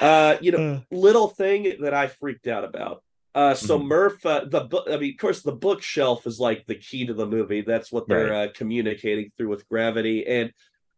[0.00, 3.02] uh, you know, little thing that I freaked out about.
[3.34, 3.86] Uh, so Mhm.
[3.86, 4.86] Murph, uh, the book.
[4.90, 7.60] I mean, of course, the bookshelf is like the key to the movie.
[7.60, 10.52] That's what they're uh, communicating through with gravity, and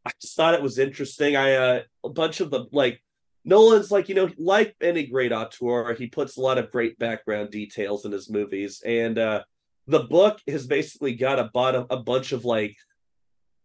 [0.06, 1.36] I just thought it was interesting.
[1.36, 3.02] I uh, a bunch of the like
[3.44, 7.50] Nolan's like you know like any great auteur, he puts a lot of great background
[7.50, 9.42] details in his movies, and uh,
[9.86, 12.76] the book has basically got a bottom a bunch of like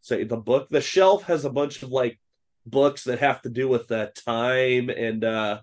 [0.02, 2.20] say the book the shelf has a bunch of like
[2.66, 5.60] books that have to do with uh, time and uh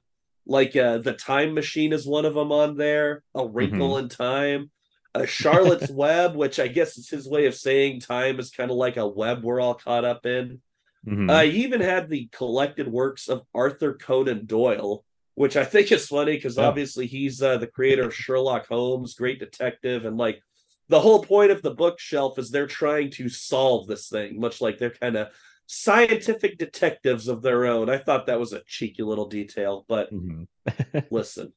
[0.47, 4.71] like uh the time machine is one of them on there a wrinkle in time
[5.15, 8.77] a charlotte's web which i guess is his way of saying time is kind of
[8.77, 10.61] like a web we're all caught up in
[11.07, 11.31] mhm.
[11.31, 15.05] uh he even had the collected works of arthur conan doyle
[15.35, 16.65] which i think is funny because Oh.
[16.65, 20.41] obviously he's uh, the creator of sherlock holmes great detective and like
[20.89, 24.79] the whole point of the bookshelf is they're trying to solve this thing much like
[24.79, 25.29] they're kind of
[25.67, 30.47] scientific detectives of their own i thought that was a cheeky little detail but Mhm.
[31.11, 31.53] listen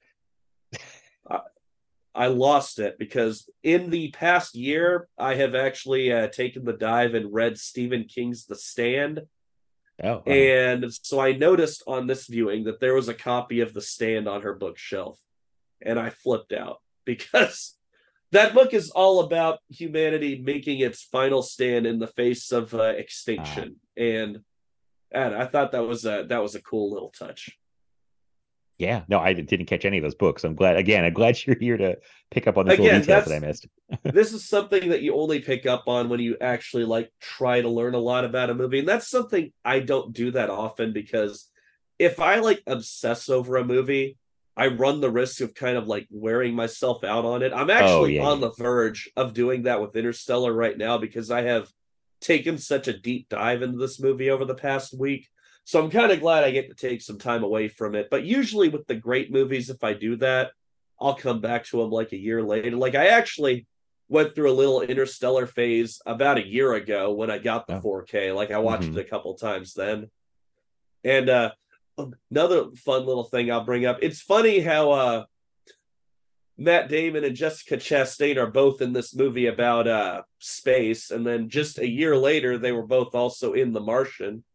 [2.15, 7.13] I lost it because in the past year i have actually uh, taken the dive
[7.13, 9.21] and read stephen king's the stand
[10.03, 10.33] Oh, wow.
[10.33, 14.27] and so I noticed on this viewing that there was a copy of The Stand
[14.27, 15.17] on her bookshelf.
[15.81, 17.77] And I flipped out because
[18.31, 22.83] that book is all about humanity making its final stand in the face of uh,
[22.83, 23.77] extinction.
[23.95, 24.39] And
[25.11, 27.57] and I thought that was a that was a cool little touch.
[28.77, 30.43] Yeah, no, I didn't catch any of those books.
[30.43, 30.75] I'm glad.
[30.77, 31.97] Again, I'm glad you're here to
[32.31, 33.67] pick up on these Again, little details that I missed.
[34.03, 37.69] this is something that you only pick up on when you actually like try to
[37.69, 41.49] learn a lot about a movie and that's something i don't do that often because
[41.99, 44.17] if i like obsess over a movie
[44.57, 47.73] i run the risk of kind of like wearing myself out on it i'm oh,
[47.73, 48.47] actually yeah, on yeah.
[48.47, 51.69] the verge of doing that with interstellar right now because i have
[52.21, 55.29] taken such a deep dive into this movie over the past week
[55.65, 58.23] so i'm kind of glad i get to take some time away from it but
[58.23, 60.51] usually with the great movies if i do that
[60.97, 62.71] I'll come back to them like a year later.
[62.77, 63.67] Like I actually
[64.07, 67.81] went through a little interstellar phase about a year ago when I got the Oh.
[67.81, 68.31] 4K.
[68.33, 68.95] Like I watched Mhm.
[68.97, 70.09] it a couple times then.
[71.03, 71.51] And uh
[72.31, 73.97] another fun little thing I'll bring up.
[74.01, 75.25] It's funny how uh
[76.57, 81.49] Matt Damon and Jessica Chastain are both in this movie about uh space and then
[81.49, 84.45] just a year later they were both also in The Martian.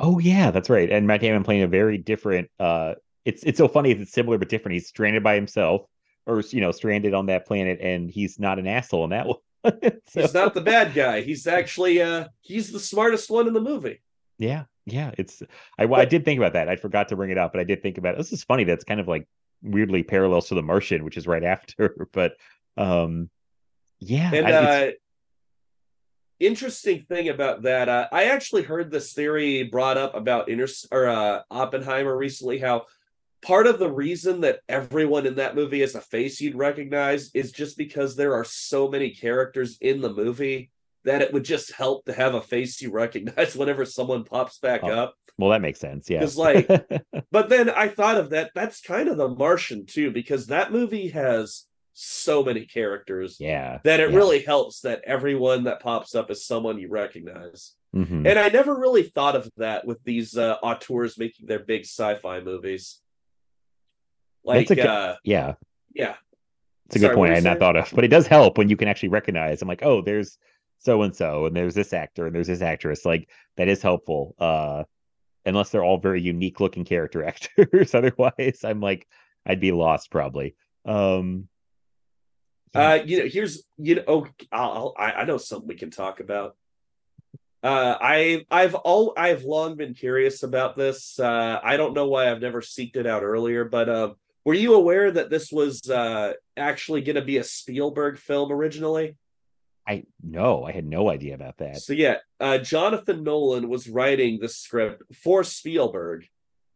[0.00, 0.90] Oh yeah, that's right.
[0.90, 2.50] And Matt Damon playing a very different.
[2.58, 2.94] uh
[3.24, 3.90] It's it's so funny.
[3.92, 4.74] It's similar but different.
[4.74, 5.82] He's stranded by himself,
[6.26, 9.36] or you know, stranded on that planet, and he's not an asshole in that one.
[10.08, 11.20] So- He's not the bad guy.
[11.20, 14.00] He's actually uh he's the smartest one in the movie.
[14.38, 15.12] Yeah, yeah.
[15.18, 15.42] It's
[15.78, 16.68] I I did think about that.
[16.70, 18.18] I forgot to bring it up, but I did think about it.
[18.18, 18.64] This is funny.
[18.64, 19.28] That's kind of like
[19.62, 22.08] weirdly parallels to The Martian, which is right after.
[22.12, 22.32] But
[22.78, 23.28] um,
[23.98, 24.90] yeah, And I- uh,
[26.40, 31.06] interesting thing about that, uh, I actually heard this theory brought up about Inter or
[31.08, 32.58] uh, Oppenheimer recently.
[32.58, 32.86] How
[33.42, 37.52] part of the reason that everyone in that movie is a face you'd recognize is
[37.52, 40.70] just because there are so many characters in the movie
[41.04, 44.80] that it would just help to have a face you recognize whenever someone pops back
[44.84, 45.14] Oh, up.
[45.38, 46.10] well, that makes sense.
[46.10, 46.68] Yeah, 'Cause, like,
[47.32, 48.50] But then I thought of that.
[48.54, 51.64] That's kind of the Martian too, because that movie has
[52.00, 54.16] so many characters yeah, that it yeah.
[54.16, 57.74] really helps that everyone that pops up is someone you recognize.
[57.94, 58.26] Mhm.
[58.26, 62.40] And I never really thought of that with these uh, auteurs making their big sci-fi
[62.40, 63.00] movies.
[64.44, 65.54] Like, a uh, yeah.
[65.94, 66.14] yeah,
[66.86, 67.32] It's a good what point.
[67.32, 69.60] I had not thought of, but it does help when you can actually recognize.
[69.60, 70.38] I'm like, oh, there's
[70.78, 73.04] so and so, and there's this actor, and there's this actress.
[73.04, 73.28] Like
[73.58, 74.34] that is helpful.
[74.38, 74.84] Uh,
[75.44, 77.94] unless they're all very unique looking character actors.
[77.94, 79.06] Otherwise, I'm like,
[79.44, 80.54] I'd be lost probably.
[80.86, 81.48] Um,
[82.74, 86.20] Uh, you know, here's you know, oh, I'll, I I know something we can talk
[86.20, 86.56] about.
[87.62, 91.18] Uh, I I've all I've long been curious about this.
[91.18, 94.14] Uh, I don't know why I've never seeked it out earlier, but um,
[94.44, 99.16] were you aware that this was uh actually going to be a Spielberg film originally?
[99.86, 101.78] I no, I had no idea about that.
[101.78, 106.26] So yeah, uh, Jonathan Nolan was writing the script for Spielberg,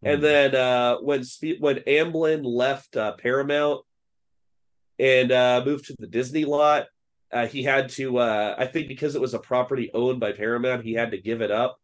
[0.02, 0.22] and Mhm.
[0.22, 3.84] then uh, when Spe- when Amblin left uh, Paramount
[4.98, 6.86] and uh, moved to the Disney lot,
[7.32, 8.18] uh, he had to.
[8.18, 11.40] Uh, I think because it was a property owned by Paramount, he had to give
[11.42, 11.78] it up,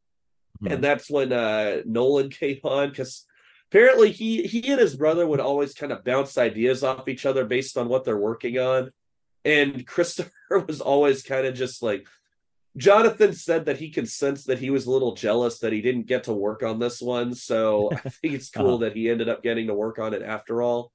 [0.62, 0.72] Mhm.
[0.74, 3.26] and that's when uh, Nolan came on because.
[3.72, 7.44] Apparently, he he and his brother would always kind of bounce ideas off each other
[7.44, 8.90] based on what they're working on,
[9.44, 10.32] and Christopher
[10.66, 12.04] was always kind of just like,
[12.76, 16.08] Jonathan said that he could sense that he was a little jealous that he didn't
[16.08, 17.32] get to work on this one.
[17.32, 18.76] So I think it's cool Uh-huh.
[18.78, 20.90] that he ended up getting to work on it after all.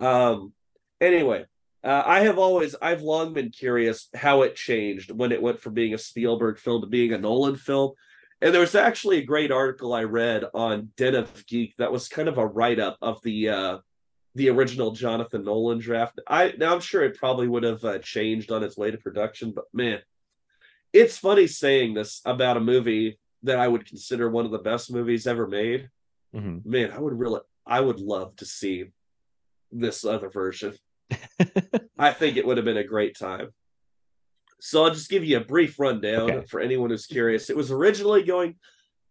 [0.00, 0.54] Um,
[1.00, 1.46] anyway,
[1.82, 5.74] uh, I have always, I've long been curious how it changed when it went from
[5.74, 7.92] being a Spielberg film to being a Nolan film.
[8.42, 12.08] And there was actually a great article I read on Den of Geek that was
[12.08, 13.78] kind of a write up of the uh,
[14.34, 16.20] the original Jonathan Nolan draft.
[16.26, 19.52] I now I'm sure it probably would have uh, changed on its way to production,
[19.52, 20.00] but man,
[20.92, 24.90] it's funny saying this about a movie that I would consider one of the best
[24.90, 25.90] movies ever made.
[26.34, 26.64] Mhm.
[26.64, 28.86] Man, I would really, I would love to see
[29.70, 30.74] this other version.
[31.98, 33.48] I think it would have been a great time.
[34.60, 36.46] So I'll just give you a brief rundown Okay.
[36.46, 37.48] for anyone who's curious.
[37.50, 38.56] It was originally going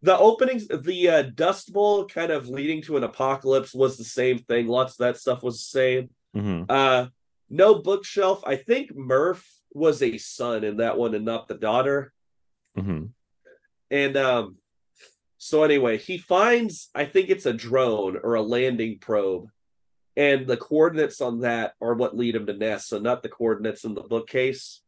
[0.02, 4.38] the openings the uh, dust bowl kind of leading to an apocalypse was the same
[4.40, 6.66] thing lots of that stuff was the same Mhm.
[6.70, 7.08] uh
[7.50, 12.14] no bookshelf i think murph was a son in that one and not the daughter
[12.78, 13.10] Mhm.
[13.92, 14.56] and um
[15.38, 19.48] so anyway he finds i think it's a drone or a landing probe
[20.16, 23.84] and the coordinates on that are what lead him to NASA so not the coordinates
[23.84, 24.82] in the bookcase.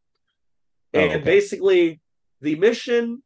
[0.94, 1.24] Oh, and okay.
[1.24, 2.00] basically
[2.40, 3.22] the mission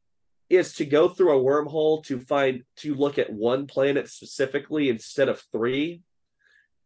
[0.48, 5.28] is to go through a wormhole to find to look at one planet specifically instead
[5.28, 6.02] of three.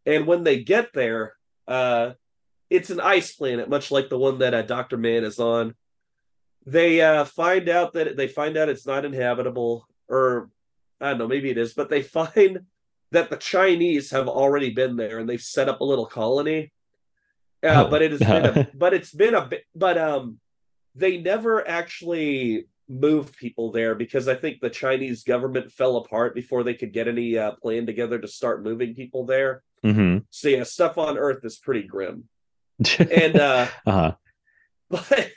[0.06, 1.34] And when they get there
[1.68, 2.12] uh
[2.70, 5.74] it's an ice planet much like the one that uh, dr Mann is on.
[6.66, 10.48] They uh find out that they find out it's not inhabitable or
[11.00, 12.60] i don't know maybe it is but they find
[13.12, 16.72] that the chinese have already been there and they've set up a little colony
[17.62, 17.90] uh, Oh.
[17.90, 20.38] but it has been a, but it's been a bit but um
[20.94, 26.64] they never actually moved people there because I think the Chinese government fell apart before
[26.64, 29.62] they could get any uh, plan together to start moving people there.
[29.84, 30.24] Mhm.
[30.30, 32.24] So yeah, stuff on Earth is pretty grim,
[32.98, 34.14] and uh, uh-huh.
[34.90, 35.30] but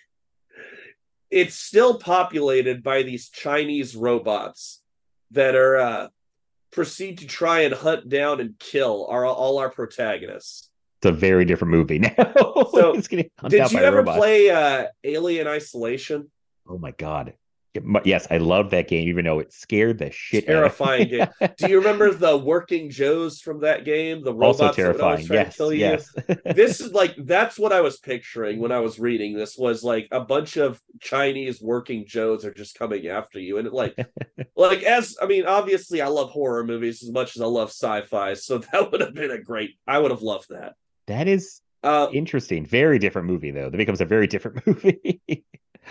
[1.30, 4.82] it's still populated by these Chinese robots
[5.32, 6.08] that are uh,
[6.74, 10.70] proceed to try and hunt down and kill our all our protagonists.
[11.00, 12.14] It's a very different movie now.
[12.74, 16.32] So, It's getting hunted Did you ever play uh, Alien Isolation?
[16.68, 17.34] Oh my god.
[18.04, 21.48] Yes, I love that game, even though it scared the shit Terrifying out of me.
[21.58, 24.24] Do you remember the working Joes from that game?
[24.24, 25.80] The robots also that would always terrifying.
[25.80, 26.38] Yes, yes.
[26.56, 30.08] this is like that's what I was picturing when I was reading this was like
[30.12, 33.58] a bunch of Chinese working Joes are just coming after you.
[33.58, 33.98] And it like
[34.56, 38.36] like as I mean, obviously I love horror movies as much as I love sci-fi.
[38.36, 40.74] So that would have been a great I would have loved that.
[41.08, 42.68] that is Uh interesting.
[42.68, 43.72] Very different movie though.
[43.72, 45.44] That becomes a very different movie.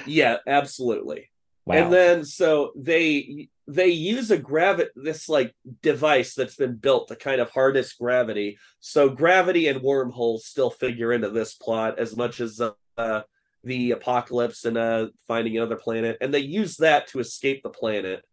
[0.06, 1.31] yeah, absolutely.
[1.64, 1.74] Wow.
[1.74, 7.16] And then so they they use a gravity this like device that's been built to
[7.16, 8.58] kind of harness gravity.
[8.80, 12.60] So gravity and wormholes still figure into this plot as much as
[12.98, 13.22] uh,
[13.64, 18.24] the apocalypse and uh, finding another planet, and they use that to escape the planet.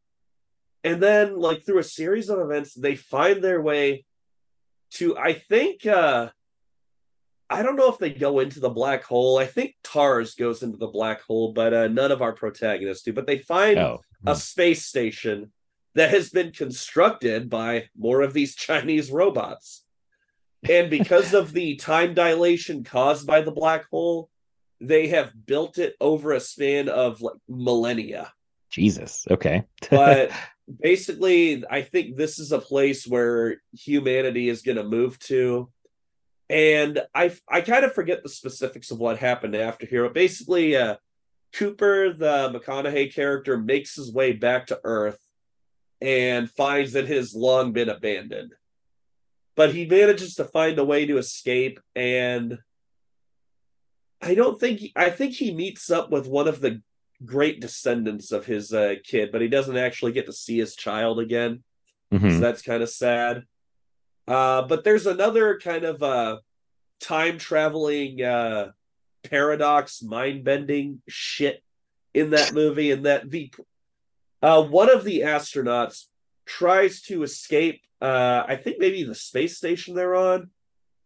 [0.83, 4.05] And then, like through a series of events, they find their way
[4.91, 6.29] to I think uh
[7.49, 9.37] I don't know if they go into the black hole.
[9.39, 13.13] I think Tars goes into the black hole, but uh, none of our protagonists do.
[13.13, 14.01] But they find oh.
[14.25, 15.51] a space station
[15.95, 19.83] that has been constructed by more of these Chinese robots.
[20.67, 24.29] And because of the time dilation caused by the black hole,
[24.79, 28.31] they have built it over a span of like millennia.
[28.69, 29.25] Jesus.
[29.29, 29.63] Okay.
[29.89, 30.31] But
[30.81, 35.69] basically, I think this is a place where humanity is going to move to.
[36.49, 40.75] And I I kind of forget the specifics of what happened after here, but basically,
[40.75, 40.95] uh,
[41.53, 45.19] Cooper, the McConaughey character, makes his way back to Earth
[46.01, 48.53] and finds that it has long been abandoned.
[49.55, 52.59] But he manages to find a way to escape, and
[54.21, 56.81] I don't think I think he meets up with one of the
[57.25, 61.19] great descendants of his uh, kid, but he doesn't actually get to see his child
[61.19, 61.63] again.
[62.11, 62.33] Mhm.
[62.33, 63.43] So that's kind of sad.
[64.29, 66.37] Uh, but there's another kind of uh,
[67.01, 68.69] time traveling uh,
[69.23, 71.63] paradox, mind bending shit
[72.13, 73.51] in that movie, and that the
[74.43, 76.05] uh, one of the astronauts
[76.45, 77.81] tries to escape.
[77.99, 80.51] Uh, I think maybe the space station they're on,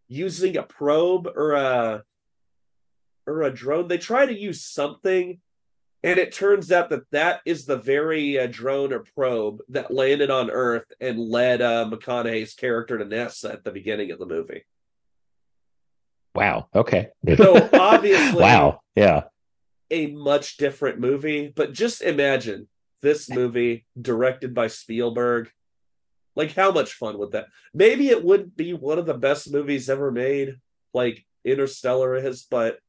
[0.09, 2.03] using a probe or a
[3.25, 3.87] or a drone.
[3.87, 5.39] They try to use something,
[6.03, 10.29] and it turns out that that is the very uh, drone or probe that landed
[10.29, 14.65] on Earth and led uh, McConaughey's character to NASA at the beginning of the movie.
[16.35, 16.67] Wow.
[16.75, 17.09] Okay.
[17.37, 18.81] So obviously, wow.
[18.95, 19.23] Yeah.
[19.89, 21.53] a much different movie.
[21.55, 22.67] But just imagine
[23.01, 25.51] this movie directed by Spielberg.
[26.35, 27.47] Like, how much fun would that?
[27.73, 30.57] Maybe it wouldn't be one of the best movies ever made,
[30.93, 32.79] like Interstellar is, but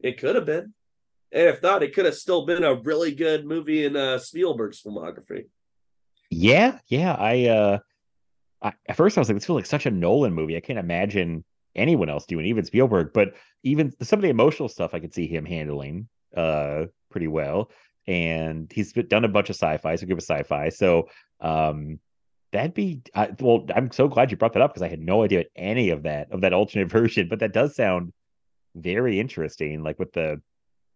[0.00, 0.72] it could have been.
[1.32, 4.82] And if not, it could have still been a really good movie in uh, Spielberg's
[4.82, 5.46] filmography.
[6.30, 6.78] Yeah.
[6.88, 7.14] Yeah.
[7.14, 7.78] I uh
[8.60, 10.56] I, at first I was like, this feels like such a Nolan movie.
[10.56, 11.44] I can't imagine
[11.76, 13.12] anyone else doing, even Spielberg.
[13.12, 17.70] But even some of the emotional stuff, I could see him handling uh pretty well.
[18.06, 20.70] And he's done a bunch of sci-fi, so give us sci-fi.
[20.70, 21.08] So
[21.40, 21.98] um
[22.52, 23.66] that'd be I, well.
[23.74, 26.32] I'm so glad you brought that up because I had no idea any of that
[26.32, 27.28] of that alternate version.
[27.28, 28.12] But that does sound
[28.74, 30.40] very interesting, like with the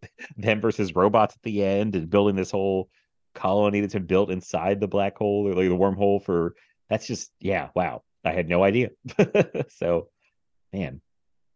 [0.36, 2.89] them versus robots at the end and building this whole
[3.34, 6.55] colony that's been built inside the black hole or like the wormhole for
[6.90, 8.90] that's just yeah wow i had no idea
[9.68, 10.08] so
[10.72, 11.00] man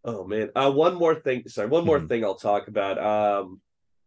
[0.08, 0.50] Oh man.
[0.55, 2.08] Uh one more thing, sorry, one more Mhm.
[2.08, 2.97] thing I'll talk about.
[2.97, 3.60] Um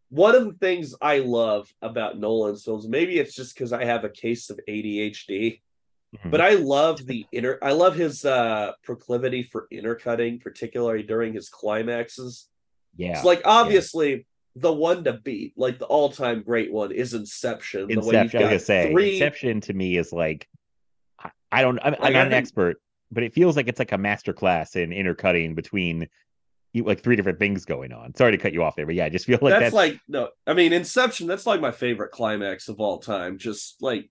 [0.07, 4.05] one of the things I love about Nolan's films, maybe it's just because I have
[4.05, 5.61] a case of ADHD,
[6.15, 6.31] Mhm.
[6.31, 11.49] but I love the inner I love his uh proclivity for intercutting, particularly during his
[11.49, 12.47] climaxes.
[12.99, 13.13] Yeah.
[13.13, 17.87] It's like obviously the one to beat, like the all-time great one, is Inception.
[17.87, 20.47] The way you've inception i was gonna say three inception to me is like
[21.17, 23.91] i, I don't i'm, I'm not an think- expert but it feels like it's like
[23.91, 26.07] a master class in intercutting between
[26.75, 28.13] like three different things going on.
[28.13, 29.99] Sorry to cut you off there but yeah i just feel like that's, that's, like
[30.07, 34.09] no i mean inception that's like my favorite climax of all time just like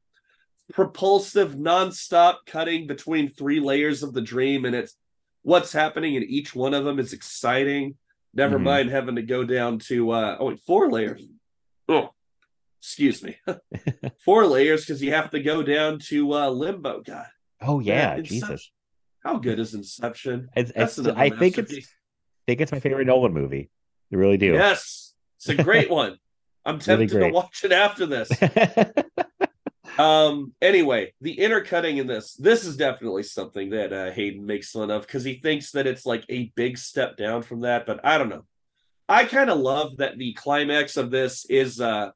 [0.72, 4.96] propulsive nonstop cutting between three layers of the dream and it's
[5.42, 7.94] what's happening in each one of them is exciting
[8.38, 8.62] never Mhm.
[8.62, 11.22] mind having to go down to uh oh wait four layers.
[11.88, 12.10] Oh
[12.80, 13.36] excuse me.
[14.24, 17.02] Four layers because you have to go down to uh limbo.
[17.02, 17.26] God.
[17.60, 18.70] Oh yeah man, jesus.
[19.24, 20.48] How good is inception?
[20.54, 21.94] It's, it's, i think it's masterpiece.
[22.46, 23.68] think it's my favorite nolan movie.
[24.12, 24.52] I really do.
[24.54, 26.18] Yes it's a great one.
[26.64, 28.28] I'm Really tempted to watch it after this
[29.98, 30.54] Um.
[30.62, 35.02] Anyway, the intercutting in this, this is definitely something that uh, Hayden makes fun of
[35.02, 37.84] because he thinks that it's like a big step down from that.
[37.84, 38.44] But I don't know.
[39.08, 42.12] I kind of love that the climax of this is uh,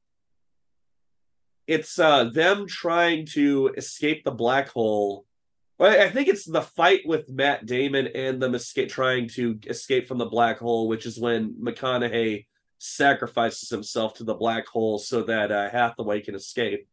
[1.66, 5.24] it's uh them trying to escape the black hole.
[5.80, 10.18] I think it's the fight with Matt Damon and them escape trying to escape from
[10.18, 12.46] the black hole, which is when McConaughey
[12.78, 16.86] sacrifices himself to the black hole so that uh, Hathaway can escape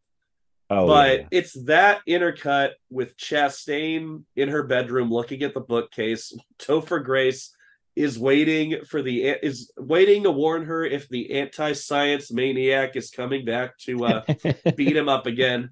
[0.69, 1.27] oh but yeah.
[1.31, 6.35] it's that intercut with Chastain in her bedroom looking at the bookcase.
[6.59, 7.56] Topher Grace
[7.95, 13.45] is waiting for the is waiting to warn her if the anti-science maniac is coming
[13.45, 14.23] back to uh,
[14.75, 15.72] beat him up again.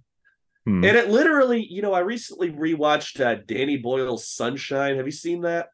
[0.65, 0.83] Hmm.
[0.83, 4.97] And it literally, you know, I recently rewatched uh, Danny Boyle's Sunshine.
[4.97, 5.69] Have you seen that?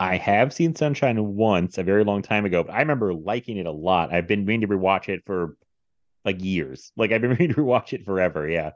[0.00, 3.66] I have seen Sunshine once a very long time ago, but I remember liking it
[3.66, 4.12] a lot.
[4.12, 5.56] I've been meaning to rewatch it for
[6.24, 6.92] like years.
[6.96, 8.48] Like I've been meaning to watch it forever.
[8.48, 8.70] Yeah.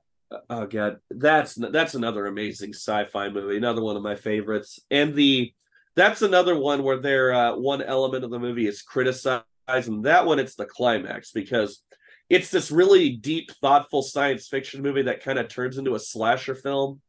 [0.51, 3.57] Oh god, that's that's another amazing sci-fi movie.
[3.57, 4.78] Another one of my favorites.
[4.91, 5.52] And the
[5.97, 10.27] that's another one where there uh, one element of the movie is criticized, and that
[10.27, 11.83] one it's the climax because
[12.28, 16.55] it's this really deep, thoughtful science fiction movie that kind of turns into a slasher
[16.55, 17.01] film.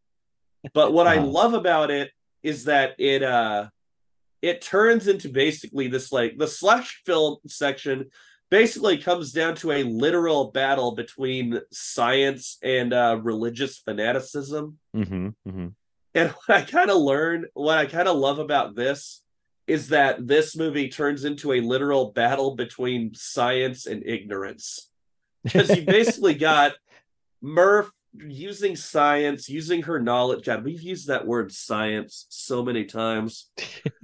[0.74, 1.28] But what I Uh-huh.
[1.28, 2.12] love about it
[2.42, 3.68] is that it uh
[4.42, 8.10] it turns into basically this like the slash film section
[8.50, 14.78] basically comes down to a literal battle between science and uh, religious fanaticism.
[14.94, 15.68] hmm hmm
[16.16, 19.22] And what I kind of learned, what I kind of love about this
[19.68, 24.86] is that this movie turns into a literal battle between science and ignorance.
[25.44, 26.74] Because you basically got
[27.42, 30.44] Murph using science, using her knowledge.
[30.46, 33.50] God, we've used that word science so many times.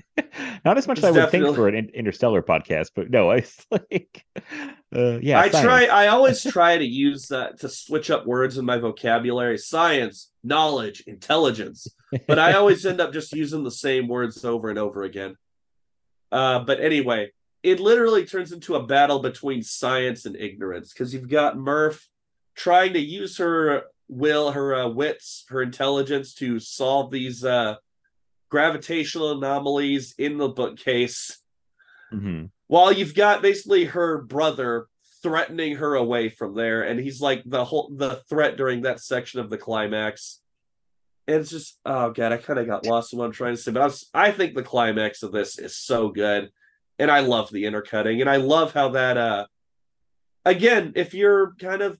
[0.63, 4.25] Not as much as I would think for an interstellar podcast, but no, it's like,
[4.95, 5.39] uh, yeah.
[5.39, 5.65] I science.
[5.65, 5.85] try.
[5.85, 11.01] I always try to use uh, to switch up words in my vocabulary: science, knowledge,
[11.07, 11.87] intelligence.
[12.27, 15.35] But I always end up just using the same words over and over again.
[16.31, 17.31] Uh, but anyway,
[17.63, 22.07] it literally turns into a battle between science and ignorance because you've got Murph
[22.55, 27.75] trying to use her will, her uh, wits, her intelligence to solve these uh,
[28.49, 31.39] gravitational anomalies in the bookcase,
[32.13, 32.51] Mhm.
[32.67, 34.87] while you've got basically her brother
[35.23, 39.39] threatening her away from there, and he's like the whole the threat during that section
[39.39, 40.41] of the climax.
[41.27, 43.61] And it's just oh god, I kind of got lost in what I'm trying to
[43.61, 46.51] say, but I, was, I think the climax of this is so good,
[46.99, 49.47] and I love the intercutting, and I love how that uh
[50.45, 51.99] again, if you're kind of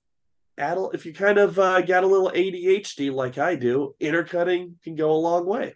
[0.58, 4.96] adult, if you kind of uh, got a little ADHD like I do, intercutting can
[4.96, 5.76] go a long way.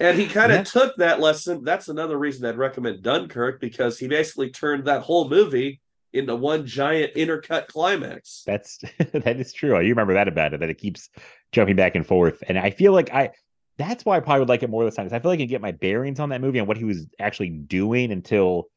[0.00, 1.64] And he kind of took that lesson.
[1.64, 5.80] That's another reason I'd recommend Dunkirk because he basically turned that whole movie
[6.12, 8.42] into one giant intercut climax.
[8.46, 8.78] That's
[9.12, 9.78] that is true.
[9.80, 11.10] You remember that about it that it keeps
[11.52, 13.30] jumping back and forth, and I feel like I
[13.76, 15.08] that's why I probably would like it more this time.
[15.10, 17.06] I feel like I can get my bearings on that movie and what he was
[17.18, 18.68] actually doing until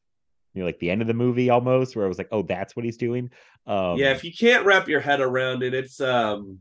[0.52, 2.74] you know like the end of the movie almost, where I was like, oh, that's
[2.74, 3.30] what he's doing.
[3.66, 6.58] Um, yeah, if you can't wrap your head around it, it's um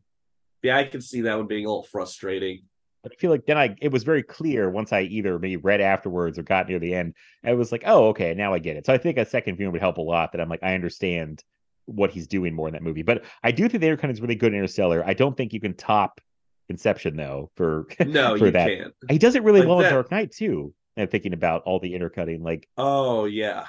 [0.62, 2.64] yeah, I can see that one being a little frustrating.
[3.08, 5.82] But I feel like then I it was very clear once I either maybe read
[5.82, 7.14] afterwards or got near the end.
[7.44, 8.86] I was like, oh, okay, now I get it.
[8.86, 10.32] So I think a second viewing would help a lot.
[10.32, 11.44] That I'm like, I understand
[11.86, 13.04] what he's doing more in that movie.
[13.04, 15.04] But I do think the intercut is really good in Interstellar.
[15.06, 16.20] I don't think you can top
[16.70, 18.68] Inception though for No, for you that.
[18.68, 18.94] can't.
[19.10, 20.74] He does it really Like well that- in Dark Knight too.
[20.98, 23.68] And thinking about all the intercutting, like Oh yeah.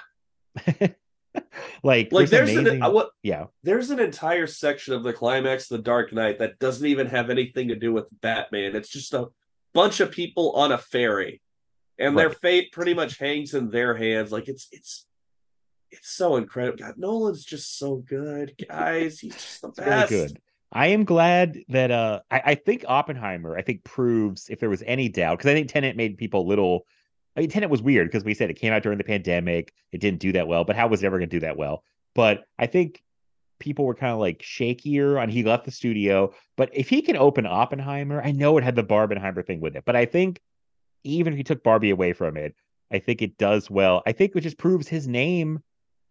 [1.83, 5.71] like Like there's amazing, an uh, what yeah, there's an entire section of the climax
[5.71, 8.75] of the Dark Knight that doesn't even have anything to do with Batman.
[8.75, 9.29] It's just a
[9.75, 11.41] bunch of people on a ferry,
[11.99, 14.33] and their fate pretty much hangs in their hands.
[14.33, 15.07] Like it's it's
[15.91, 16.79] it's so incredible.
[16.79, 19.21] God, Nolan's just so good, guys.
[19.21, 20.11] He's just the it's really best.
[20.11, 20.41] good.
[20.71, 24.83] I am glad that uh I, I think Oppenheimer, I think proves if there was
[24.87, 26.87] any doubt, because I think Tenet made people a little
[27.39, 30.01] I mean Tenet was weird because we said it came out during the pandemic, it
[30.01, 31.85] didn't do that well, but how was it ever gonna do that well?
[32.17, 33.01] But I think
[33.61, 36.35] people were kind of like shakier on he left the studio.
[36.57, 39.85] But if he can open Oppenheimer, I know it had the Barbenheimer thing with it,
[39.87, 40.41] but I think
[41.05, 42.57] even if he took Barbie away from it,
[42.91, 44.03] I think it does well.
[44.05, 45.61] I think it just proves his name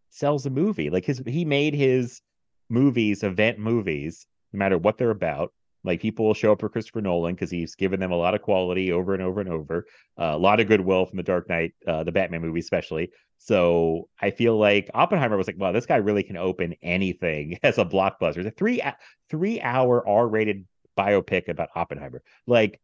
[0.09, 0.89] sells a movie.
[0.89, 2.21] Like his he made his
[2.69, 5.51] movies event movies, no matter what they're about.
[5.87, 8.41] Like people will show up for Christopher Nolan because he's given them a lot of
[8.41, 9.85] quality over and over and over.
[10.19, 13.09] Uh, a lot of goodwill from the Dark Knight, uh, the Batman movie especially.
[13.37, 17.77] So I feel like Oppenheimer was like, wow, this guy really can open anything as
[17.77, 18.37] a blockbuster.
[18.37, 18.81] It's a three
[19.29, 20.65] three hour R rated
[20.97, 22.21] biopic about Oppenheimer.
[22.45, 22.81] Like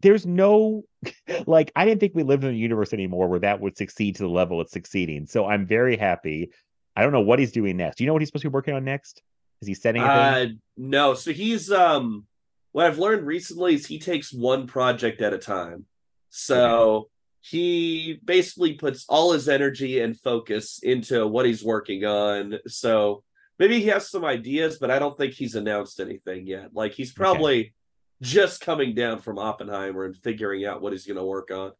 [0.00, 0.84] there's no
[1.46, 4.22] like I didn't think we lived in a universe anymore where that would succeed to
[4.22, 5.26] the level it's succeeding.
[5.26, 6.50] So I'm very happy.
[6.96, 7.96] I don't know what he's doing next.
[7.96, 9.22] Do you know what he's supposed to be working on next?
[9.60, 10.02] Is he setting?
[10.02, 10.46] Uh,
[10.76, 12.26] no, so he's um
[12.72, 15.86] what I've learned recently is he takes one project at a time.
[16.30, 17.06] So mm-hmm.
[17.40, 22.58] he basically puts all his energy and focus into what he's working on.
[22.66, 23.22] So
[23.58, 26.70] maybe he has some ideas, but I don't think he's announced anything yet.
[26.74, 27.74] Like he's probably
[28.20, 31.72] just coming down from Oppenheimer and figuring out what he's going to work on.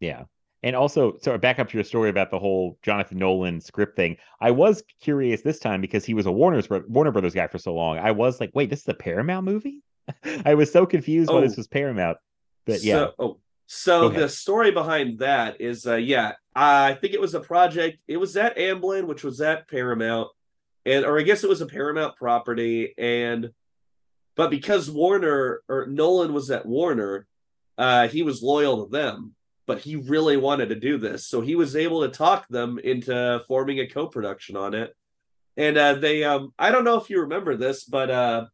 [0.00, 0.24] Yeah.
[0.64, 4.16] And also, so back up to your story about the whole Jonathan Nolan script thing.
[4.40, 7.74] I was curious this time because he was a Warner's Warner Brothers guy for so
[7.74, 7.98] long.
[7.98, 9.82] I was like, wait, this is a Paramount movie?
[10.44, 11.46] I was so confused when Oh.
[11.46, 12.18] this was Paramount.
[12.66, 17.20] But yeah, So, oh, so the story behind that is, uh, yeah, I think it
[17.20, 17.98] was a project.
[18.06, 20.28] It was at Amblin, which was at Paramount,
[20.84, 23.50] and or I guess it was a Paramount property, and
[24.36, 27.26] but because Warner or Nolan was at Warner,
[27.78, 29.34] uh, he was loyal to them.
[29.64, 33.40] But he really wanted to do this, so he was able to talk them into
[33.46, 34.92] forming a co-production on it.
[35.56, 38.46] And uh, they, um, I don't know if you remember this, but uh,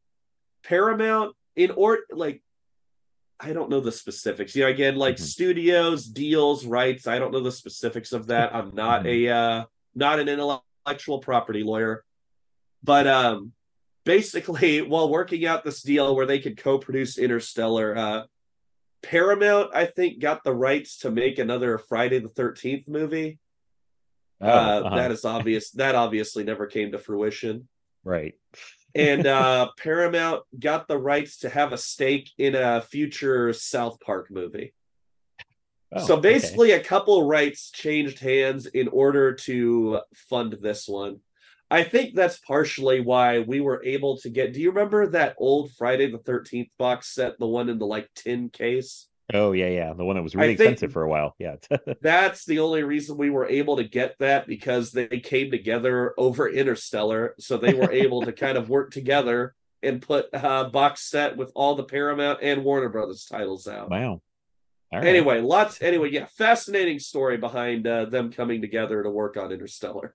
[0.69, 2.43] Paramount in or like
[3.41, 4.55] I don't know the specifics.
[4.55, 5.21] You know, again, like Mhm.
[5.21, 7.07] studios, deals, rights.
[7.07, 8.55] I don't know the specifics of that.
[8.55, 9.65] I'm not a uh
[9.95, 12.05] not an intellectual property lawyer.
[12.83, 13.53] But um
[14.05, 18.23] basically while working out this deal where they could co-produce Interstellar, uh
[19.03, 23.39] Paramount, I think, got the rights to make another Friday the 13th movie.
[24.41, 24.97] Oh, uh, uh-huh.
[24.97, 25.71] that is obvious.
[25.71, 27.69] That obviously never came to fruition
[28.05, 28.35] right.
[28.95, 34.31] And uh Paramount got the rights to have a stake in a future South Park
[34.31, 34.75] movie.
[35.93, 36.33] Oh, so okay.
[36.33, 41.21] basically a couple rights changed hands in order to fund this one.
[41.71, 45.73] I think that's partially why we were able to get Do you remember that old
[45.73, 49.07] Friday the 13th box set, the one in the like tin case?
[49.35, 51.35] Oh yeah, yeah, the one that was really expensive for a while.
[51.39, 51.57] Yeah.
[52.01, 56.49] That's the only reason we were able to get that because they came together over
[56.49, 57.35] Interstellar.
[57.39, 61.53] So they were able to kind of work together and put a box set with
[61.55, 63.91] all the Paramount and Warner Brothers titles out.
[63.91, 64.23] wow.
[64.93, 65.05] Right.
[65.07, 65.83] Anyway, lots.
[65.83, 70.15] Anyway, yeah, fascinating story behind uh, them coming together to work on Interstellar.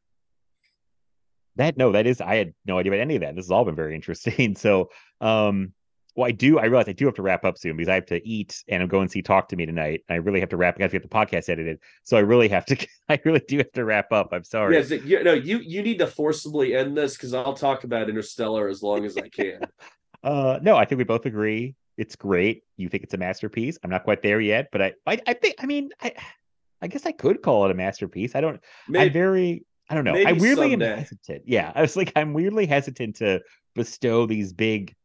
[1.58, 3.36] that no, that is I had no idea about any of that.
[3.36, 4.56] This has all been very interesting.
[4.60, 4.90] So,
[5.22, 5.74] um,
[6.16, 6.60] well, I do.
[6.60, 8.84] I realize I do have to wrap up soon because I have to eat and
[8.84, 10.04] I'm going to see Talk to Me tonight.
[10.10, 10.76] I really have to wrap.
[10.76, 12.88] I got to get the podcast edited, so I really have to.
[13.10, 14.30] I really do have to wrap up.
[14.32, 14.76] I'm sorry.
[14.76, 18.68] Yes, you, no, you you need to forcibly end this because I'll talk about Interstellar
[18.68, 19.62] as long as I can.
[20.24, 22.64] Uh, no, I think we both agree it's great.
[22.78, 23.78] You think it's a masterpiece.
[23.84, 25.56] I'm not quite there yet, but I, I, I think.
[25.60, 26.14] I mean, I,
[26.82, 28.36] I guess I could call it a masterpiece.
[28.36, 28.60] I don't.
[28.94, 29.66] I'm very.
[29.90, 30.16] I don't know.
[30.16, 31.44] I weirdly am hesitant.
[31.46, 33.42] Yeah, I was like, I'm weirdly hesitant to
[33.76, 34.96] bestow these big,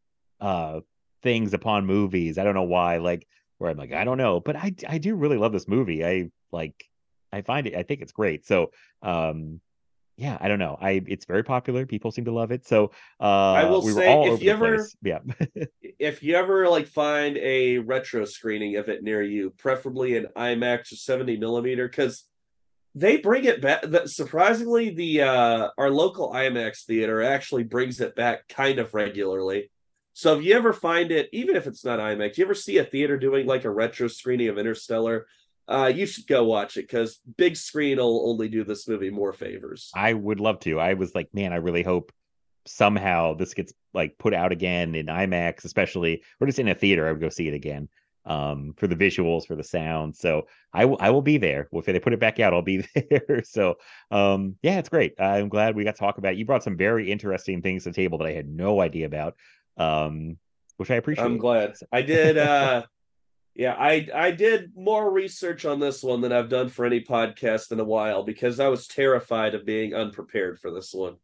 [0.40, 0.80] uh,
[1.22, 2.38] things upon movies.
[2.38, 2.98] I don't know why.
[2.98, 3.26] Like,
[3.58, 6.04] where I'm like, I don't know, but I, I do really love this movie.
[6.04, 6.84] I like,
[7.32, 7.74] I find it.
[7.74, 8.46] I think it's great.
[8.46, 8.70] So,
[9.02, 9.60] um,
[10.18, 10.76] yeah, I don't know.
[10.80, 11.86] I it's very popular.
[11.86, 12.66] People seem to love it.
[12.66, 12.90] So,
[13.20, 14.96] uh, I will we say, if you ever- place.
[15.00, 15.18] Yeah.
[15.98, 20.92] if you ever like find a retro screening of it near you, preferably an IMAX
[20.92, 22.24] or 70 millimeter, because
[22.96, 23.84] they bring it back.
[24.06, 29.70] Surprisingly, the uh our local IMAX theater actually brings it back kind of regularly.
[30.18, 32.84] So if you ever find it, even if it's not IMAX, you ever see a
[32.84, 35.28] theater doing like a retro screening of Interstellar,
[35.68, 39.32] uh, you should go watch it because big screen will only do this movie more
[39.32, 39.92] favors.
[39.94, 40.80] I would love to.
[40.80, 42.10] I was like, man, I really hope
[42.66, 47.06] somehow this gets like put out again in IMAX, especially or just in a theater.
[47.06, 47.88] I would go see it again
[48.28, 51.80] um for the visuals for the sound so i will i will be there Well,
[51.80, 53.76] if they put it back out i'll be there so
[54.10, 56.76] um yeah it's great i'm glad we got to talk about it you brought some
[56.76, 59.36] very interesting things to the table that i had no idea about
[59.78, 60.36] um
[60.76, 61.74] which i appreciate I'm glad.
[61.92, 62.84] I did uh
[63.54, 67.72] yeah, I I did more research on this one than I've done for any podcast
[67.72, 71.16] in a while because I was terrified of being unprepared for this one.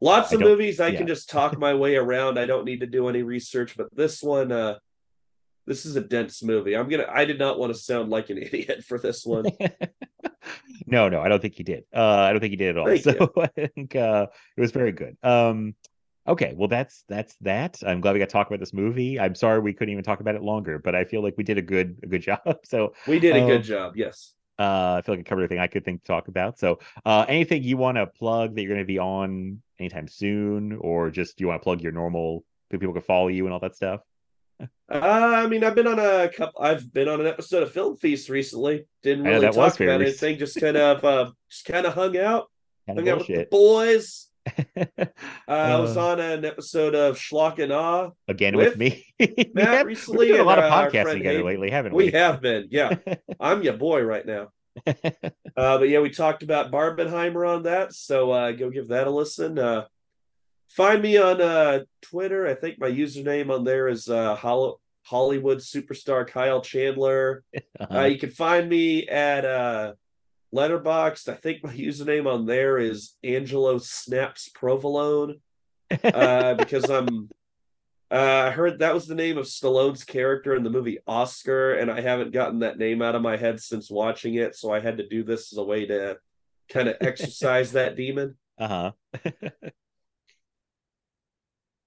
[0.00, 0.98] Lots of don't- movies I yeah.
[0.98, 2.38] can just talk my way around.
[2.38, 4.78] I don't need to do any research, but this one uh
[5.66, 6.76] this is a dense movie.
[6.76, 9.46] I'm to I did not want to sound like an idiot for this one.
[10.86, 11.84] no, no, I don't think he did.
[11.94, 12.86] Uh, I don't think he did at all.
[12.86, 13.42] Thank so you.
[13.42, 14.26] I think uh,
[14.56, 15.16] it was very good.
[15.22, 15.74] Um,
[16.26, 17.80] okay, well, that's that's that.
[17.86, 19.18] I'm glad we got to talk about this movie.
[19.18, 21.58] I'm sorry we couldn't even talk about it longer, but I feel like we did
[21.58, 22.58] a good a good job.
[22.64, 23.96] So We did a Um, good job.
[23.96, 24.34] Yes.
[24.58, 26.58] uh, I feel like I covered everything I could think to talk about.
[26.58, 30.72] So uh, anything you want to plug that you're going to be on anytime soon,
[30.74, 33.52] or just do you want to plug your normal so people can follow you and
[33.52, 34.00] all that stuff?
[34.60, 34.68] Uh,
[35.42, 36.62] I mean, I've been on a couple.
[36.62, 38.86] I've been on an episode of Film Feast recently.
[39.02, 40.38] Didn't really talk about anything.
[40.38, 42.48] Just kind of, uh, just kind of hung out,
[42.86, 44.28] Kind hung of out with the boys.
[44.46, 45.06] Uh,
[45.48, 48.10] I was Uh, on an episode of Schlock and Awe.
[48.28, 49.06] Again with, with me.
[49.20, 51.46] we Matt have, recently we've done a lot of podcasting together Hayden.
[51.46, 52.06] lately, haven't we?
[52.06, 52.96] We have been, yeah.
[53.40, 54.48] I'm your boy right now.
[54.86, 59.10] Uh, but yeah, we talked about Barbenheimer on that, so uh, go give that a
[59.10, 59.58] listen.
[59.58, 59.84] Uh,
[60.68, 62.46] find me on uh, Twitter.
[62.48, 67.44] I think my username on there is uh, Hol- Hollywood superstar Kyle Chandler.
[67.54, 67.98] Uh-huh.
[67.98, 69.44] Uh, you can find me at
[70.54, 71.28] Letterboxd.
[71.28, 75.40] I think my username on there is Angelo Snaps Provolone
[76.04, 77.28] uh, because I'm.
[78.10, 81.90] Uh, I heard that was the name of Stallone's character in the movie Oscar, and
[81.90, 84.98] I haven't gotten that name out of my head since watching it, so I had
[84.98, 86.18] to do this as a way to
[86.68, 88.36] kind of exercise that demon.
[88.58, 88.92] Uh huh.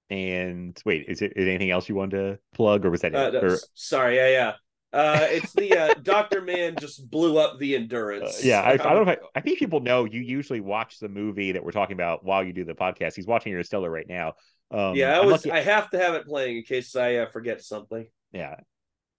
[0.09, 3.27] and wait, is it is anything else you wanted to plug, or was that Uh,
[3.27, 3.33] it?
[3.33, 4.53] no, Or- sorry, yeah, yeah.
[4.95, 8.43] Uh, it's the uh, Doctor Mann just blew up the uh, endurance.
[8.43, 9.11] yeah, I, I don't know.
[9.11, 12.23] If I, I think people know you usually watch the movie that we're talking about
[12.23, 13.15] while you do the podcast.
[13.15, 14.33] He's watching Interstellar right now.
[14.71, 15.45] Um, yeah, I was.
[15.45, 18.07] I have to have it playing in case I uh, forget something.
[18.31, 18.55] yeah.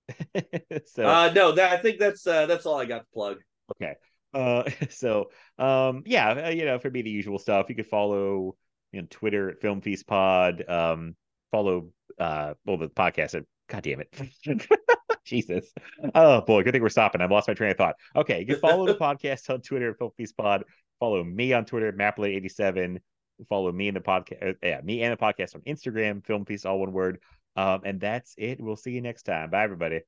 [0.87, 3.39] so Uh, no, that I think that's uh, that's all I got to plug.
[3.73, 3.95] Okay.
[4.33, 7.69] Uh, so um, yeah, uh, you know, for me the usual stuff.
[7.69, 8.57] You could follow
[8.93, 10.65] you know Twitter at Film Feast Pod.
[10.69, 11.17] Um,
[11.51, 14.69] follow uh, well the podcast at God damn it,
[15.25, 15.73] Jesus.
[16.15, 17.21] Oh boy, good thing we're stopping.
[17.21, 17.97] I've lost my train of thought.
[18.15, 20.65] Okay, you can follow the podcast on Twitter at Film Feast Pod.
[21.01, 22.99] Follow me on Twitter at Maplet87.
[23.49, 24.51] Follow me in the podcast.
[24.51, 27.19] Uh, yeah, me and the podcast on Instagram, Film Feast, all one word.
[27.57, 28.61] Um, and that's it.
[28.61, 29.51] We'll see you next time.
[29.51, 30.03] Bye, everybody.